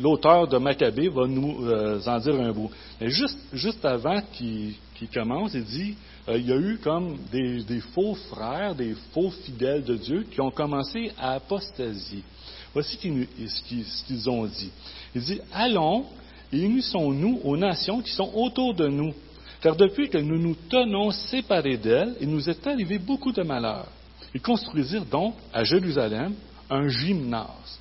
l'auteur 0.00 0.48
de 0.48 0.58
Maccabée 0.58 1.08
va 1.08 1.28
nous 1.28 1.64
euh, 1.64 2.00
en 2.06 2.18
dire 2.18 2.34
un 2.34 2.52
bout. 2.52 2.70
Mais 3.00 3.08
juste, 3.08 3.38
juste 3.52 3.84
avant 3.84 4.20
qu'il 4.32 4.74
commence, 5.14 5.54
il 5.54 5.64
dit 5.64 5.94
euh, 6.28 6.38
il 6.38 6.48
y 6.48 6.52
a 6.52 6.56
eu 6.56 6.78
comme 6.82 7.18
des, 7.30 7.80
faux 7.94 8.14
frères, 8.30 8.74
des 8.74 8.96
faux 9.12 9.30
fidèles 9.30 9.84
de 9.84 9.94
Dieu 9.94 10.26
qui 10.28 10.40
ont 10.40 10.50
commencé 10.50 11.12
à 11.16 11.34
apostasier. 11.34 12.24
Voici 12.72 12.96
ce 12.96 14.06
qu'ils 14.06 14.30
ont 14.30 14.44
dit. 14.46 14.70
Il 15.14 15.22
dit 15.22 15.40
Allons 15.52 16.06
et 16.52 16.58
unissons-nous 16.58 17.40
aux 17.44 17.56
nations 17.56 18.00
qui 18.00 18.10
sont 18.10 18.30
autour 18.34 18.74
de 18.74 18.88
nous. 18.88 19.14
Car 19.60 19.76
depuis 19.76 20.08
que 20.08 20.18
nous 20.18 20.38
nous 20.38 20.56
tenons 20.68 21.12
séparés 21.12 21.76
d'elles, 21.76 22.16
il 22.20 22.28
nous 22.28 22.50
est 22.50 22.66
arrivé 22.66 22.98
beaucoup 22.98 23.30
de 23.30 23.42
malheurs. 23.42 23.86
Ils 24.34 24.40
construisirent 24.40 25.04
donc 25.04 25.34
à 25.52 25.62
Jérusalem 25.62 26.34
un 26.72 26.88
gymnase, 26.88 27.78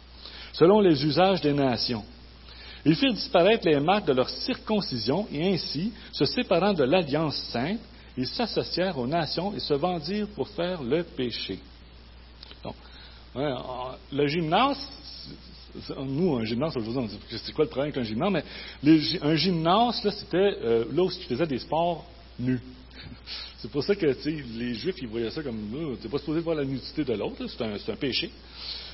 selon 0.53 0.81
les 0.81 1.03
usages 1.05 1.41
des 1.41 1.53
nations. 1.53 2.03
Ils 2.85 2.95
firent 2.95 3.13
disparaître 3.13 3.65
les 3.67 3.79
marques 3.79 4.07
de 4.07 4.13
leur 4.13 4.29
circoncision 4.29 5.27
et 5.31 5.53
ainsi, 5.53 5.93
se 6.11 6.25
séparant 6.25 6.73
de 6.73 6.83
l'alliance 6.83 7.37
sainte, 7.51 7.79
ils 8.17 8.27
s'associèrent 8.27 8.97
aux 8.97 9.07
nations 9.07 9.53
et 9.55 9.59
se 9.59 9.73
vendirent 9.73 10.27
pour 10.35 10.47
faire 10.49 10.81
le 10.81 11.03
péché. 11.03 11.59
Donc, 12.63 12.75
le 13.35 14.27
gymnase, 14.27 14.89
nous, 15.99 16.37
un 16.37 16.43
gymnase, 16.43 16.75
aujourd'hui, 16.75 17.03
on 17.03 17.05
dit 17.05 17.19
c'est 17.29 17.53
quoi 17.53 17.65
le 17.65 17.69
problème 17.69 17.93
avec 17.93 18.03
un 18.03 18.07
gymnase, 18.07 18.43
mais 18.83 19.19
un 19.21 19.35
gymnase, 19.35 20.03
là, 20.03 20.11
c'était 20.11 20.37
euh, 20.37 20.85
là 20.91 21.03
où 21.03 21.09
ils 21.09 21.25
faisaient 21.25 21.47
des 21.47 21.59
sports 21.59 22.05
nus. 22.39 22.59
C'est 23.57 23.71
pour 23.71 23.83
ça 23.83 23.95
que 23.95 24.05
les 24.05 24.73
Juifs, 24.73 24.95
ils 25.01 25.07
voyaient 25.07 25.31
ça 25.31 25.43
comme, 25.43 25.95
tu 25.99 26.03
n'es 26.03 26.11
pas 26.11 26.17
supposé 26.17 26.39
voir 26.39 26.55
la 26.55 26.65
nudité 26.65 27.03
de 27.03 27.13
l'autre, 27.13 27.45
c'est 27.47 27.91
un, 27.91 27.95
péché. 27.95 28.31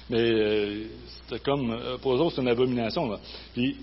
Mais 0.09 0.19
euh, 0.19 0.83
c'était 1.23 1.39
comme, 1.43 1.71
euh, 1.71 1.97
pour 1.97 2.13
eux 2.15 2.19
autres, 2.19 2.35
c'est 2.35 2.41
une 2.41 2.47
abomination. 2.47 3.17
Puis, 3.53 3.77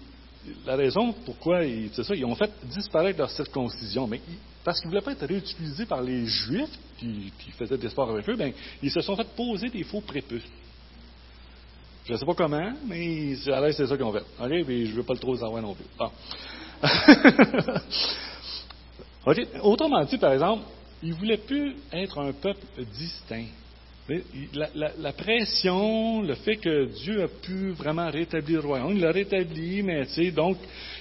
la 0.66 0.76
raison 0.76 1.14
pourquoi 1.24 1.60
c'est 1.92 2.04
ça, 2.04 2.14
ils 2.14 2.24
ont 2.24 2.34
fait 2.34 2.50
disparaître 2.64 3.18
leur 3.18 3.30
circoncision, 3.30 4.06
mais 4.06 4.20
parce 4.62 4.78
qu'ils 4.80 4.88
ne 4.88 4.92
voulaient 4.94 5.04
pas 5.04 5.12
être 5.12 5.26
réutilisés 5.26 5.86
par 5.86 6.02
les 6.02 6.26
Juifs 6.26 6.78
qui, 6.98 7.32
faisaient 7.58 7.78
des 7.78 7.88
sports 7.88 8.10
avec 8.10 8.28
eux, 8.28 8.36
ben, 8.36 8.52
ils 8.82 8.90
se 8.90 9.00
sont 9.00 9.16
fait 9.16 9.28
poser 9.36 9.68
des 9.68 9.84
faux 9.84 10.00
prépuces. 10.00 10.42
Je 12.06 12.12
ne 12.12 12.18
sais 12.18 12.26
pas 12.26 12.34
comment, 12.34 12.72
mais 12.86 13.34
à 13.46 13.60
l'aise, 13.60 13.76
c'est 13.76 13.86
ça 13.86 13.96
qu'ils 13.96 14.04
ont 14.04 14.12
fait. 14.12 14.24
OK? 14.40 14.66
Puis 14.66 14.86
je 14.86 14.90
ne 14.90 14.96
veux 14.96 15.02
pas 15.04 15.14
le 15.14 15.18
trop 15.18 15.34
savoir 15.36 15.62
non 15.62 15.74
plus. 15.74 15.86
Autrement 19.62 20.04
dit, 20.04 20.18
par 20.18 20.32
exemple, 20.32 20.64
ils 21.02 21.10
ne 21.10 21.14
voulaient 21.14 21.38
plus 21.38 21.74
être 21.92 22.18
un 22.18 22.32
peuple 22.32 22.64
distinct. 22.96 23.46
La, 24.54 25.12
pression, 25.12 26.20
le 26.20 26.34
fait 26.34 26.56
que 26.56 26.84
Dieu 26.92 27.22
a 27.22 27.28
pu 27.28 27.70
vraiment 27.70 28.10
rétablir 28.10 28.60
le 28.60 28.68
royaume, 28.68 28.96
il 28.96 29.00
l'a 29.00 29.12
rétabli, 29.12 29.82
mais 29.82 30.04
tu 30.06 30.12
sais, 30.12 30.30
donc, 30.30 30.58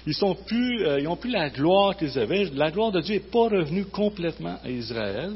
ils 0.07 0.13
sont 0.13 0.35
plus, 0.35 0.85
euh, 0.85 1.15
plus 1.15 1.31
la 1.31 1.49
gloire 1.49 1.97
qu'ils 1.97 2.17
avaient. 2.17 2.45
La 2.53 2.71
gloire 2.71 2.91
de 2.93 3.01
Dieu 3.01 3.15
n'est 3.15 3.19
pas 3.19 3.49
revenue 3.49 3.85
complètement 3.85 4.57
à 4.63 4.69
Israël. 4.69 5.33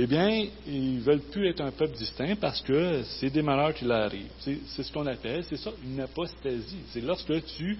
Eh 0.00 0.06
bien, 0.06 0.46
ils 0.66 1.00
veulent 1.00 1.20
plus 1.20 1.48
être 1.48 1.60
un 1.60 1.72
peuple 1.72 1.96
distinct 1.96 2.36
parce 2.40 2.62
que 2.62 3.02
c'est 3.18 3.30
des 3.30 3.42
malheurs 3.42 3.74
qui 3.74 3.84
leur 3.84 4.04
arrivent. 4.04 4.30
C'est 4.38 4.82
ce 4.82 4.92
qu'on 4.92 5.06
appelle, 5.06 5.44
c'est 5.44 5.56
ça, 5.56 5.70
une 5.84 6.00
apostasie. 6.00 6.78
C'est 6.92 7.00
lorsque 7.00 7.44
tu 7.56 7.76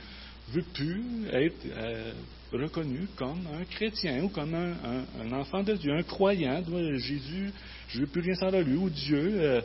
veux 0.52 0.62
plus 0.62 1.28
être 1.32 1.66
euh, 1.66 2.12
reconnu 2.52 3.08
comme 3.16 3.46
un 3.60 3.64
chrétien 3.64 4.22
ou 4.22 4.28
comme 4.28 4.54
un, 4.54 5.32
enfant 5.32 5.62
de 5.62 5.74
Dieu, 5.74 5.92
un 5.92 6.02
croyant. 6.02 6.62
Jésus, 6.94 7.52
je 7.88 7.96
ne 7.98 8.02
veux 8.02 8.10
plus 8.10 8.22
rien 8.22 8.34
savoir 8.34 8.52
de 8.52 8.68
lui, 8.68 8.76
ou 8.76 8.88
Dieu. 8.88 9.32
Euh, 9.36 9.60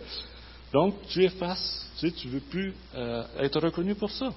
donc, 0.73 0.95
tu 1.09 1.23
effaces, 1.23 1.87
tu 1.99 2.27
ne 2.27 2.31
veux 2.33 2.39
plus 2.39 2.73
euh, 2.95 3.23
être 3.39 3.59
reconnu 3.59 3.95
pour 3.95 4.11
ça. 4.11 4.33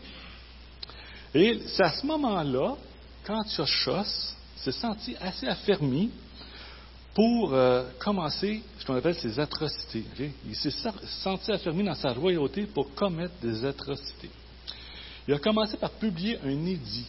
Et 1.35 1.61
c'est 1.67 1.83
à 1.83 1.93
ce 1.93 2.07
moment-là, 2.07 2.77
quand 3.25 3.43
Tiochos 3.45 4.35
s'est 4.57 4.73
senti 4.73 5.17
assez 5.21 5.47
affermi 5.47 6.11
pour 7.15 7.55
commencer 7.99 8.63
ce 8.79 8.85
qu'on 8.85 8.95
appelle 8.95 9.15
ses 9.15 9.41
atrocités. 9.41 10.05
Il 10.47 10.55
s'est 10.55 10.71
senti 11.23 11.51
affermi 11.51 11.83
dans 11.83 11.95
sa 11.95 12.13
royauté 12.13 12.67
pour 12.67 12.95
commettre 12.95 13.35
des 13.43 13.65
atrocités. 13.65 14.29
Il 15.29 15.35
a 15.35 15.39
commencé 15.39 15.77
par 15.77 15.91
publier 15.91 16.39
un 16.45 16.67
édit. 16.67 17.07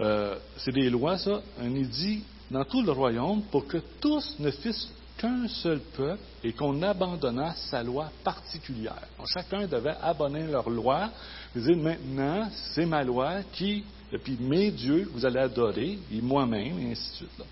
Euh, 0.00 0.36
c'est 0.56 0.72
des 0.72 0.88
lois, 0.88 1.18
ça, 1.18 1.42
un 1.60 1.74
édit 1.74 2.22
dans 2.50 2.64
tout 2.64 2.82
le 2.82 2.92
royaume 2.92 3.42
pour 3.50 3.66
que 3.66 3.78
tous 4.00 4.36
ne 4.38 4.50
fissent 4.50 4.88
qu'un 5.18 5.46
seul 5.48 5.80
peuple 5.96 6.22
et 6.42 6.52
qu'on 6.52 6.82
abandonnât 6.82 7.54
sa 7.70 7.82
loi 7.82 8.10
particulière. 8.24 9.06
chacun 9.32 9.66
devait 9.66 9.94
abonner 10.02 10.46
leur 10.46 10.68
loi, 10.68 11.10
dire 11.54 11.76
maintenant, 11.76 12.48
c'est 12.74 12.86
ma 12.86 13.04
loi 13.04 13.42
qui, 13.52 13.84
et 14.12 14.18
puis 14.18 14.36
mes 14.40 14.70
dieux, 14.70 15.08
vous 15.12 15.24
allez 15.24 15.40
adorer, 15.40 15.98
et 16.12 16.20
moi-même, 16.20 16.78
et 16.78 16.92
ainsi 16.92 17.10
de 17.10 17.16
suite. 17.16 17.42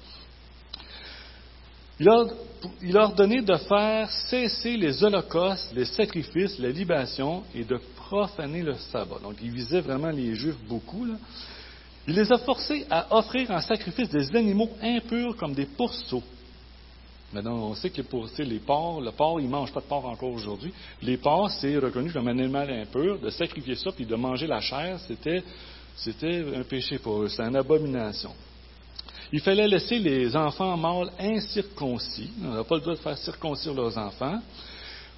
Il 2.01 2.09
a, 2.09 2.25
il 2.83 2.97
ordonné 2.97 3.43
de 3.43 3.57
faire 3.57 4.11
cesser 4.11 4.77
les 4.77 5.05
holocaustes, 5.05 5.71
les 5.75 5.85
sacrifices, 5.85 6.59
les 6.59 6.73
libations 6.73 7.45
et 7.55 7.63
de 7.63 7.79
profaner 8.11 8.63
le 8.63 8.75
sabbat. 8.75 9.21
Donc, 9.23 9.37
il 9.41 9.53
visait 9.53 9.81
vraiment 9.81 10.11
les 10.11 10.35
Juifs 10.35 10.59
beaucoup. 10.69 11.07
Il 12.09 12.15
les 12.15 12.33
a 12.33 12.39
forcés 12.39 12.85
à 12.91 13.17
offrir 13.17 13.49
en 13.53 13.61
sacrifice 13.61 14.09
des 14.11 14.35
animaux 14.37 14.71
impurs 14.83 15.37
comme 15.37 15.55
des 15.55 15.67
pourceaux. 15.67 16.25
Maintenant, 17.33 17.55
on 17.55 17.75
sait 17.77 17.91
que 17.91 18.03
pour 18.03 18.27
les 18.37 18.59
porcs, 18.59 19.01
le 19.01 19.13
porc, 19.13 19.39
il 19.39 19.47
ne 19.47 19.51
mange 19.51 19.73
pas 19.73 19.79
de 19.79 19.87
porc 19.87 20.05
encore 20.05 20.33
aujourd'hui. 20.33 20.73
Les 21.03 21.19
porcs, 21.19 21.53
c'est 21.53 21.79
reconnu 21.79 22.13
comme 22.13 22.27
un 22.27 22.37
animal 22.37 22.69
impur. 22.69 23.21
De 23.21 23.31
sacrifier 23.31 23.77
ça 23.77 23.93
puis 23.93 24.05
de 24.05 24.17
manger 24.17 24.49
la 24.49 24.61
chair, 24.61 24.99
c'était, 25.07 25.45
un 26.57 26.65
péché 26.65 26.99
pour 26.99 27.23
eux. 27.23 27.29
C'était 27.29 27.45
une 27.45 27.55
abomination. 27.55 28.33
Il 29.33 29.41
fallait 29.41 29.69
laisser 29.69 30.01
les 30.01 30.35
enfants 30.35 30.77
mâles 30.77 31.13
incirconcis. 31.21 32.33
On 32.43 32.55
n'a 32.55 32.65
pas 32.65 32.75
le 32.75 32.81
droit 32.81 32.95
de 32.95 32.99
faire 32.99 33.19
circoncire 33.19 33.73
leurs 33.73 33.97
enfants. 33.97 34.41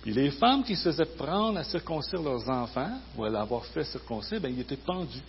Puis 0.02 0.12
les 0.12 0.32
femmes 0.32 0.64
qui 0.64 0.74
se 0.74 0.90
faisaient 0.90 1.16
prendre 1.16 1.58
à 1.58 1.64
circoncire 1.64 2.20
leurs 2.20 2.48
enfants, 2.48 2.98
ou 3.16 3.24
à 3.24 3.30
l'avoir 3.30 3.64
fait 3.66 3.84
circoncire, 3.84 4.40
bien, 4.40 4.50
ils 4.50 4.60
étaient 4.60 4.76
pendus 4.76 5.22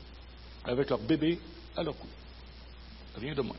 avec 0.66 0.90
leur 0.90 1.00
bébé 1.00 1.40
à 1.78 1.84
leur 1.84 1.96
cou. 1.96 2.08
Rien 3.20 3.36
de 3.36 3.42
moins. 3.42 3.56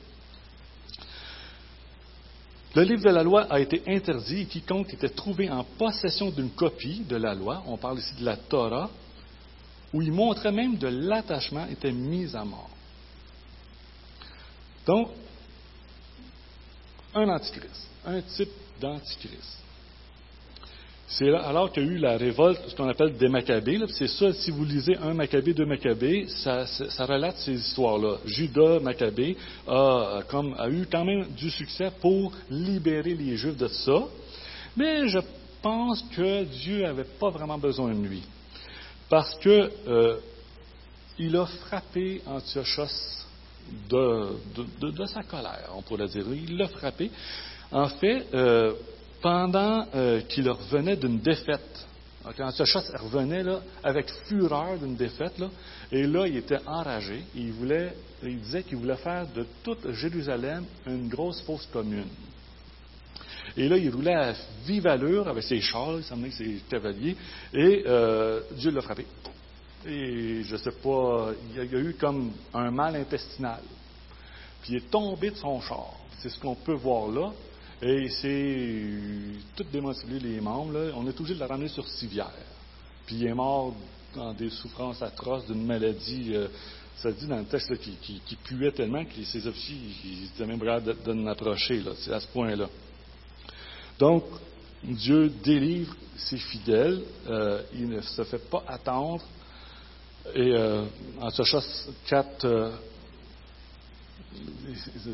Le 2.75 2.83
livre 2.83 3.05
de 3.05 3.11
la 3.11 3.23
loi 3.23 3.47
a 3.49 3.61
été 3.61 3.83
interdit 3.87 4.41
et 4.41 4.47
quiconque 4.47 4.93
était 4.93 5.09
trouvé 5.09 5.49
en 5.49 5.63
possession 5.63 6.31
d'une 6.31 6.51
copie 6.51 7.05
de 7.05 7.15
la 7.15 7.33
loi, 7.33 7.63
on 7.67 7.77
parle 7.77 8.01
ici 8.01 8.15
de 8.17 8.25
la 8.25 8.37
Torah, 8.37 8.91
où 9.93 10.03
il 10.03 10.11
montrait 10.11 10.51
même 10.51 10.77
de 10.77 10.89
l'attachement, 10.89 11.67
était 11.67 11.93
mis 11.93 12.35
à 12.35 12.45
mort. 12.45 12.71
Donc, 14.85 15.11
un 17.15 17.29
antichrist, 17.29 17.87
un 18.05 18.21
type 18.23 18.51
d'antichrist. 18.81 19.64
C'est 21.07 21.29
alors 21.35 21.71
qu'il 21.71 21.85
y 21.85 21.89
a 21.89 21.91
eu 21.91 21.99
la 21.99 22.17
révolte, 22.17 22.61
ce 22.69 22.75
qu'on 22.75 22.89
appelle 22.89 23.17
des 23.17 23.29
Maccabées. 23.29 23.79
C'est 23.89 24.09
ça, 24.09 24.33
si 24.33 24.51
vous 24.51 24.65
lisez 24.65 24.97
un 24.97 25.13
Maccabée, 25.13 25.53
deux 25.53 25.67
Maccabées, 25.67 26.27
ça, 26.29 26.65
relate 27.07 27.37
ces 27.39 27.53
histoires-là. 27.53 28.17
Judas 28.25 28.81
Maccabée 28.81 29.37
a, 29.69 30.21
comme, 30.29 30.55
a 30.59 30.69
eu 30.71 30.87
quand 30.91 31.05
même 31.05 31.27
du 31.37 31.51
succès 31.51 31.91
pour 32.01 32.33
libérer 32.51 33.15
les 33.15 33.37
Juifs 33.37 33.57
de 33.57 33.69
ça. 33.69 34.05
Mais 34.77 35.07
je 35.09 35.19
pense 35.63 36.03
que 36.17 36.45
Dieu 36.45 36.83
n'avait 36.83 37.05
pas 37.05 37.31
vraiment 37.31 37.59
besoin 37.59 37.95
de 37.95 38.07
lui. 38.07 38.23
Parce 39.09 39.35
que 39.37 39.71
euh, 39.87 40.17
il 41.19 41.37
a 41.37 41.47
frappé 41.47 42.23
Antiochos 42.27 43.25
de, 43.91 44.91
de, 44.91 45.07
sa 45.07 45.23
colère, 45.23 45.71
on 45.77 45.83
pourrait 45.83 46.09
dire. 46.09 46.25
Il 46.33 46.57
l'a 46.57 46.69
frappé. 46.69 47.11
En 47.71 47.89
fait, 47.89 48.27
euh, 48.35 48.75
pendant 49.25 49.87
euh, 49.95 50.21
qu'il 50.29 50.51
revenait 50.51 50.97
d'une 50.99 51.19
défaite, 51.19 51.87
quand 52.37 52.47
Antiochos 52.47 52.93
revenait 53.01 53.43
là, 53.43 53.63
avec 53.83 54.11
fureur 54.27 54.77
d'une 54.79 54.97
défaite, 54.97 55.39
là, 55.39 55.49
et 55.91 56.07
là, 56.07 56.27
il 56.27 56.37
était 56.37 56.59
enragé. 56.67 57.25
Il, 57.35 57.53
voulait, 57.53 57.95
il 58.23 58.39
disait 58.39 58.63
qu'il 58.65 58.77
voulait 58.77 58.97
faire 58.97 59.27
de 59.35 59.47
toute 59.63 59.93
Jérusalem 59.93 60.67
une 60.87 61.09
grosse 61.09 61.41
fausse 61.41 61.67
commune. 61.73 62.09
Et 63.57 63.67
là, 63.67 63.79
il 63.79 63.89
roulait 63.89 64.15
à 64.15 64.35
vive 64.67 64.87
allure 64.87 65.27
avec 65.27 65.45
ses 65.45 65.61
chars, 65.63 65.97
il 65.97 66.05
semblait 66.05 66.31
ses 66.31 66.61
cavaliers, 66.69 67.17
et 67.55 67.83
euh, 67.87 68.43
Dieu 68.59 68.73
l'a 68.73 68.83
frappé. 68.83 69.07
Et 69.87 70.43
je 70.43 70.53
ne 70.53 70.59
sais 70.59 70.73
pas, 70.83 71.31
il 71.51 71.65
y, 71.65 71.75
a, 71.75 71.79
eu 71.79 71.95
comme 71.99 72.31
un 72.53 72.71
mal 72.71 72.95
intestinal. 72.97 73.61
Puis 74.61 74.75
il 74.75 74.77
est 74.77 74.91
tombé 74.91 75.31
de 75.31 75.37
son 75.37 75.63
char. 75.63 75.95
C'est 76.19 76.29
ce 76.29 76.39
qu'on 76.39 76.57
peut 76.57 76.75
voir 76.75 77.09
là. 77.09 77.33
Et 77.87 78.09
c'est 78.09 79.55
tout 79.55 79.67
démotivé 79.71 80.19
les 80.19 80.41
membres. 80.41 80.73
Là. 80.73 80.93
On 80.97 81.07
est 81.07 81.21
obligé 81.21 81.35
de 81.35 81.41
le 81.41 81.45
ramener 81.45 81.69
sur 81.69 81.87
civière. 81.87 82.33
Puis 83.05 83.17
il 83.17 83.27
est 83.27 83.35
mort 83.35 83.75
dans 84.17 84.33
des 84.33 84.49
souffrances 84.49 85.03
atroces 85.03 85.47
d'une 85.47 85.67
maladie. 85.67 86.31
Euh, 86.35 86.49
ça 86.97 87.13
dit 87.13 87.27
dans 87.27 87.37
le 87.37 87.45
texte 87.45 87.77
qui, 87.79 88.37
puait 88.43 88.73
tellement 88.73 89.05
que 89.05 89.23
ses 89.25 89.47
officiers 89.47 89.77
ils 90.05 90.25
étaient 90.27 90.47
même 90.47 90.59
prêts 90.59 90.81
de, 90.81 90.93
de 90.93 91.29
approcher. 91.29 91.83
C'est 91.99 92.13
à 92.13 92.21
ce 92.21 92.29
point-là. 92.29 92.69
Donc, 93.99 94.25
Dieu 94.83 95.31
délivre 95.43 95.95
ses 96.17 96.39
fidèles. 96.39 97.03
Euh, 97.29 97.63
il 97.75 97.89
ne 97.91 98.01
se 98.01 98.25
fait 98.25 98.51
pas 98.51 98.65
attendre. 98.67 99.23
Et 100.35 100.53
euh, 100.55 100.85
en 101.21 101.31
chose 101.45 101.91
4, 102.07 102.45
euh, 102.45 102.71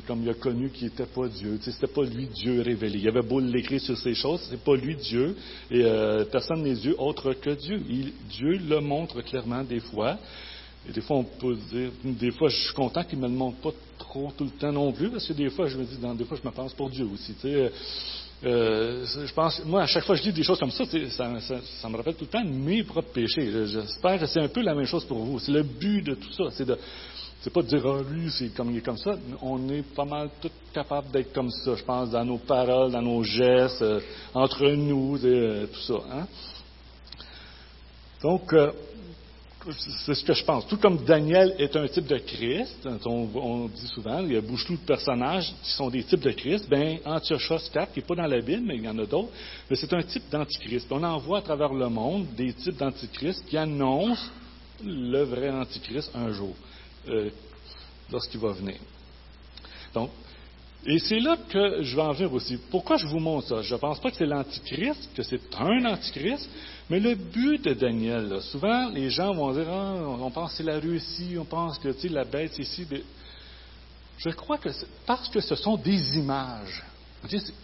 comme 0.06 0.22
il 0.22 0.30
a 0.30 0.34
connu 0.34 0.70
qu'il 0.70 0.88
n'était 0.88 1.06
pas 1.06 1.28
Dieu. 1.28 1.58
Ce 1.60 1.70
n'était 1.70 1.86
pas 1.86 2.02
lui 2.02 2.26
Dieu 2.26 2.62
révélé. 2.62 2.98
Il 2.98 3.08
avait 3.08 3.22
beau 3.22 3.40
l'écrire 3.40 3.80
sur 3.80 3.96
ces 3.96 4.14
choses, 4.14 4.40
ce 4.42 4.52
n'est 4.52 4.58
pas 4.58 4.76
lui 4.76 4.96
Dieu. 4.96 5.36
Et 5.70 5.82
euh, 5.84 6.24
personne 6.24 6.62
n'est 6.62 6.74
Dieu 6.74 6.94
autre 6.98 7.32
que 7.34 7.50
Dieu. 7.50 7.80
Dieu 8.30 8.58
le 8.58 8.80
montre 8.80 9.20
clairement 9.22 9.62
des 9.62 9.80
fois. 9.80 10.18
Et 10.88 10.92
des 10.92 11.00
fois, 11.02 11.18
on 11.18 11.24
peut 11.24 11.56
dire, 11.70 11.90
des 12.04 12.30
fois, 12.30 12.48
je 12.48 12.56
suis 12.56 12.74
content 12.74 13.04
qu'il 13.04 13.18
ne 13.18 13.24
me 13.24 13.28
le 13.28 13.36
montre 13.36 13.58
pas 13.58 13.72
trop 13.98 14.32
tout 14.36 14.44
le 14.44 14.50
temps 14.50 14.72
non 14.72 14.92
plus, 14.92 15.10
parce 15.10 15.26
que 15.26 15.34
des 15.34 15.50
fois, 15.50 15.66
je 15.66 15.76
me 15.76 15.84
dis, 15.84 15.98
dans, 15.98 16.14
des 16.14 16.24
fois, 16.24 16.38
je 16.42 16.48
me 16.48 16.54
pense 16.54 16.72
pour 16.72 16.88
Dieu 16.88 17.04
aussi. 17.04 17.34
Tu 17.34 17.40
sais, 17.48 17.70
euh, 18.42 19.04
je 19.04 19.32
pense, 19.34 19.62
moi, 19.66 19.82
à 19.82 19.86
chaque 19.86 20.04
fois 20.04 20.16
que 20.16 20.22
je 20.22 20.30
dis 20.30 20.36
des 20.36 20.42
choses 20.42 20.58
comme 20.58 20.70
ça, 20.70 20.84
ça, 20.86 21.88
me 21.88 21.96
rappelle 21.96 22.14
tout 22.14 22.24
le 22.24 22.30
temps 22.30 22.44
mes 22.44 22.82
propres 22.82 23.12
péchés. 23.12 23.66
J'espère 23.66 24.18
que 24.18 24.26
c'est 24.26 24.40
un 24.40 24.48
peu 24.48 24.62
la 24.62 24.74
même 24.74 24.86
chose 24.86 25.04
pour 25.04 25.18
vous. 25.18 25.38
C'est 25.38 25.52
le 25.52 25.62
but 25.62 26.02
de 26.02 26.14
tout 26.14 26.32
ça. 26.32 26.44
C'est 26.52 26.64
de, 26.64 26.78
c'est 27.42 27.52
pas 27.52 27.62
de 27.62 27.68
dire, 27.68 27.86
ah, 27.86 28.02
lui, 28.10 28.30
c'est 28.30 28.54
comme 28.54 28.70
il 28.70 28.78
est 28.78 28.84
comme 28.84 28.98
ça. 28.98 29.16
On 29.42 29.68
est 29.68 29.82
pas 29.94 30.04
mal 30.04 30.28
tous 30.40 30.50
capables 30.72 31.10
d'être 31.10 31.32
comme 31.32 31.50
ça, 31.50 31.74
je 31.74 31.84
pense, 31.84 32.10
dans 32.10 32.24
nos 32.24 32.38
paroles, 32.38 32.92
dans 32.92 33.02
nos 33.02 33.22
gestes, 33.22 33.82
euh, 33.82 34.00
entre 34.34 34.68
nous, 34.68 35.18
euh, 35.24 35.66
tout 35.66 35.80
ça. 35.80 36.00
Hein. 36.12 36.26
Donc, 38.22 38.54
c'est 40.04 40.14
ce 40.14 40.24
que 40.24 40.32
je 40.32 40.44
pense. 40.44 40.66
Tout 40.66 40.78
comme 40.78 41.04
Daniel 41.04 41.54
est 41.58 41.74
un 41.76 41.86
type 41.88 42.06
de 42.06 42.18
Christ, 42.18 42.88
on, 43.04 43.66
dit 43.66 43.86
souvent, 43.88 44.20
il 44.20 44.32
y 44.32 44.36
a 44.36 44.40
beaucoup 44.40 44.72
de 44.72 44.86
personnages 44.86 45.52
qui 45.62 45.70
sont 45.72 45.90
des 45.90 46.02
types 46.02 46.20
de 46.20 46.30
Christ, 46.30 46.68
bien, 46.68 46.98
Antiochos 47.04 47.68
4, 47.72 47.92
qui 47.92 48.00
n'est 48.00 48.06
pas 48.06 48.14
dans 48.14 48.26
la 48.26 48.40
Bible, 48.40 48.62
mais 48.64 48.76
il 48.76 48.84
y 48.84 48.88
en 48.88 48.98
a 48.98 49.04
d'autres, 49.04 49.28
mais 49.68 49.76
c'est 49.76 49.92
un 49.92 50.02
type 50.02 50.24
d'antichrist. 50.30 50.86
On 50.90 51.02
en 51.02 51.18
voit 51.18 51.38
à 51.38 51.42
travers 51.42 51.72
le 51.74 51.88
monde 51.88 52.26
des 52.36 52.52
types 52.54 52.76
d'antichrist 52.76 53.44
qui 53.46 53.56
annoncent 53.56 54.30
le 54.82 55.22
vrai 55.24 55.50
antichrist 55.50 56.10
un 56.14 56.32
jour, 56.32 56.54
euh, 57.08 57.30
lorsqu'il 58.10 58.40
va 58.40 58.52
venir. 58.52 58.76
Donc, 59.94 60.10
et 60.86 60.98
c'est 60.98 61.20
là 61.20 61.36
que 61.48 61.82
je 61.82 61.94
vais 61.94 62.02
en 62.02 62.12
venir 62.12 62.32
aussi. 62.32 62.58
Pourquoi 62.70 62.96
je 62.96 63.06
vous 63.06 63.18
montre 63.18 63.48
ça? 63.48 63.62
Je 63.62 63.74
ne 63.74 63.78
pense 63.78 64.00
pas 64.00 64.10
que 64.10 64.16
c'est 64.16 64.26
l'Antichrist, 64.26 65.10
que 65.14 65.22
c'est 65.22 65.40
un 65.58 65.84
Antichrist, 65.84 66.48
mais 66.88 67.00
le 67.00 67.14
but 67.14 67.62
de 67.62 67.74
Daniel, 67.74 68.40
souvent 68.40 68.88
les 68.88 69.10
gens 69.10 69.34
vont 69.34 69.52
dire 69.52 69.68
ah, 69.68 69.94
on 70.20 70.30
pense 70.30 70.52
que 70.52 70.56
c'est 70.58 70.62
la 70.62 70.80
Russie, 70.80 71.36
on 71.38 71.44
pense 71.44 71.78
que 71.78 71.94
la 72.08 72.24
bête 72.24 72.58
ici. 72.58 72.86
Je 74.16 74.30
crois 74.30 74.56
que 74.56 74.70
parce 75.06 75.28
que 75.28 75.40
ce 75.40 75.54
sont 75.54 75.76
des 75.76 76.16
images. 76.16 76.82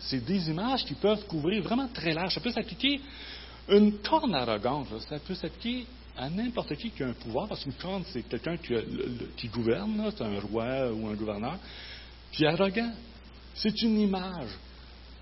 C'est 0.01 0.23
des 0.23 0.51
images 0.51 0.85
qui 0.85 0.95
peuvent 0.95 1.27
couvrir 1.27 1.63
vraiment 1.63 1.89
très 1.89 2.13
large. 2.13 2.35
Ça 2.35 2.41
peut 2.41 2.53
s'appliquer 2.53 3.01
une 3.69 3.99
corne 3.99 4.35
arrogante, 4.35 4.89
ça 5.09 5.19
peut 5.19 5.35
s'appliquer 5.35 5.87
à 6.17 6.31
n'importe 6.31 6.75
qui 6.77 6.91
qui 6.91 7.03
a 7.03 7.09
un 7.09 7.13
pouvoir, 7.13 7.49
parce 7.49 7.63
qu'une 7.63 7.73
corne, 7.75 8.05
c'est 8.13 8.23
quelqu'un 8.23 8.57
qui, 8.57 8.75
qui, 9.37 9.49
gouverne, 9.49 10.11
c'est 10.17 10.25
un 10.25 10.41
roi 10.41 10.93
ou 10.93 11.09
un 11.09 11.15
gouverneur. 11.15 11.59
Puis 12.33 12.47
arrogant, 12.47 12.93
c'est 13.55 13.83
une 13.83 14.01
image. 14.01 14.51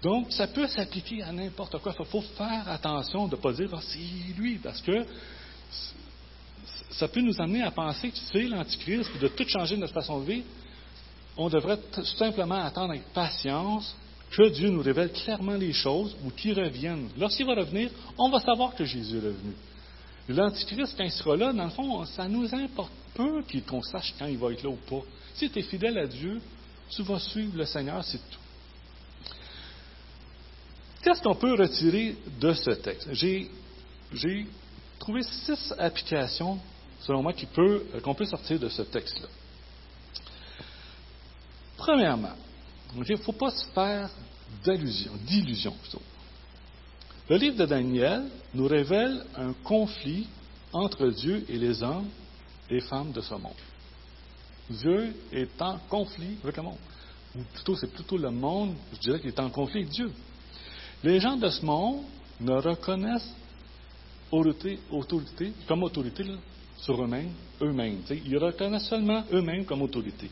Donc, 0.03 0.31
ça 0.33 0.47
peut 0.47 0.67
s'appliquer 0.67 1.23
à 1.23 1.33
n'importe 1.33 1.79
quoi. 1.79 1.95
Il 1.99 2.05
faut 2.05 2.21
faire 2.21 2.69
attention 2.69 3.27
de 3.27 3.37
ne 3.37 3.41
pas 3.41 3.53
dire 3.53 3.71
ah, 3.73 3.81
c'est 3.81 4.39
lui, 4.39 4.57
parce 4.57 4.81
que 4.83 5.05
ça 6.91 7.09
peut 7.09 7.21
nous 7.21 7.41
amener 7.41 7.63
à 7.63 7.71
penser 7.71 8.11
que 8.11 8.19
c'est 8.33 8.45
l'Antichrist, 8.45 9.11
de 9.19 9.29
tout 9.29 9.49
changer 9.49 9.77
notre 9.77 9.95
façon 9.95 10.21
de 10.21 10.27
vivre. 10.27 10.47
On 11.37 11.49
devrait 11.49 11.79
tout 11.93 12.05
simplement 12.05 12.63
attendre 12.63 12.91
avec 12.91 13.05
patience 13.13 13.97
que 14.31 14.49
Dieu 14.51 14.69
nous 14.69 14.83
révèle 14.83 15.13
clairement 15.13 15.55
les 15.55 15.73
choses 15.73 16.17
ou 16.25 16.31
qu'il 16.31 16.59
revienne. 16.59 17.09
Lorsqu'il 17.19 17.47
va 17.47 17.55
revenir, 17.55 17.91
on 18.19 18.31
va 18.31 18.41
savoir 18.41 18.75
que 18.75 18.85
Jésus 18.85 19.17
est 19.17 19.21
revenu. 19.21 19.55
L'Antichrist, 20.29 20.97
quand 20.97 21.05
il 21.05 21.13
sera 21.13 21.37
là, 21.37 21.53
dans 21.53 21.65
le 21.65 21.71
fond, 21.71 22.05
ça 22.07 22.27
nous 22.29 22.53
importe 22.55 22.93
peu 23.15 23.43
qu'on 23.69 23.83
sache 23.83 24.15
quand 24.19 24.27
il 24.27 24.39
va 24.39 24.53
être 24.53 24.63
là 24.63 24.71
ou 24.71 24.79
pas. 24.89 25.03
Si 25.35 25.51
tu 25.51 25.59
es 25.59 25.63
fidèle 25.63 25.99
à 25.99 26.07
Dieu, 26.07 26.41
tu 26.91 27.03
vas 27.03 27.19
suivre 27.19 27.57
le 27.57 27.67
Seigneur, 27.67 28.03
c'est 28.05 28.19
tout. 28.19 28.41
Qu'est-ce 31.03 31.21
qu'on 31.21 31.35
peut 31.35 31.55
retirer 31.55 32.17
de 32.41 32.53
ce 32.55 32.71
texte? 32.71 33.09
J'ai, 33.13 33.51
trouvé 34.99 35.23
six 35.23 35.75
applications, 35.79 36.59
selon 37.01 37.23
moi, 37.23 37.35
euh, 37.59 38.01
qu'on 38.03 38.15
peut 38.15 38.25
sortir 38.25 38.59
de 38.59 38.71
ce 38.71 38.83
texte-là. 38.83 39.29
Premièrement, 41.77 42.33
il 42.95 43.13
ne 43.13 43.17
faut 43.17 43.33
pas 43.33 43.51
se 43.51 43.67
faire 43.67 44.09
d'allusion, 44.65 45.13
d'illusion 45.27 45.77
Le 47.29 47.37
livre 47.39 47.57
de 47.57 47.65
Daniel 47.65 48.25
nous 48.53 48.67
révèle 48.67 49.25
un 49.37 49.55
conflit 49.65 50.27
entre 50.75 51.09
Dieu 51.09 51.47
et 51.49 51.57
les 51.57 51.83
hommes 51.83 52.09
et 52.69 52.81
femmes 52.81 53.13
de 53.13 53.23
ce 53.23 53.33
monde. 53.33 53.53
Dieu 54.69 55.15
est 55.33 55.63
en 55.63 55.79
conflit 55.89 56.37
avec 56.43 56.59
le 56.59 56.65
monde. 56.65 56.79
Ou 57.35 57.43
plutôt, 57.55 57.77
c'est 57.77 57.93
plutôt 57.93 58.19
le 58.19 58.31
monde, 58.31 58.75
je 58.93 58.99
dirais, 58.99 59.21
qui 59.21 59.29
est 59.29 59.41
en 59.41 59.49
conflit 59.49 59.81
avec 59.81 59.93
Dieu. 59.93 60.11
Les 61.03 61.19
gens 61.19 61.37
de 61.37 61.49
ce 61.49 61.65
monde 61.65 62.03
ne 62.41 62.53
reconnaissent 62.53 63.35
autorité, 64.31 64.79
autorité 64.91 65.53
comme 65.67 65.83
autorité 65.83 66.25
sur 66.77 67.03
eux-mêmes, 67.03 67.33
eux-mêmes. 67.63 68.03
Ils 68.11 68.37
reconnaissent 68.37 68.89
seulement 68.89 69.25
eux-mêmes 69.33 69.65
comme 69.65 69.81
autorité. 69.81 70.31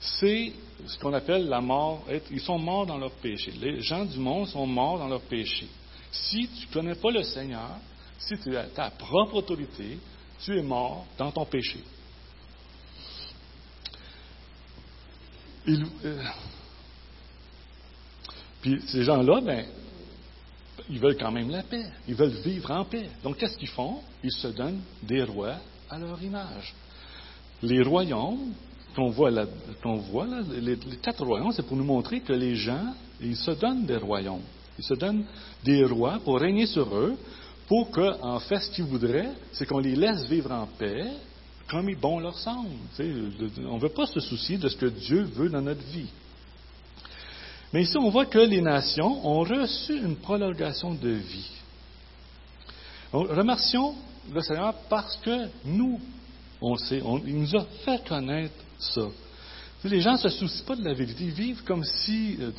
C'est 0.00 0.52
ce 0.86 0.98
qu'on 0.98 1.14
appelle 1.14 1.48
la 1.48 1.62
mort. 1.62 2.04
Ils 2.30 2.40
sont 2.40 2.58
morts 2.58 2.84
dans 2.84 2.98
leur 2.98 3.12
péché. 3.12 3.52
Les 3.58 3.80
gens 3.80 4.04
du 4.04 4.18
monde 4.18 4.48
sont 4.48 4.66
morts 4.66 4.98
dans 4.98 5.08
leur 5.08 5.22
péché. 5.22 5.66
Si 6.12 6.48
tu 6.48 6.68
ne 6.68 6.72
connais 6.72 6.94
pas 6.94 7.10
le 7.10 7.22
Seigneur, 7.22 7.78
si 8.18 8.36
tu 8.38 8.56
as 8.56 8.64
ta 8.64 8.90
propre 8.90 9.36
autorité, 9.36 9.98
tu 10.40 10.58
es 10.58 10.62
mort 10.62 11.06
dans 11.18 11.30
ton 11.30 11.44
péché. 11.44 11.82
Euh, 15.68 16.22
puis 18.62 18.80
ces 18.86 19.04
gens-là, 19.04 19.40
ben, 19.40 19.66
ils 20.88 20.98
veulent 20.98 21.16
quand 21.16 21.30
même 21.30 21.50
la 21.50 21.62
paix. 21.62 21.84
Ils 22.08 22.14
veulent 22.14 22.40
vivre 22.42 22.70
en 22.70 22.84
paix. 22.84 23.08
Donc, 23.22 23.36
qu'est-ce 23.36 23.56
qu'ils 23.56 23.68
font? 23.68 24.00
Ils 24.22 24.32
se 24.32 24.48
donnent 24.48 24.82
des 25.02 25.22
rois 25.22 25.56
à 25.88 25.98
leur 25.98 26.22
image. 26.22 26.74
Les 27.62 27.82
royaumes 27.82 28.52
qu'on 28.94 29.10
voit, 29.10 29.30
là, 29.30 29.46
voit 29.84 30.26
là, 30.26 30.40
les, 30.50 30.76
quatre 31.02 31.24
royaumes, 31.24 31.52
c'est 31.52 31.66
pour 31.66 31.76
nous 31.76 31.84
montrer 31.84 32.20
que 32.20 32.32
les 32.32 32.56
gens, 32.56 32.94
ils 33.20 33.36
se 33.36 33.52
donnent 33.52 33.86
des 33.86 33.96
royaumes. 33.96 34.42
Ils 34.80 34.84
se 34.84 34.94
donnent 34.94 35.26
des 35.62 35.84
rois 35.84 36.20
pour 36.24 36.40
régner 36.40 36.64
sur 36.64 36.96
eux, 36.96 37.14
pour 37.68 37.90
qu'en 37.90 38.16
en 38.22 38.40
fait, 38.40 38.60
ce 38.60 38.70
qu'ils 38.70 38.86
voudraient, 38.86 39.28
c'est 39.52 39.66
qu'on 39.66 39.78
les 39.78 39.94
laisse 39.94 40.24
vivre 40.24 40.50
en 40.52 40.66
paix, 40.66 41.04
comme 41.68 41.90
il 41.90 41.98
bon 42.00 42.18
leur 42.18 42.38
semble. 42.38 42.70
on 42.98 43.76
ne 43.76 43.78
veut 43.78 43.90
pas 43.90 44.06
se 44.06 44.20
soucier 44.20 44.56
de 44.56 44.70
ce 44.70 44.76
que 44.78 44.86
Dieu 44.86 45.24
veut 45.34 45.50
dans 45.50 45.60
notre 45.60 45.84
vie. 45.88 46.08
Mais 47.74 47.82
ici, 47.82 47.94
on 47.98 48.08
voit 48.08 48.24
que 48.24 48.38
les 48.38 48.62
nations 48.62 49.26
ont 49.26 49.40
reçu 49.40 49.98
une 49.98 50.16
prolongation 50.16 50.94
de 50.94 51.10
vie. 51.10 51.50
remercions 53.12 53.94
le 54.32 54.40
Seigneur 54.40 54.72
parce 54.88 55.18
que 55.18 55.46
nous, 55.66 56.00
on 56.62 56.74
sait, 56.76 57.02
il 57.26 57.38
nous 57.38 57.54
a 57.54 57.66
fait 57.84 58.02
connaître 58.08 58.54
ça. 58.78 59.02
Les 59.88 60.00
gens 60.00 60.12
ne 60.12 60.18
se 60.18 60.28
soucient 60.28 60.64
pas 60.66 60.76
de 60.76 60.84
la 60.84 60.92
vérité. 60.92 61.24
Ils 61.24 61.30
vivent 61.30 61.62
comme 61.64 61.84
si, 61.84 62.36
euh, 62.40 62.50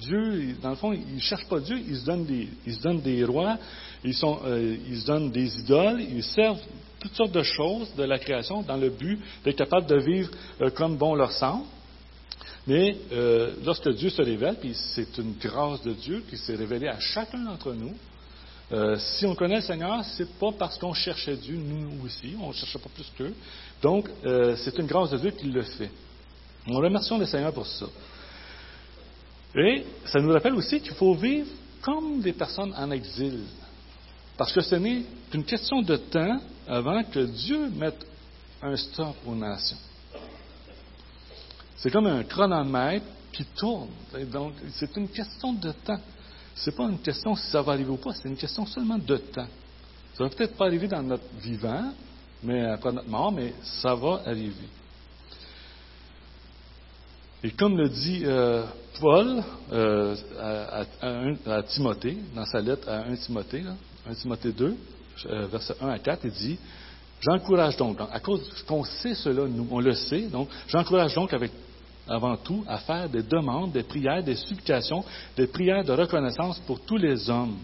Dieu, 0.00 0.56
dans 0.60 0.70
le 0.70 0.76
fond, 0.76 0.92
ils 0.92 1.14
ne 1.14 1.20
cherchent 1.20 1.46
pas 1.46 1.60
Dieu, 1.60 1.78
ils 1.86 1.96
se 1.96 2.04
donnent 2.04 2.24
des, 2.26 2.48
des 3.02 3.24
rois, 3.24 3.56
ils, 4.02 4.14
sont, 4.14 4.40
euh, 4.44 4.76
ils 4.88 5.00
se 5.00 5.06
donnent 5.06 5.30
des 5.30 5.60
idoles, 5.60 6.00
ils 6.00 6.24
servent 6.24 6.60
toutes 6.98 7.14
sortes 7.14 7.32
de 7.32 7.42
choses 7.42 7.94
de 7.94 8.02
la 8.02 8.18
création 8.18 8.62
dans 8.62 8.76
le 8.76 8.90
but 8.90 9.20
d'être 9.44 9.58
capable 9.58 9.86
de 9.86 10.00
vivre 10.00 10.30
euh, 10.60 10.70
comme 10.70 10.96
bon 10.96 11.14
leur 11.14 11.30
semble. 11.32 11.64
Mais 12.66 12.96
lorsque 13.64 13.88
Dieu 13.90 14.10
se 14.10 14.20
révèle, 14.20 14.56
puis 14.56 14.74
c'est 14.74 15.18
une 15.18 15.34
grâce 15.40 15.84
de 15.84 15.92
Dieu 15.92 16.24
qui 16.28 16.36
s'est 16.36 16.56
révélée 16.56 16.88
à 16.88 16.98
chacun 16.98 17.38
d'entre 17.38 17.72
nous, 17.72 17.94
si 18.98 19.24
on 19.24 19.36
connaît 19.36 19.58
le 19.58 19.62
Seigneur, 19.62 20.04
c'est 20.04 20.28
pas 20.36 20.50
parce 20.50 20.76
qu'on 20.76 20.92
cherchait 20.92 21.36
Dieu, 21.36 21.54
nous 21.54 22.04
aussi, 22.04 22.34
on 22.42 22.48
ne 22.48 22.52
cherchait 22.52 22.80
pas 22.80 22.90
plus 22.92 23.08
qu'eux. 23.16 23.32
Donc, 23.80 24.10
c'est 24.56 24.76
une 24.80 24.86
grâce 24.86 25.10
de 25.10 25.18
Dieu 25.18 25.30
qui 25.30 25.46
le 25.46 25.62
fait. 25.62 25.92
On 26.68 26.76
remercions 26.78 27.18
le 27.18 27.26
Seigneur 27.26 27.52
pour 27.52 27.66
ça. 27.66 27.86
Et 29.54 29.86
ça 30.06 30.20
nous 30.20 30.32
rappelle 30.32 30.54
aussi 30.54 30.80
qu'il 30.80 30.94
faut 30.94 31.14
vivre 31.14 31.48
comme 31.80 32.20
des 32.20 32.32
personnes 32.32 32.74
en 32.76 32.90
exil. 32.90 33.44
Parce 34.36 34.52
que 34.52 34.60
ce 34.60 34.74
n'est 34.74 35.02
qu'une 35.30 35.44
question 35.44 35.80
de 35.82 35.96
temps 35.96 36.40
avant 36.66 37.02
que 37.04 37.20
Dieu 37.20 37.70
mette 37.70 38.06
un 38.62 38.76
stop 38.76 39.16
aux 39.26 39.34
nations. 39.34 39.78
C'est 41.76 41.90
comme 41.90 42.06
un 42.06 42.24
chronomètre 42.24 43.06
qui 43.32 43.44
tourne. 43.44 43.88
Donc, 44.30 44.54
c'est 44.70 44.94
une 44.96 45.08
question 45.08 45.52
de 45.52 45.72
temps. 45.72 46.00
Ce 46.54 46.70
n'est 46.70 46.76
pas 46.76 46.84
une 46.84 46.98
question 46.98 47.36
si 47.36 47.50
ça 47.50 47.62
va 47.62 47.72
arriver 47.72 47.90
ou 47.90 47.96
pas, 47.96 48.12
c'est 48.14 48.28
une 48.28 48.36
question 48.36 48.66
seulement 48.66 48.98
de 48.98 49.16
temps. 49.16 49.46
Ça 50.14 50.24
va 50.24 50.30
peut-être 50.30 50.56
pas 50.56 50.66
arriver 50.66 50.88
dans 50.88 51.02
notre 51.02 51.24
vivant, 51.38 51.92
mais 52.42 52.64
après 52.64 52.92
notre 52.92 53.08
mort, 53.08 53.30
mais 53.30 53.52
ça 53.62 53.94
va 53.94 54.22
arriver. 54.24 54.68
Et 57.46 57.50
comme 57.50 57.76
le 57.78 57.88
dit 57.88 58.22
euh, 58.24 58.64
Paul 59.00 59.40
euh, 59.72 60.16
à, 61.46 61.62
Timothée, 61.62 62.18
dans 62.34 62.44
sa 62.44 62.60
lettre 62.60 62.88
à 62.88 63.04
1 63.04 63.14
Timothée, 63.14 63.62
1 64.04 64.14
Timothée 64.14 64.50
2, 64.50 64.74
euh, 65.26 65.46
versets 65.46 65.76
1 65.80 65.88
à 65.88 65.98
4, 66.00 66.24
il 66.24 66.32
dit 66.32 66.58
J'encourage 67.20 67.76
donc, 67.76 67.98
à 68.00 68.18
cause 68.18 68.50
qu'on 68.66 68.82
sait 68.82 69.14
cela, 69.14 69.44
nous, 69.46 69.64
on 69.70 69.78
le 69.78 69.94
sait, 69.94 70.22
donc 70.22 70.48
j'encourage 70.66 71.14
donc 71.14 71.32
avec, 71.34 71.52
avant 72.08 72.36
tout 72.36 72.64
à 72.66 72.78
faire 72.78 73.08
des 73.08 73.22
demandes, 73.22 73.70
des 73.70 73.84
prières, 73.84 74.24
des 74.24 74.34
supplications, 74.34 75.04
des 75.36 75.46
prières 75.46 75.84
de 75.84 75.92
reconnaissance 75.92 76.58
pour 76.66 76.80
tous 76.80 76.96
les 76.96 77.30
hommes, 77.30 77.58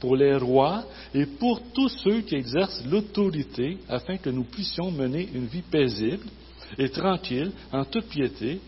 pour 0.00 0.16
les 0.16 0.34
rois 0.38 0.82
et 1.12 1.26
pour 1.26 1.60
tous 1.74 1.90
ceux 1.90 2.22
qui 2.22 2.36
exercent 2.36 2.82
l'autorité, 2.86 3.76
afin 3.86 4.16
que 4.16 4.30
nous 4.30 4.44
puissions 4.44 4.90
mener 4.90 5.28
une 5.34 5.44
vie 5.44 5.60
paisible 5.60 6.24
et 6.78 6.88
tranquille, 6.88 7.52
en 7.70 7.84
toute 7.84 8.06
piété 8.06 8.60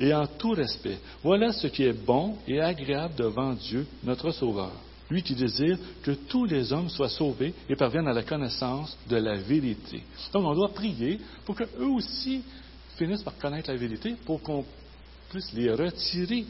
et 0.00 0.12
en 0.14 0.26
tout 0.26 0.52
respect. 0.52 0.98
Voilà 1.22 1.52
ce 1.52 1.66
qui 1.66 1.84
est 1.84 1.92
bon 1.92 2.36
et 2.46 2.60
agréable 2.60 3.14
devant 3.16 3.52
Dieu, 3.52 3.86
notre 4.04 4.30
Sauveur 4.30 4.72
lui 5.12 5.22
qui 5.22 5.34
désire 5.34 5.78
que 6.02 6.12
tous 6.12 6.46
les 6.46 6.72
hommes 6.72 6.88
soient 6.88 7.08
sauvés 7.08 7.54
et 7.68 7.76
parviennent 7.76 8.08
à 8.08 8.12
la 8.12 8.22
connaissance 8.22 8.96
de 9.08 9.16
la 9.16 9.36
vérité. 9.36 10.02
Donc 10.32 10.44
on 10.44 10.54
doit 10.54 10.72
prier 10.72 11.20
pour 11.44 11.54
qu'eux 11.54 11.68
aussi 11.84 12.42
finissent 12.96 13.22
par 13.22 13.36
connaître 13.36 13.70
la 13.70 13.76
vérité, 13.76 14.16
pour 14.24 14.42
qu'on 14.42 14.64
puisse 15.30 15.52
les 15.52 15.70
retirer, 15.70 16.44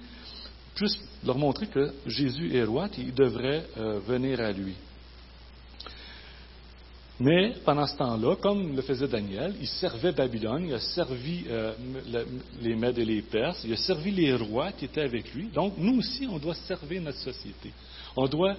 puisse 0.75 0.99
leur 1.25 1.39
montrer 1.39 1.67
que 1.67 1.93
Jésus 2.07 2.55
est 2.55 2.65
roi, 2.65 2.89
qu'ils 2.89 3.15
devraient 3.15 3.65
euh, 3.77 3.99
venir 4.01 4.41
à 4.41 4.53
lui. 4.53 4.75
Mais 7.23 7.53
pendant 7.65 7.87
ce 7.87 7.97
temps-là, 7.99 8.35
comme 8.35 8.75
le 8.75 8.83
faisait 8.83 9.07
Daniel, 9.07 9.55
il 9.61 9.69
servait 9.69 10.11
Babylone, 10.11 10.67
il 10.67 10.75
a 10.75 10.81
servi 10.81 11.45
euh, 11.49 11.73
les 12.61 12.75
Mèdes 12.75 12.99
et 12.99 13.05
les 13.05 13.23
Perses, 13.23 13.63
il 13.65 13.73
a 13.73 13.77
servi 13.77 14.11
les 14.11 14.35
rois 14.35 14.73
qui 14.73 14.87
étaient 14.87 15.03
avec 15.03 15.33
lui. 15.33 15.47
Donc 15.55 15.75
nous 15.79 16.01
aussi, 16.01 16.27
on 16.29 16.39
doit 16.39 16.57
servir 16.57 17.01
notre 17.01 17.19
société. 17.19 17.71
On 18.17 18.27
doit, 18.27 18.57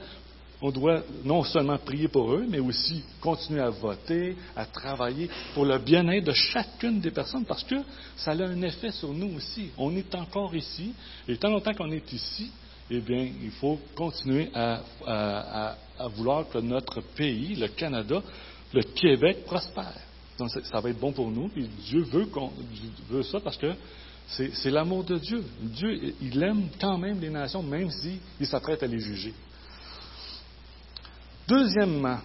on 0.62 0.72
doit 0.72 1.02
non 1.26 1.44
seulement 1.44 1.78
prier 1.78 2.08
pour 2.08 2.32
eux, 2.32 2.46
mais 2.48 2.60
aussi 2.60 3.04
continuer 3.20 3.60
à 3.60 3.70
voter, 3.70 4.38
à 4.56 4.66
travailler 4.66 5.30
pour 5.54 5.66
le 5.66 5.78
bien-être 5.80 6.24
de 6.24 6.32
chacune 6.32 7.02
des 7.02 7.12
personnes, 7.12 7.44
parce 7.44 7.66
que 7.66 7.76
ça 8.16 8.32
a 8.32 8.36
un 8.36 8.62
effet 8.62 8.92
sur 8.92 9.12
nous 9.12 9.36
aussi. 9.36 9.72
On 9.78 9.94
est 9.94 10.16
encore 10.16 10.56
ici, 10.56 10.94
et 11.28 11.36
tant 11.36 11.50
longtemps 11.50 11.74
qu'on 11.74 11.92
est 11.92 12.14
ici, 12.14 12.50
eh 12.90 13.00
bien, 13.00 13.28
il 13.42 13.52
faut 13.52 13.80
continuer 13.96 14.50
à, 14.54 15.76
vouloir 16.16 16.48
que 16.50 16.58
notre 16.60 17.02
pays, 17.02 17.56
le 17.56 17.68
Canada, 17.70 18.22
le 18.74 18.82
Québec 18.82 19.46
prospère. 19.46 20.02
Donc, 20.38 20.50
ça 20.50 20.80
va 20.80 20.90
être 20.90 21.00
bon 21.00 21.12
pour 21.12 21.30
nous, 21.30 21.50
et 21.56 21.62
Dieu 21.62 22.04
veut, 22.04 23.24
ça 23.24 23.40
parce 23.40 23.58
que 23.58 23.74
c'est 24.28 24.72
l'amour 24.72 25.04
de 25.04 25.18
Dieu. 25.18 25.44
Dieu, 25.62 26.16
il 26.22 26.42
aime 26.42 26.70
quand 26.80 26.98
même 26.98 27.20
les 27.20 27.30
nations, 27.30 27.62
même 27.62 27.90
s'il 27.92 28.48
s'apprête 28.48 28.82
à 28.82 28.88
les 28.88 29.00
juger. 29.00 29.34
Deuxièmement, 31.48 32.20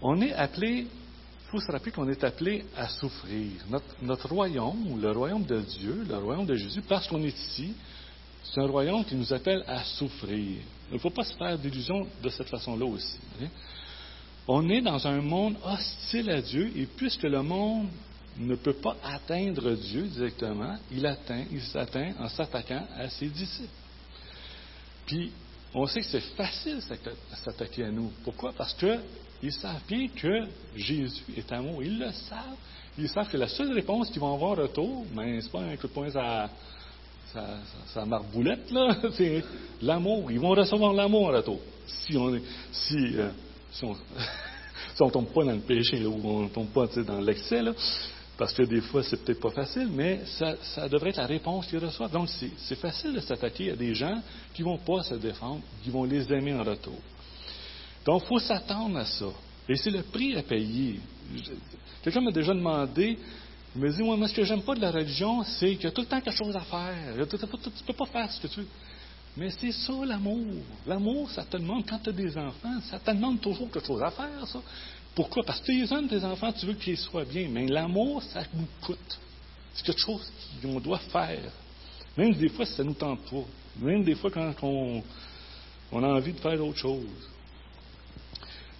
on 0.00 0.20
est 0.20 0.32
appelé, 0.32 0.86
il 0.86 1.50
faut 1.50 1.60
se 1.60 1.70
rappeler 1.70 1.92
qu'on 1.92 2.08
est 2.08 2.24
appelé 2.24 2.64
à 2.76 2.88
souffrir. 2.88 3.50
Notre, 4.02 4.28
royaume, 4.28 5.00
le 5.00 5.12
royaume 5.12 5.44
de 5.44 5.60
Dieu, 5.60 6.04
le 6.08 6.16
royaume 6.16 6.46
de 6.46 6.54
Jésus, 6.54 6.82
parce 6.88 7.06
qu'on 7.06 7.22
est 7.22 7.36
ici, 7.36 7.74
c'est 8.42 8.60
un 8.60 8.66
royaume 8.66 9.04
qui 9.04 9.14
nous 9.14 9.32
appelle 9.32 9.62
à 9.66 9.84
souffrir. 9.84 10.58
Il 10.90 10.94
ne 10.94 10.98
faut 10.98 11.10
pas 11.10 11.24
se 11.24 11.34
faire 11.34 11.58
d'illusions 11.58 12.06
de 12.22 12.28
cette 12.30 12.48
façon-là 12.48 12.86
aussi. 12.86 13.18
Hein. 13.42 13.48
On 14.50 14.66
est 14.70 14.80
dans 14.80 15.06
un 15.06 15.20
monde 15.20 15.56
hostile 15.62 16.30
à 16.30 16.40
Dieu, 16.40 16.72
et 16.74 16.86
puisque 16.86 17.24
le 17.24 17.42
monde 17.42 17.88
ne 18.38 18.54
peut 18.54 18.72
pas 18.72 18.96
atteindre 19.04 19.72
Dieu 19.72 20.04
directement, 20.04 20.76
il 20.90 21.04
atteint, 21.04 21.44
il 21.52 21.60
s'atteint 21.60 22.12
en 22.18 22.30
s'attaquant 22.30 22.86
à 22.96 23.10
ses 23.10 23.26
disciples. 23.26 23.68
Puis, 25.04 25.30
on 25.74 25.86
sait 25.86 26.00
que 26.00 26.06
c'est 26.06 26.34
facile 26.34 26.80
s'attaquer 27.44 27.84
à 27.84 27.90
nous. 27.90 28.10
Pourquoi? 28.24 28.52
Parce 28.56 28.74
qu'ils 28.74 29.52
savent 29.52 29.82
bien 29.86 30.08
que 30.08 30.46
Jésus 30.74 31.24
est 31.36 31.52
amour. 31.52 31.82
Ils 31.82 31.98
le 31.98 32.10
savent. 32.12 32.56
Ils 32.98 33.08
savent 33.10 33.28
que 33.28 33.36
la 33.36 33.48
seule 33.48 33.72
réponse 33.72 34.08
qu'ils 34.08 34.20
vont 34.20 34.32
avoir 34.32 34.56
retour, 34.56 35.04
mais 35.14 35.40
c'est 35.42 35.52
pas 35.52 35.60
un 35.60 35.76
coup 35.76 35.88
de 35.88 35.92
poing 35.92 36.08
à 36.16 36.48
sa, 37.92 38.04
marboulette, 38.06 38.72
c'est 39.16 39.44
l'amour. 39.82 40.30
Ils 40.30 40.40
vont 40.40 40.50
recevoir 40.50 40.94
l'amour 40.94 41.28
en 41.28 41.32
retour. 41.32 41.60
Si 41.86 42.16
on 42.16 42.38
si, 42.72 43.16
euh, 43.16 43.30
si 43.72 43.84
on, 43.84 43.94
si 44.94 45.12
tombe 45.12 45.32
pas 45.32 45.44
dans 45.44 45.52
le 45.52 45.60
péché, 45.60 46.04
ou 46.06 46.20
on 46.24 46.42
ne 46.44 46.48
tombe 46.48 46.68
pas 46.68 46.86
dans 46.86 47.20
l'excès, 47.20 47.62
là, 47.62 47.72
parce 48.38 48.52
que 48.54 48.62
des 48.62 48.80
fois, 48.80 49.02
c'est 49.02 49.16
peut-être 49.24 49.40
pas 49.40 49.50
facile, 49.50 49.88
mais 49.92 50.20
ça, 50.26 50.88
devrait 50.88 51.10
être 51.10 51.16
la 51.16 51.26
réponse 51.26 51.66
qu'ils 51.66 51.84
reçoivent. 51.84 52.12
Donc, 52.12 52.28
c'est 52.28 52.76
facile 52.76 53.12
de 53.12 53.20
s'attaquer 53.20 53.72
à 53.72 53.76
des 53.76 53.94
gens 53.94 54.22
qui 54.54 54.62
ne 54.62 54.68
vont 54.68 54.78
pas 54.78 55.02
se 55.02 55.16
défendre, 55.16 55.60
qui 55.82 55.90
vont 55.90 56.04
les 56.04 56.32
aimer 56.32 56.54
en 56.54 56.62
retour. 56.62 56.98
Donc, 58.04 58.22
il 58.24 58.28
faut 58.28 58.38
s'attendre 58.38 58.96
à 58.96 59.04
ça. 59.04 59.26
Et 59.68 59.74
c'est 59.74 59.90
le 59.90 60.02
prix 60.02 60.36
à 60.36 60.42
payer. 60.42 61.00
Quelqu'un 62.00 62.20
m'a 62.20 62.30
déjà 62.30 62.54
demandé, 62.54 63.18
il 63.74 63.80
me 63.82 63.90
dit, 63.90 64.02
moi, 64.04 64.28
ce 64.28 64.34
que 64.34 64.44
j'aime 64.44 64.62
pas 64.62 64.76
de 64.76 64.80
la 64.80 64.92
religion, 64.92 65.42
c'est 65.42 65.74
qu'il 65.74 65.84
y 65.84 65.86
a 65.88 65.90
tout 65.90 66.02
le 66.02 66.06
temps 66.06 66.20
quelque 66.20 66.36
chose 66.36 66.54
à 66.54 66.60
faire. 66.60 67.26
Tu 67.28 67.36
ne 67.36 67.86
peux 67.86 67.92
pas 67.92 68.06
faire 68.06 68.30
ce 68.30 68.40
que 68.40 68.46
tu 68.46 68.60
veux. 68.60 68.66
Mais 69.38 69.50
c'est 69.50 69.70
ça 69.70 69.92
l'amour. 70.04 70.64
L'amour, 70.84 71.30
ça 71.30 71.44
te 71.44 71.56
demande, 71.56 71.86
quand 71.88 72.00
tu 72.00 72.10
as 72.10 72.12
des 72.12 72.36
enfants, 72.36 72.80
ça 72.90 72.98
te 72.98 73.12
demande 73.12 73.40
toujours 73.40 73.70
quelque 73.70 73.86
chose 73.86 74.02
à 74.02 74.10
faire, 74.10 74.46
ça. 74.48 74.60
Pourquoi? 75.14 75.44
Parce 75.44 75.60
que 75.60 75.66
tu 75.66 75.72
les 75.72 76.08
tes 76.08 76.24
enfants, 76.24 76.52
tu 76.52 76.66
veux 76.66 76.74
qu'ils 76.74 76.98
soient 76.98 77.24
bien. 77.24 77.48
Mais 77.48 77.66
l'amour, 77.68 78.20
ça 78.20 78.42
nous 78.52 78.66
coûte. 78.80 79.18
C'est 79.74 79.86
quelque 79.86 80.00
chose 80.00 80.28
qu'on 80.60 80.80
doit 80.80 80.98
faire. 80.98 81.52
Même 82.16 82.34
des 82.34 82.48
fois, 82.48 82.66
ça 82.66 82.82
ne 82.82 82.88
nous 82.88 82.94
tente 82.94 83.20
pas. 83.30 83.44
Même 83.80 84.02
des 84.02 84.16
fois, 84.16 84.28
quand 84.28 84.52
on, 84.62 85.02
a 85.92 86.06
envie 86.06 86.32
de 86.32 86.40
faire 86.40 86.60
autre 86.64 86.78
chose. 86.78 87.06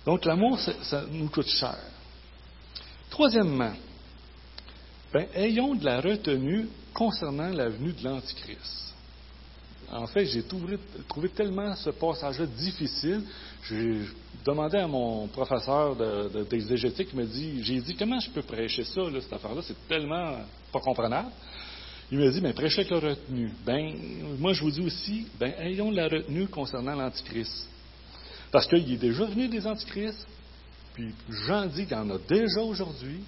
Donc, 0.04 0.24
l'amour, 0.24 0.59
ça, 0.59 1.04
nous 1.09 1.28
coûte 1.28 1.48
cher. 1.48 1.78
Troisièmement, 3.11 3.74
ben, 5.12 5.26
ayons 5.34 5.76
de 5.76 5.84
la 5.84 6.00
retenue 6.00 6.68
concernant 6.92 7.50
la 7.50 7.68
venue 7.68 7.92
de 7.92 8.02
l'Antichrist. 8.02 8.88
En 9.91 10.07
fait, 10.07 10.26
j'ai 10.26 10.43
trouvé, 10.43 10.78
tellement 11.34 11.74
ce 11.76 11.91
passage-là 11.91 12.47
difficile. 12.47 13.22
J'ai 13.64 14.01
demandé 14.45 14.78
à 14.78 14.86
mon 14.86 15.26
professeur 15.28 15.97
d'exégétique, 16.49 17.09
il 17.12 17.18
m'a 17.18 17.24
dit, 17.24 17.62
j'ai 17.62 17.80
dit, 17.80 17.97
comment 17.97 18.20
je 18.20 18.30
peux 18.30 18.43
prêcher 18.43 18.84
ça, 18.84 19.03
cette 19.20 19.32
affaire-là, 19.32 19.62
c'est 19.62 19.89
tellement 19.89 20.36
pas 20.72 20.80
comprenable. 20.80 21.30
Il 22.11 22.18
m'a 22.18 22.30
dit, 22.30 22.41
mais 22.41 22.53
prêchez 22.53 22.80
avec 22.80 22.91
la 22.91 23.11
retenue. 23.11 23.53
Ben, 23.64 23.95
moi, 24.39 24.53
je 24.53 24.62
vous 24.62 24.70
dis 24.70 24.80
aussi, 24.80 25.26
ben, 25.39 25.53
ayons 25.59 25.91
la 25.91 26.09
retenue 26.09 26.49
concernant 26.49 26.95
l'Antichrist. 26.95 27.68
Parce 28.51 28.66
qu'il 28.66 28.93
est 28.93 28.97
déjà 28.97 29.24
venu 29.24 29.49
des 29.49 29.66
Antichrists, 29.66 30.26
puis 30.95 31.14
Jean 31.47 31.66
dit 31.66 31.84
qu'il 31.84 31.97
y 31.97 32.01
en 32.01 32.11
a 32.11 32.18
déjà 32.18 32.61
aujourd'hui, 32.61 33.20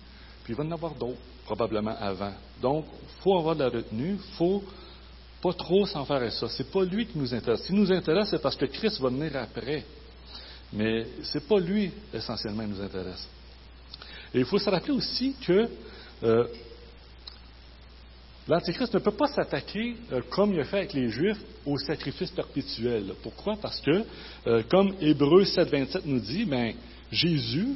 puis 0.45 0.55
il 0.55 0.57
va 0.57 0.65
en 0.65 0.73
avoir 0.73 0.95
d'autres, 0.95 1.21
probablement 1.45 1.95
avant. 2.01 2.33
Donc, 2.61 2.87
il 3.03 3.23
faut 3.23 3.39
avoir 3.39 3.55
de 3.55 3.65
la 3.65 3.71
retenue, 3.71 4.17
il 4.19 4.37
faut 4.37 4.63
pas 5.41 5.53
trop 5.55 5.87
s'en 5.87 6.05
faire 6.05 6.23
à 6.23 6.31
ça. 6.31 6.49
C'est 6.49 6.71
pas 6.71 6.85
lui 6.85 7.07
qui 7.07 7.19
nous 7.19 7.33
intéresse. 7.33 7.63
Ce 7.67 7.73
nous 7.73 7.91
intéresse, 7.91 8.29
c'est 8.31 8.43
parce 8.43 8.57
que 8.57 8.67
Christ 8.67 9.01
va 9.01 9.09
venir 9.09 9.35
après. 9.37 9.85
Mais 10.73 11.07
ce 11.23 11.39
n'est 11.39 11.45
pas 11.45 11.59
lui 11.59 11.91
essentiellement 12.13 12.65
qui 12.65 12.71
nous 12.71 12.81
intéresse. 12.81 13.27
Et 14.35 14.41
il 14.41 14.45
faut 14.45 14.59
se 14.59 14.71
rappeler 14.71 14.93
aussi 14.93 15.35
que 15.45 15.69
euh, 16.23 16.47
l'Antichrist 18.47 18.93
ne 18.95 18.99
peut 18.99 19.11
pas 19.13 19.29
s'attaquer, 19.29 19.97
euh, 20.13 20.21
comme 20.31 20.53
il 20.53 20.61
a 20.61 20.65
fait 20.65 20.79
avec 20.79 20.93
les 20.93 21.09
Juifs, 21.09 21.41
au 21.67 21.79
sacrifice 21.79 22.31
perpétuel. 22.31 23.15
Pourquoi? 23.23 23.57
Parce 23.57 23.81
que, 23.81 24.05
euh, 24.47 24.63
comme 24.69 24.95
Hébreu 25.01 25.45
7.27 25.45 26.03
nous 26.05 26.21
dit, 26.21 26.45
ben, 26.45 26.75
Jésus, 27.11 27.75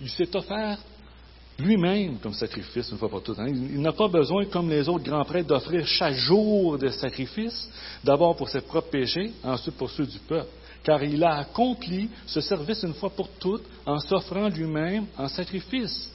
il 0.00 0.10
s'est 0.10 0.34
offert 0.34 0.78
lui-même 1.58 2.18
comme 2.18 2.34
sacrifice 2.34 2.90
une 2.90 2.98
fois 2.98 3.08
pour 3.08 3.22
toutes. 3.22 3.38
Hein. 3.38 3.48
Il, 3.48 3.80
n'a 3.80 3.92
pas 3.92 4.08
besoin, 4.08 4.44
comme 4.46 4.68
les 4.68 4.88
autres 4.88 5.04
grands 5.04 5.24
prêtres, 5.24 5.48
d'offrir 5.48 5.86
chaque 5.86 6.14
jour 6.14 6.78
des 6.78 6.92
sacrifices, 6.92 7.68
d'abord 8.04 8.36
pour 8.36 8.48
ses 8.48 8.60
propres 8.60 8.90
péchés, 8.90 9.32
ensuite 9.42 9.76
pour 9.76 9.90
ceux 9.90 10.06
du 10.06 10.18
peuple. 10.18 10.50
Car 10.82 11.02
il 11.02 11.22
a 11.24 11.38
accompli 11.38 12.10
ce 12.26 12.40
service 12.40 12.82
une 12.82 12.94
fois 12.94 13.10
pour 13.10 13.28
toutes 13.38 13.64
en 13.84 13.98
s'offrant 13.98 14.48
lui-même 14.48 15.06
en 15.16 15.28
sacrifice. 15.28 16.10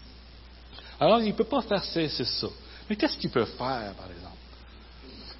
Alors, 0.99 1.21
il 1.21 1.29
ne 1.29 1.33
peut 1.33 1.43
pas 1.43 1.61
faire 1.61 1.83
cesser 1.83 2.23
ça. 2.23 2.47
Mais 2.89 2.95
qu'est-ce 2.95 3.17
qu'il 3.17 3.31
peut 3.31 3.45
faire, 3.45 3.93
par 3.95 4.09
exemple? 4.11 4.37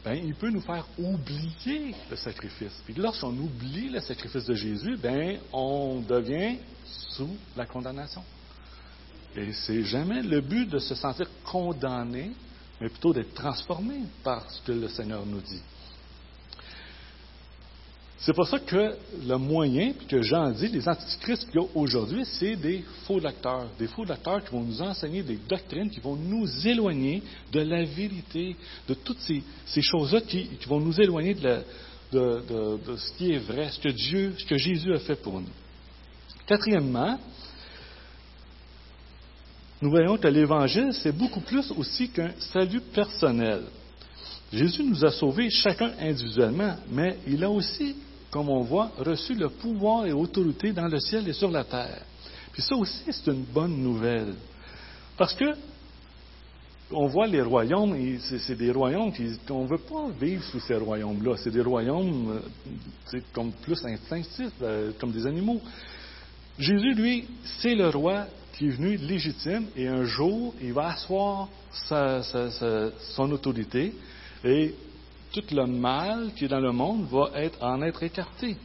Ben, 0.04 0.16
il 0.16 0.34
peut 0.34 0.49
nous 0.49 0.62
faire 0.62 0.86
oublier 0.97 1.93
le 2.10 2.16
sacrifice. 2.16 2.82
Puis 2.84 2.95
lorsqu'on 2.95 3.38
oublie 3.38 3.89
le 3.89 3.99
sacrifice 3.99 4.45
de 4.45 4.56
Jésus, 4.56 4.97
ben, 4.97 5.38
on 5.54 6.02
devient 6.02 6.58
sous 7.12 7.30
la 7.56 7.68
condamnation. 7.68 8.24
Et 9.36 9.53
c'est 9.53 9.84
jamais 9.84 10.21
le 10.21 10.41
but 10.41 10.69
de 10.69 10.79
se 10.79 10.95
sentir 10.95 11.27
condamné, 11.45 12.32
mais 12.79 12.89
plutôt 12.89 13.13
d'être 13.13 13.34
transformé 13.34 14.01
par 14.23 14.49
ce 14.49 14.61
que 14.61 14.71
le 14.71 14.89
Seigneur 14.89 15.25
nous 15.25 15.41
dit. 15.41 15.61
C'est 18.21 18.34
pour 18.34 18.45
ça 18.45 18.59
que 18.59 18.95
le 19.25 19.38
moyen, 19.38 19.93
que 20.07 20.21
Jean 20.21 20.51
dit, 20.51 20.67
les 20.67 20.88
antichrists 20.88 21.49
qu'il 21.49 21.59
y 21.59 21.63
a 21.63 21.67
aujourd'hui, 21.73 22.23
c'est 22.25 22.55
des 22.55 22.84
faux 23.07 23.19
lecteurs. 23.19 23.65
Des 23.79 23.88
faux 23.88 24.03
lecteurs 24.03 24.43
qui 24.43 24.51
vont 24.51 24.61
nous 24.61 24.79
enseigner 24.79 25.23
des 25.23 25.39
doctrines 25.49 25.89
qui 25.89 25.99
vont 25.99 26.15
nous 26.15 26.47
éloigner 26.67 27.23
de 27.51 27.61
la 27.61 27.84
vérité, 27.84 28.55
de 28.88 28.93
toutes 28.93 29.17
ces, 29.21 29.82
choses-là 29.82 30.21
qui, 30.21 30.47
vont 30.67 30.79
nous 30.79 31.01
éloigner 31.01 31.34
de, 31.34 31.63
de, 32.11 32.95
ce 32.95 33.11
qui 33.13 33.32
est 33.32 33.39
vrai, 33.39 33.71
ce 33.71 33.79
que 33.79 33.89
Dieu, 33.89 34.36
ce 34.38 34.45
que 34.45 34.57
Jésus 34.57 34.93
a 34.93 34.99
fait 34.99 35.15
pour 35.15 35.41
nous. 35.41 35.49
Quatrièmement, 36.45 37.17
nous 39.82 39.89
voyons 39.89 40.17
que 40.17 40.27
l'Évangile, 40.27 40.93
c'est 40.93 41.11
beaucoup 41.11 41.41
plus 41.41 41.71
aussi 41.71 42.09
qu'un 42.09 42.32
salut 42.38 42.82
personnel. 42.82 43.63
Jésus 44.53 44.84
nous 44.84 45.03
a 45.05 45.11
sauvés 45.11 45.49
chacun 45.49 45.91
individuellement, 45.99 46.75
mais 46.91 47.17
il 47.27 47.43
a 47.43 47.49
aussi 47.49 47.95
comme 48.32 48.49
on 48.49 48.61
voit, 48.61 48.91
reçu 48.97 49.36
le 49.36 49.49
pouvoir 49.49 50.05
et 50.05 50.11
l'autorité 50.11 50.71
dans 50.71 50.88
le 50.88 50.99
ciel 50.99 51.27
et 51.27 51.34
sur 51.34 51.51
la 51.51 51.65
terre. 51.65 52.01
Puis 52.53 52.61
ça 52.61 52.75
aussi, 52.75 53.03
c'est 53.09 53.27
une 53.27 53.43
bonne 53.43 53.75
nouvelle. 53.75 54.34
Parce 55.17 55.34
que 55.34 55.45
on 56.93 57.07
voit 57.07 57.27
les 57.27 57.41
royaumes, 57.41 57.95
c'est 58.19 58.55
des 58.55 58.71
royaumes 58.71 59.13
qu'on 59.47 59.63
ne 59.63 59.69
veut 59.69 59.77
pas 59.77 60.07
vivre 60.19 60.43
sous 60.43 60.59
ces 60.59 60.75
royaumes-là. 60.75 61.36
C'est 61.38 61.51
des 61.51 61.61
royaumes 61.61 62.41
euh, 63.13 63.19
comme 63.34 63.51
plus 63.61 63.86
instinctifs, 63.86 64.51
euh, 64.61 64.91
comme 64.99 65.11
des 65.11 65.25
animaux. 65.25 65.61
Jésus, 66.57 66.93
lui, 66.93 67.27
c'est 67.59 67.75
le 67.75 67.89
roi 67.89 68.25
qui 68.62 68.68
est 68.68 68.78
venu 68.78 68.95
légitime 68.95 69.66
et 69.76 69.88
un 69.88 70.03
jour, 70.03 70.53
il 70.62 70.72
va 70.72 70.89
asseoir 70.89 71.49
son 71.82 73.32
autorité 73.32 73.91
et 74.43 74.76
tout 75.32 75.41
le 75.51 75.66
mal 75.66 76.32
qui 76.36 76.45
est 76.45 76.47
dans 76.47 76.59
le 76.59 76.72
monde 76.72 77.07
va 77.09 77.32
être, 77.41 77.57
en 77.64 77.82
être 77.82 78.03
écarté. 78.03 78.55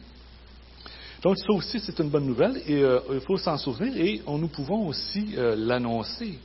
Donc 1.23 1.39
ça 1.39 1.51
aussi, 1.51 1.79
c'est 1.79 1.97
une 1.97 2.11
bonne 2.11 2.27
nouvelle 2.27 2.61
et 2.67 2.83
euh, 2.83 2.99
il 3.11 3.21
faut 3.21 3.37
s'en 3.37 3.57
souvenir 3.57 3.97
et 3.97 4.21
nous 4.27 4.49
pouvons 4.49 4.85
aussi 4.85 5.33
euh, 5.35 5.55
l'annoncer, 5.57 6.37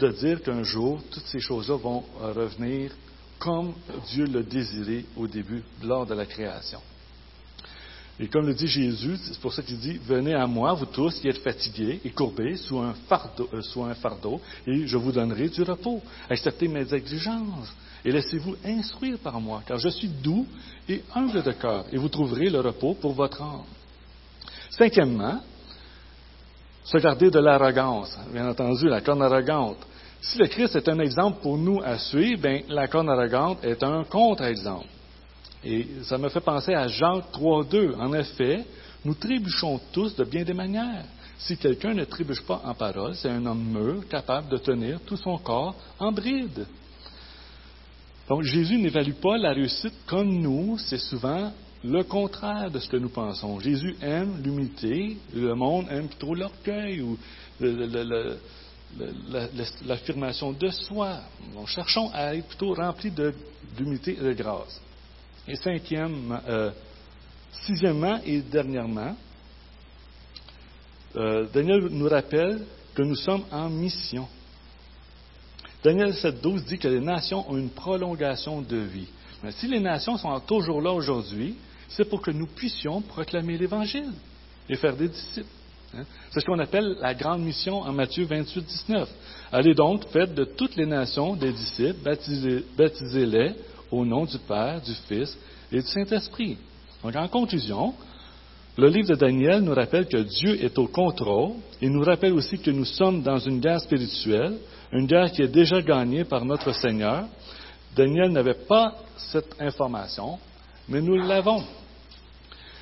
de 0.00 0.08
dire 0.08 0.42
qu'un 0.42 0.64
jour, 0.64 1.00
toutes 1.12 1.26
ces 1.26 1.38
choses-là 1.38 1.76
vont 1.76 2.02
euh, 2.20 2.32
revenir 2.32 2.90
comme 3.38 3.74
Dieu 4.08 4.24
l'a 4.24 4.42
désiré 4.42 5.04
au 5.16 5.28
début, 5.28 5.62
lors 5.84 6.04
de 6.04 6.14
la 6.14 6.26
création. 6.26 6.80
Et 8.18 8.28
comme 8.28 8.46
le 8.46 8.54
dit 8.54 8.66
Jésus, 8.66 9.16
c'est 9.22 9.38
pour 9.40 9.52
ça 9.52 9.62
qu'il 9.62 9.78
dit, 9.78 9.98
venez 10.06 10.34
à 10.34 10.46
moi, 10.46 10.72
vous 10.72 10.86
tous 10.86 11.20
qui 11.20 11.28
êtes 11.28 11.38
fatigués 11.38 12.00
et 12.02 12.10
courbés 12.10 12.56
sous 12.56 12.78
un 12.78 12.94
fardeau, 13.08 13.48
sous 13.60 13.82
un 13.84 13.94
fardeau 13.94 14.40
et 14.66 14.86
je 14.86 14.96
vous 14.96 15.12
donnerai 15.12 15.48
du 15.48 15.62
repos. 15.62 16.00
Acceptez 16.30 16.66
mes 16.66 16.92
exigences 16.94 17.74
et 18.04 18.12
laissez-vous 18.12 18.56
instruire 18.64 19.18
par 19.18 19.38
moi, 19.40 19.62
car 19.66 19.78
je 19.78 19.88
suis 19.90 20.08
doux 20.08 20.46
et 20.88 21.02
humble 21.14 21.42
de 21.42 21.52
cœur, 21.52 21.84
et 21.92 21.98
vous 21.98 22.08
trouverez 22.08 22.48
le 22.48 22.60
repos 22.60 22.94
pour 22.94 23.12
votre 23.12 23.42
âme. 23.42 23.64
Cinquièmement, 24.70 25.40
se 26.84 26.98
garder 26.98 27.30
de 27.30 27.40
l'arrogance. 27.40 28.16
Bien 28.32 28.48
entendu, 28.48 28.88
la 28.88 29.00
corne 29.00 29.22
arrogante. 29.22 29.78
Si 30.20 30.38
le 30.38 30.46
Christ 30.46 30.76
est 30.76 30.88
un 30.88 31.00
exemple 31.00 31.40
pour 31.42 31.58
nous 31.58 31.80
à 31.84 31.98
suivre, 31.98 32.42
bien, 32.42 32.60
la 32.68 32.86
corne 32.86 33.10
arrogante 33.10 33.64
est 33.64 33.82
un 33.82 34.04
contre-exemple. 34.04 34.86
Et 35.68 35.86
ça 36.04 36.16
me 36.16 36.28
fait 36.28 36.40
penser 36.40 36.74
à 36.74 36.86
Jean 36.86 37.18
3.2. 37.18 37.96
En 37.96 38.14
effet, 38.14 38.64
nous 39.04 39.14
trébuchons 39.14 39.80
tous 39.92 40.14
de 40.14 40.22
bien 40.22 40.44
des 40.44 40.54
manières. 40.54 41.04
Si 41.38 41.56
quelqu'un 41.56 41.92
ne 41.92 42.04
trébuche 42.04 42.42
pas 42.42 42.62
en 42.64 42.74
parole, 42.74 43.16
c'est 43.16 43.28
un 43.28 43.44
homme 43.44 43.64
mûr, 43.64 44.08
capable 44.08 44.48
de 44.48 44.58
tenir 44.58 45.00
tout 45.04 45.16
son 45.16 45.36
corps 45.38 45.74
en 45.98 46.12
bride. 46.12 46.66
Donc 48.28 48.42
Jésus 48.42 48.78
n'évalue 48.78 49.14
pas 49.20 49.36
la 49.38 49.52
réussite 49.52 49.94
comme 50.06 50.40
nous, 50.40 50.78
c'est 50.78 50.98
souvent 50.98 51.52
le 51.84 52.02
contraire 52.04 52.70
de 52.70 52.78
ce 52.78 52.88
que 52.88 52.96
nous 52.96 53.08
pensons. 53.08 53.58
Jésus 53.58 53.96
aime 54.00 54.40
l'humilité, 54.42 55.16
le 55.34 55.54
monde 55.54 55.86
aime 55.90 56.06
plutôt 56.06 56.34
l'orgueil 56.34 57.02
ou 57.02 57.18
l'affirmation 59.84 60.52
de 60.52 60.68
soi. 60.70 61.18
Nous 61.54 61.66
cherchons 61.66 62.10
à 62.14 62.36
être 62.36 62.46
plutôt 62.46 62.72
remplis 62.72 63.12
d'humilité 63.76 64.16
et 64.18 64.22
de 64.22 64.32
grâce. 64.32 64.80
Et 65.48 65.56
cinquième, 65.56 66.40
euh, 66.48 66.70
sixièmement 67.64 68.18
et 68.24 68.40
dernièrement, 68.40 69.14
euh, 71.16 71.46
Daniel 71.52 71.86
nous 71.90 72.08
rappelle 72.08 72.62
que 72.94 73.02
nous 73.02 73.14
sommes 73.14 73.44
en 73.52 73.70
mission. 73.70 74.26
Daniel 75.84 76.10
7.12 76.10 76.64
dit 76.64 76.78
que 76.78 76.88
les 76.88 77.00
nations 77.00 77.48
ont 77.48 77.56
une 77.56 77.70
prolongation 77.70 78.60
de 78.60 78.76
vie. 78.76 79.06
Mais 79.44 79.52
si 79.52 79.68
les 79.68 79.78
nations 79.78 80.16
sont 80.16 80.40
toujours 80.40 80.82
là 80.82 80.92
aujourd'hui, 80.92 81.54
c'est 81.88 82.08
pour 82.08 82.20
que 82.20 82.32
nous 82.32 82.48
puissions 82.48 83.00
proclamer 83.00 83.56
l'Évangile 83.56 84.10
et 84.68 84.74
faire 84.74 84.96
des 84.96 85.08
disciples. 85.08 85.46
Hein. 85.94 86.02
C'est 86.30 86.40
ce 86.40 86.46
qu'on 86.46 86.58
appelle 86.58 86.96
la 87.00 87.14
grande 87.14 87.42
mission 87.42 87.82
en 87.82 87.92
Matthieu 87.92 88.24
28, 88.24 88.62
19. 88.62 89.08
Allez 89.52 89.74
donc, 89.74 90.08
faites 90.08 90.34
de 90.34 90.44
toutes 90.44 90.74
les 90.74 90.86
nations 90.86 91.36
des 91.36 91.52
disciples, 91.52 92.00
baptisez-les 92.76 93.54
au 93.90 94.04
nom 94.04 94.24
du 94.24 94.38
Père, 94.38 94.80
du 94.80 94.92
Fils 95.08 95.36
et 95.72 95.80
du 95.80 95.86
Saint-Esprit. 95.86 96.56
Donc, 97.02 97.14
en 97.16 97.28
conclusion, 97.28 97.94
le 98.78 98.88
livre 98.88 99.08
de 99.08 99.14
Daniel 99.14 99.60
nous 99.60 99.74
rappelle 99.74 100.06
que 100.06 100.18
Dieu 100.18 100.62
est 100.62 100.78
au 100.78 100.86
contrôle 100.86 101.54
et 101.80 101.88
nous 101.88 102.02
rappelle 102.02 102.32
aussi 102.32 102.58
que 102.58 102.70
nous 102.70 102.84
sommes 102.84 103.22
dans 103.22 103.38
une 103.38 103.60
guerre 103.60 103.80
spirituelle 103.80 104.58
une 104.92 105.06
guerre 105.06 105.30
qui 105.32 105.42
est 105.42 105.48
déjà 105.48 105.80
gagnée 105.82 106.24
par 106.24 106.44
notre 106.44 106.72
Seigneur. 106.72 107.26
Daniel 107.94 108.30
n'avait 108.30 108.54
pas 108.54 108.94
cette 109.16 109.60
information, 109.60 110.38
mais 110.88 111.00
nous 111.00 111.16
l'avons. 111.16 111.64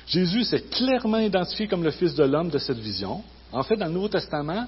Jésus 0.07 0.43
s'est 0.43 0.61
clairement 0.61 1.17
identifié 1.17 1.67
comme 1.67 1.83
le 1.83 1.91
Fils 1.91 2.13
de 2.13 2.23
l'homme 2.23 2.49
de 2.49 2.57
cette 2.57 2.77
vision. 2.77 3.23
En 3.51 3.63
fait, 3.63 3.75
dans 3.75 3.87
le 3.87 3.93
Nouveau 3.93 4.09
Testament, 4.09 4.67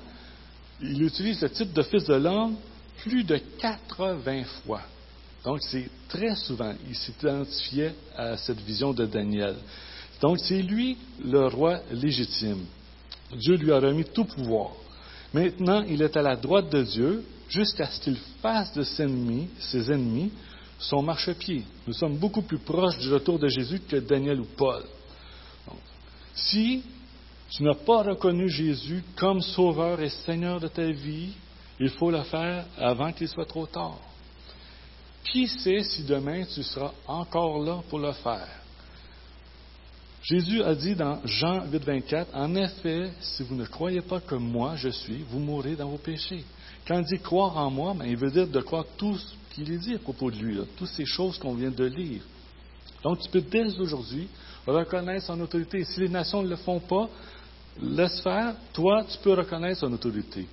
il 0.82 1.04
utilise 1.04 1.42
le 1.42 1.50
titre 1.50 1.74
de 1.74 1.82
Fils 1.84 2.06
de 2.06 2.16
l'homme 2.16 2.56
plus 3.04 3.24
de 3.24 3.40
80 3.60 4.44
fois. 4.66 4.82
Donc, 5.48 5.62
c'est 5.62 5.88
très 6.10 6.36
souvent, 6.36 6.74
il 6.90 6.94
s'identifiait 6.94 7.96
à 8.18 8.36
cette 8.36 8.60
vision 8.60 8.92
de 8.92 9.06
Daniel. 9.06 9.56
Donc, 10.20 10.40
c'est 10.40 10.62
lui 10.62 10.98
le 11.24 11.48
roi 11.48 11.80
légitime. 11.90 12.66
Dieu 13.34 13.56
lui 13.56 13.72
a 13.72 13.80
remis 13.80 14.04
tout 14.04 14.26
pouvoir. 14.26 14.72
Maintenant, 15.34 15.86
il 15.88 16.02
est 16.02 16.18
à 16.18 16.22
la 16.22 16.36
droite 16.36 16.70
de 16.70 16.84
Dieu 16.84 17.24
jusqu'à 17.48 17.88
ce 17.88 18.02
qu'il 18.02 18.18
fasse 18.42 18.74
de 18.74 18.84
ses 18.84 19.04
ennemis, 19.04 19.48
ses 19.58 19.90
ennemis 19.90 20.34
son 20.80 21.02
marchepied. 21.02 21.64
Nous 21.88 21.94
sommes 21.94 22.18
beaucoup 22.18 22.42
plus 22.42 22.60
proches 22.60 23.00
du 23.00 23.14
retour 23.14 23.40
de 23.40 23.48
Jésus 23.48 23.80
que 23.80 23.96
Daniel 23.96 24.42
ou 24.42 24.48
Paul. 24.58 24.84
si 26.36 26.84
tu 27.52 27.64
n'as 27.64 27.74
pas 27.74 28.04
reconnu 28.04 28.50
Jésus 28.50 29.02
comme 29.16 29.40
sauveur 29.40 30.02
et 30.02 30.10
Seigneur 30.10 30.60
de 30.60 30.68
ta 30.68 30.92
vie, 30.92 31.32
il 31.80 31.90
faut 31.92 32.12
le 32.12 32.22
faire 32.24 32.66
avant 32.78 33.14
qu'il 33.14 33.30
soit 33.30 33.46
trop 33.46 33.66
tard. 33.66 33.98
Qui 35.32 35.48
sait 35.48 35.84
si 35.84 36.04
demain 36.04 36.44
tu 36.46 36.64
seras 36.64 36.92
encore 37.06 37.60
là 37.64 37.82
pour 37.90 38.00
le 38.00 38.12
faire? 38.14 38.48
Jésus 40.24 40.62
a 40.62 40.76
dit 40.76 40.96
dans 40.96 41.20
Jean 41.26 41.66
8, 41.72 41.84
24, 41.84 42.30
En 42.34 42.56
effet, 42.56 43.12
si 43.22 43.44
vous 43.44 43.56
ne 43.56 43.66
croyez 43.66 44.02
pas 44.02 44.20
que 44.20 44.36
moi 44.36 44.76
je 44.76 44.90
suis, 44.90 45.24
vous 45.30 45.40
mourrez 45.40 45.76
dans 45.76 45.90
vos 45.90 45.98
péchés. 45.98 46.44
Quand 46.88 47.00
il 47.00 47.06
dit 47.06 47.20
croire 47.20 47.58
en 47.58 47.70
moi, 47.70 47.94
ben, 47.94 48.06
il 48.06 48.18
veut 48.18 48.32
dire 48.32 48.48
de 48.48 48.62
croire 48.62 48.86
tout 48.98 49.18
ce 49.18 49.34
qu'il 49.54 49.78
dit 49.80 49.96
à 49.96 50.00
propos 50.00 50.32
de 50.32 50.38
lui, 50.38 50.60
toutes 50.78 50.90
ces 50.90 51.06
choses 51.06 51.38
qu'on 51.38 51.56
vient 51.56 51.72
de 51.72 51.86
lire. 51.86 52.22
Donc 53.04 53.20
tu 53.20 53.30
peux 53.30 53.42
dès 53.42 53.80
aujourd'hui 53.80 54.28
reconnaître 54.66 55.26
son 55.26 55.40
autorité. 55.40 55.84
Si 55.84 56.00
les 56.00 56.10
nations 56.10 56.42
ne 56.42 56.50
le 56.50 56.56
font 56.58 56.80
pas, 56.80 57.10
laisse 57.82 58.22
faire. 58.22 58.56
Toi, 58.74 59.06
tu 59.10 59.18
peux 59.20 59.34
reconnaître 59.34 59.80
son 59.80 59.94
autorité. 59.94 60.48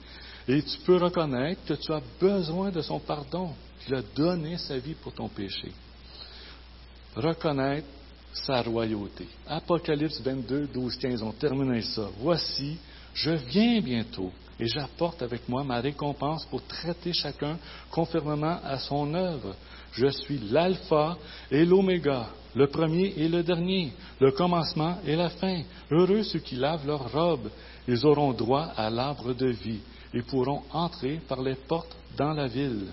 Et 0.47 0.63
tu 0.63 0.79
peux 0.85 0.97
reconnaître 0.97 1.65
que 1.67 1.75
tu 1.75 1.93
as 1.93 2.03
besoin 2.21 2.71
de 2.71 2.81
son 2.83 2.99
pardon, 3.01 3.51
qu'il 3.85 3.95
a 3.95 4.03
donné 4.15 4.57
sa 4.59 4.79
vie 4.79 4.95
pour 4.95 5.13
ton 5.13 5.29
péché. 5.29 5.73
Reconnaître 7.15 7.87
sa 8.33 8.63
royauté. 8.63 9.29
Apocalypse 9.47 10.21
22, 10.21 10.69
12, 10.73 10.97
15, 10.97 11.23
on 11.23 11.33
termine 11.33 11.81
ça. 11.83 12.09
Voici, 12.19 12.79
Je 13.15 13.31
viens 13.31 13.81
bientôt 13.81 14.33
et 14.59 14.67
j'apporte 14.67 15.23
avec 15.23 15.49
moi 15.49 15.63
ma 15.63 15.81
récompense 15.81 16.45
pour 16.47 16.63
traiter 16.67 17.13
chacun 17.13 17.57
conformément 17.91 18.59
à 18.65 18.79
son 18.79 19.15
œuvre. 19.15 19.55
Je 19.93 20.09
suis 20.09 20.39
l'alpha 20.51 21.17
et 21.51 21.65
l'oméga, 21.65 22.27
le 22.57 22.67
premier 22.67 23.15
et 23.17 23.29
le 23.29 23.45
dernier, 23.45 23.93
le 24.21 24.33
commencement 24.33 24.99
et 25.07 25.15
la 25.15 25.31
fin. 25.31 25.63
Heureux 25.91 26.25
ceux 26.25 26.41
qui 26.41 26.57
lavent 26.57 26.87
leurs 26.87 27.13
robes, 27.13 27.51
ils 27.87 28.05
auront 28.05 28.33
droit 28.33 28.73
à 28.77 28.91
l'arbre 28.91 29.33
de 29.33 29.49
vie 29.49 29.81
et 30.13 30.23
pourront 30.23 30.63
entrer 30.73 31.21
par 31.29 31.41
les 31.41 31.55
portes 31.55 31.97
dans 32.17 32.33
la 32.33 32.49
ville. 32.49 32.89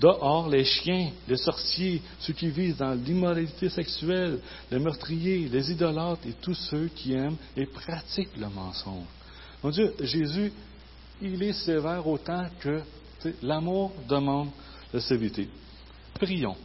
Dehors, 0.00 0.48
les 0.48 0.64
chiens, 0.64 1.10
les 1.28 1.36
sorciers, 1.36 2.00
ceux 2.20 2.32
qui 2.32 2.48
vivent 2.48 2.78
dans 2.78 2.94
l'immoralité 2.94 3.68
sexuelle, 3.68 4.40
les 4.70 4.78
meurtriers, 4.78 5.46
les 5.46 5.70
idolâtres 5.70 6.26
et 6.26 6.32
tous 6.40 6.54
ceux 6.54 6.88
qui 6.88 7.12
aiment 7.12 7.36
et 7.54 7.66
pratiquent 7.66 8.36
le 8.38 8.48
mensonge. 8.48 9.04
Mon 9.62 9.68
Dieu, 9.68 9.94
Jésus, 10.00 10.52
il 11.20 11.42
est 11.42 11.52
sévère 11.52 12.06
autant 12.06 12.46
que 12.60 12.80
l'amour 13.42 13.92
demande 14.08 14.48
la 14.90 15.00
sévérité. 15.00 15.50
Prions. 16.14 16.56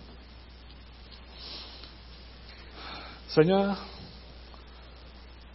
Seigneur, 3.28 3.86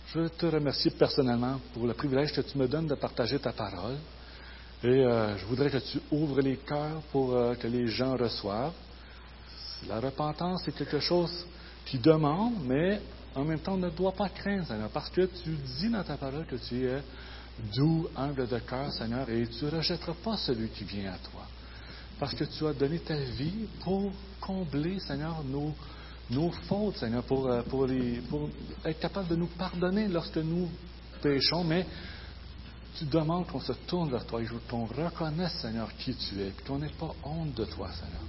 je 0.09 0.28
te 0.28 0.45
remercie 0.45 0.91
personnellement 0.91 1.59
pour 1.72 1.87
le 1.87 1.95
privilège 1.95 2.33
que 2.33 2.43
tu 2.43 2.59
me 2.59 2.68
donnes 2.68 2.89
de 2.89 2.95
partager 2.95 3.39
ta 3.39 3.53
parole. 3.53 3.97
Et 4.83 4.89
euh, 4.89 5.37
je 5.37 5.45
voudrais 5.45 5.70
que 5.70 5.76
tu 5.76 6.01
ouvres 6.11 6.41
les 6.41 6.57
cœurs 6.57 7.03
pour 7.12 7.35
euh, 7.35 7.55
que 7.55 7.66
les 7.66 7.87
gens 7.89 8.16
reçoivent. 8.16 8.72
La 9.87 10.01
repentance, 10.01 10.62
c'est 10.64 10.74
quelque 10.74 11.01
chose 11.01 11.45
qui 11.85 11.99
demande, 11.99 12.55
mais 12.64 13.01
en 13.35 13.45
même 13.45 13.61
temps, 13.61 13.74
on 13.74 13.78
ne 13.78 13.91
doit 13.91 14.12
pas 14.12 14.31
craindre, 14.31 14.66
Seigneur, 14.66 14.89
parce 14.89 15.11
que 15.11 15.22
tu 15.43 15.51
dis 15.78 15.91
dans 15.91 16.03
ta 16.03 16.16
parole 16.16 16.47
que 16.47 16.57
tu 16.57 16.87
es 16.87 17.03
doux, 17.74 18.09
humble 18.16 18.49
de 18.49 18.59
cœur, 18.61 18.91
Seigneur, 18.93 19.28
et 19.28 19.47
tu 19.49 19.66
ne 19.66 19.70
rejetteras 19.70 20.14
pas 20.24 20.37
celui 20.39 20.68
qui 20.70 20.85
vient 20.85 21.12
à 21.12 21.18
toi. 21.31 21.43
Parce 22.18 22.35
que 22.35 22.45
tu 22.45 22.66
as 22.66 22.72
donné 22.72 22.99
ta 23.01 23.16
vie 23.16 23.66
pour 23.85 24.12
combler, 24.41 24.99
Seigneur, 25.01 25.43
nos, 25.45 25.74
nos 26.31 26.51
fautes, 26.68 26.97
Seigneur, 26.97 27.22
pour, 27.24 27.49
euh, 27.49 27.62
pour, 27.62 27.87
être 27.87 28.99
capable 28.99 29.28
de 29.28 29.37
nous 29.37 29.49
pardonner 29.59 30.09
lorsque 30.09 30.39
nous 30.39 30.70
péchons, 31.22 31.64
mais 31.64 31.87
tu 32.99 33.05
demandes 33.05 33.47
qu'on 33.47 33.61
se 33.61 33.72
tourne 33.72 34.11
vers 34.11 34.26
toi 34.26 34.43
et 34.43 34.47
qu'on 34.68 34.84
reconnaisse, 34.86 35.53
Seigneur, 35.61 35.88
qui 35.99 36.14
tu 36.14 36.41
es, 36.41 36.53
qu'on 36.66 36.78
n'ait 36.78 36.88
pas 36.88 37.14
honte 37.24 37.55
de 37.55 37.64
toi, 37.64 37.88
Seigneur. 37.93 38.22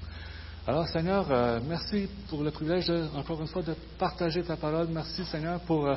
Alors, 0.67 0.87
Seigneur, 0.87 1.25
euh, 1.31 1.59
merci 1.67 2.07
pour 2.29 2.43
le 2.43 2.51
privilège, 2.51 2.89
encore 3.15 3.41
une 3.41 3.47
fois, 3.47 3.63
de 3.63 3.75
partager 3.97 4.43
ta 4.43 4.57
parole. 4.57 4.87
Merci, 4.89 5.25
Seigneur, 5.25 5.59
pour 5.61 5.87
euh, 5.87 5.95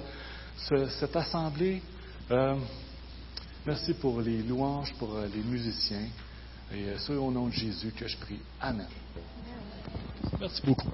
cette 0.98 1.14
assemblée. 1.14 1.82
Euh, 2.30 2.56
merci 3.66 3.92
pour 3.94 4.20
les 4.20 4.42
louanges, 4.42 4.94
pour 4.94 5.18
les 5.18 5.42
musiciens. 5.42 6.08
Et 6.72 6.86
c'est 6.98 7.12
au 7.12 7.30
nom 7.30 7.48
de 7.48 7.52
Jésus 7.52 7.92
que 7.92 8.08
je 8.08 8.16
prie. 8.16 8.40
Amen. 8.60 8.88
Merci 10.40 10.62
beaucoup. 10.64 10.88